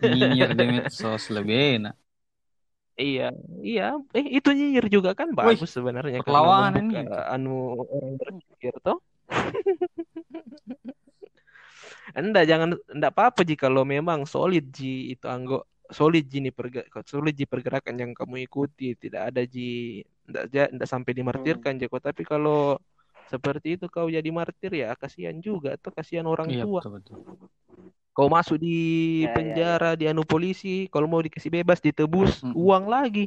nyinyir 0.02 0.50
di 0.60 0.66
medsos 0.66 1.30
lebih 1.30 1.58
enak. 1.82 1.96
Iya, 3.00 3.32
iya. 3.64 3.96
Eh, 4.12 4.44
itu 4.44 4.52
nyinyir 4.52 4.92
juga 4.92 5.16
kan 5.16 5.32
Wih, 5.32 5.56
bagus 5.56 5.72
sebenarnya 5.72 6.20
perlawanan 6.20 6.92
membuka 6.92 7.00
gitu. 7.00 7.16
anu 7.32 7.56
orang 7.80 8.20
berpikir 8.20 8.76
toh. 8.84 9.00
Enggak, 12.20 12.46
jangan 12.50 12.70
enggak 12.90 13.14
apa-apa 13.16 13.42
jika 13.46 13.70
lo 13.72 13.86
memang 13.86 14.26
solid 14.26 14.66
ji 14.74 15.14
itu 15.14 15.30
anggo 15.30 15.64
solid 15.90 16.26
ji 16.26 16.42
nih 16.44 16.54
perga, 16.54 16.82
solid 17.06 17.38
ji 17.38 17.46
pergerakan 17.46 17.96
yang 18.02 18.12
kamu 18.18 18.50
ikuti, 18.50 18.98
tidak 19.00 19.32
ada 19.32 19.46
ji 19.46 20.02
enggak 20.28 20.44
ja, 20.52 20.64
enggak 20.68 20.90
sampai 20.90 21.12
dimartirkan 21.16 21.80
Jeko, 21.80 22.02
tapi 22.02 22.26
kalau 22.26 22.82
seperti 23.30 23.78
itu 23.78 23.86
kau 23.88 24.10
jadi 24.10 24.26
martir 24.34 24.74
ya 24.74 24.98
kasihan 24.98 25.38
juga 25.38 25.78
tuh 25.78 25.94
kasihan 25.94 26.26
orang 26.26 26.50
Iya, 26.50 26.66
tua. 26.66 26.82
betul 26.82 26.92
betul. 26.98 27.18
Kau 28.16 28.28
masuk 28.36 28.58
di 28.66 28.70
Ya, 29.20 29.28
ya, 29.28 29.34
penjara, 29.36 29.86
di 30.00 30.04
anu 30.12 30.22
polisi, 30.32 30.68
kalau 30.94 31.08
mau 31.12 31.22
dikasih 31.26 31.52
bebas, 31.58 31.80
ditebus 31.86 32.32
Mm-mm. 32.44 32.56
uang 32.64 32.86
lagi. 32.96 33.22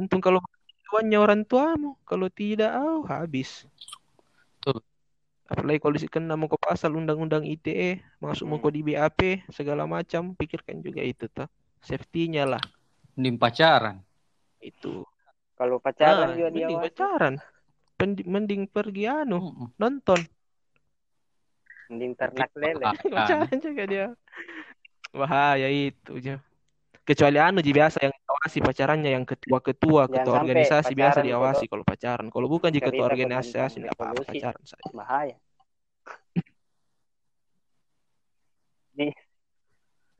Untung 0.00 0.20
kalau 0.26 0.40
uangnya 0.92 1.18
orang 1.24 1.40
tuamu, 1.50 1.90
kalau 2.08 2.28
tidak, 2.40 2.70
oh 2.80 3.00
habis. 3.12 3.50
Betul. 4.60 4.82
Apalagi 5.52 5.80
kalau 5.84 5.96
kena 6.14 6.34
mau 6.40 6.48
ke 6.52 6.58
pasal 6.66 6.90
undang-undang 7.00 7.44
ITE, 7.54 7.90
masuk 8.24 8.46
mau 8.48 8.58
Hmm. 8.58 8.64
ke 8.64 8.68
di 8.76 8.80
BAP, 8.86 9.20
segala 9.56 9.82
macam, 9.94 10.22
pikirkan 10.40 10.76
juga 10.86 11.00
itu 11.12 11.24
tuh. 11.36 11.48
Safety-nya 11.88 12.44
lah 12.52 12.62
Mending 13.16 13.36
pacaran. 13.42 13.96
itu. 14.70 14.88
kalau 15.58 15.76
Nah, 16.02 16.16
pacaran 16.16 16.30
juga 16.36 16.50
dia 16.56 16.68
mending 16.68 16.78
pacaran. 16.84 17.34
Pendi- 17.98 18.28
Mending 18.34 18.62
pergi 18.74 19.02
anu, 19.20 19.38
Mm-mm. 19.38 19.72
nonton. 19.80 20.20
Mending 21.88 22.12
ternak 22.14 22.52
lele. 22.54 22.84
Pacaran 23.08 23.58
juga 23.58 23.84
dia. 23.88 24.06
Bahaya 25.12 25.68
itu 25.72 26.20
aja. 26.20 26.36
Kecuali 27.08 27.40
anu 27.40 27.64
ji 27.64 27.72
biasa 27.72 28.04
yang 28.04 28.12
awasi 28.28 28.60
pacarannya 28.60 29.16
yang 29.16 29.24
ketua-ketua, 29.24 30.12
ketua 30.12 30.44
organisasi 30.44 30.92
biasa 30.92 31.24
diawasi 31.24 31.64
kalau 31.64 31.80
pacaran. 31.80 32.28
Kalau 32.28 32.46
bukan 32.52 32.68
jika 32.68 32.92
ketua 32.92 33.08
organisasi 33.08 33.80
tentang 33.80 33.88
tidak 33.88 33.92
apa-apa 33.96 34.22
pacaran 34.28 34.64
saja. 34.68 34.90
bahaya 34.92 35.36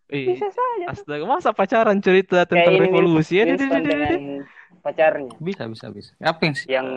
Eh, 0.09 0.25
bisa 0.25 0.49
saja 0.49 0.89
astaga, 0.89 1.29
masa 1.29 1.53
pacaran 1.53 2.01
cerita 2.01 2.41
kayak 2.41 2.49
tentang 2.49 2.81
ini 2.81 2.83
revolusi? 2.89 3.45
Ya, 3.45 3.53
pacarnya 4.81 5.37
Bisa 5.37 5.69
bisa 5.69 5.93
bisa. 5.93 6.17
Apa 6.17 6.49
yang 6.49 6.55
sih? 6.57 6.65
yang 6.73 6.89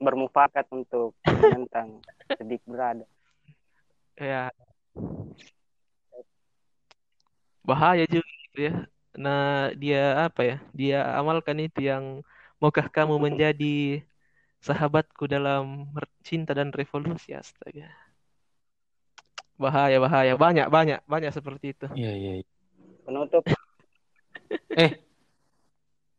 bermufakat 0.00 0.64
untuk 0.72 1.12
menentang 1.28 2.00
sedik 2.40 2.64
berada 2.64 3.04
Ya. 4.20 4.52
Bahaya 7.64 8.04
juga 8.04 8.28
gitu 8.44 8.58
ya. 8.68 8.74
Nah, 9.16 9.72
dia 9.74 10.28
apa 10.28 10.40
ya? 10.44 10.56
Dia 10.76 10.98
amalkan 11.18 11.56
itu 11.60 11.80
yang 11.90 12.20
maukah 12.60 12.86
kamu 12.92 13.16
menjadi 13.16 14.04
sahabatku 14.60 15.24
dalam 15.24 15.88
cinta 16.20 16.52
dan 16.52 16.68
revolusi 16.68 17.32
astaga. 17.32 17.88
Bahaya, 19.56 19.96
bahaya. 20.00 20.32
Banyak, 20.36 20.68
banyak, 20.68 21.00
banyak 21.08 21.32
seperti 21.32 21.72
itu. 21.76 21.86
Iya 21.96 22.12
iya. 22.16 22.32
iya. 22.40 22.46
penutup 23.04 23.44
Eh, 24.84 24.92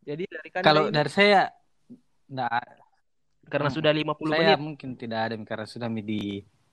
Jadi 0.01 0.23
dari 0.25 0.49
Kanda 0.49 0.65
kalau 0.65 0.83
ini, 0.89 0.93
dari 0.97 1.11
saya 1.13 1.53
enggak 2.25 2.65
karena 3.51 3.69
Hmm. 3.69 3.77
sudah 3.77 3.91
50 3.93 4.31
saya 4.33 4.57
menit. 4.57 4.59
mungkin 4.65 4.89
tidak 4.97 5.19
ada 5.29 5.35
karena 5.45 5.65
sudah 5.69 5.87
mi 5.91 6.01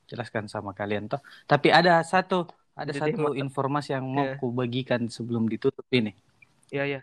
dijelaskan 0.08 0.48
sama 0.48 0.72
kalian 0.72 1.04
toh. 1.04 1.20
Tapi 1.44 1.68
ada 1.68 2.00
satu 2.00 2.48
ada 2.72 2.88
Jadi, 2.88 3.12
satu 3.12 3.36
informasi 3.36 3.92
yang 3.92 4.08
mau 4.08 4.24
Ya. 4.24 4.40
ku 4.40 4.48
bagikan 4.48 5.04
sebelum 5.12 5.44
ditutup 5.44 5.84
ini. 5.92 6.16
Iya, 6.72 6.84
iya. 6.88 7.00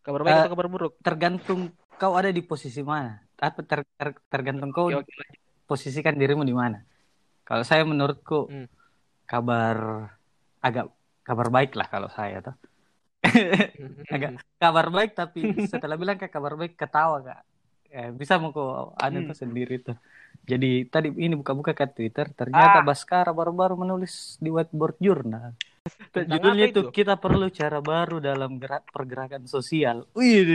Kabar 0.00 0.24
baik 0.24 0.32
Eh, 0.32 0.40
atau 0.40 0.50
kabar 0.56 0.66
buruk? 0.72 0.92
Tergantung 1.04 1.68
kau 2.00 2.16
ada 2.16 2.32
di 2.32 2.40
posisi 2.40 2.80
mana. 2.80 3.20
Apa 3.36 3.60
ter- 3.60 3.84
ter- 3.92 4.22
tergantung 4.32 4.72
kau 4.72 4.88
Oke, 4.88 5.04
oke. 5.04 5.12
posisikan 5.68 6.16
dirimu 6.16 6.40
di 6.40 6.56
mana. 6.56 6.80
Kalau 7.44 7.60
saya 7.60 7.84
menurutku 7.84 8.48
Hmm. 8.48 8.64
kabar 9.28 10.08
agak 10.64 10.88
kabar 11.20 11.48
baik 11.52 11.76
lah 11.76 11.84
kalau 11.92 12.08
saya 12.08 12.40
tuh. 12.40 12.56
Hmm, 13.20 14.00
Agak 14.16 14.40
kabar 14.56 14.86
baik 14.88 15.12
tapi 15.12 15.44
setelah 15.68 16.00
bilang 16.00 16.16
ke 16.16 16.24
kabar 16.32 16.56
baik 16.56 16.80
ketawa 16.80 17.20
kak. 17.20 17.44
Eh, 17.90 18.14
bisa 18.14 18.38
mau 18.38 18.54
kau 18.54 18.94
ada 18.94 19.18
Hmm. 19.18 19.26
tuh 19.26 19.36
sendiri 19.36 19.82
tuh. 19.82 19.98
Jadi 20.46 20.86
tadi 20.86 21.10
ini 21.10 21.34
buka-buka 21.34 21.74
ke 21.74 21.86
Twitter 21.90 22.30
ternyata 22.30 22.80
Ah. 22.80 22.86
Baskara 22.86 23.34
baru-baru 23.34 23.74
menulis 23.74 24.38
di 24.38 24.46
whiteboard 24.46 24.94
jurnal. 25.02 25.58
Tentang 26.14 26.38
Judulnya 26.38 26.70
itu 26.70 26.80
kita 26.94 27.18
perlu 27.18 27.50
cara 27.50 27.82
baru 27.82 28.22
dalam 28.22 28.62
gerak 28.62 28.86
pergerakan 28.94 29.50
sosial. 29.50 30.06
Wih, 30.14 30.46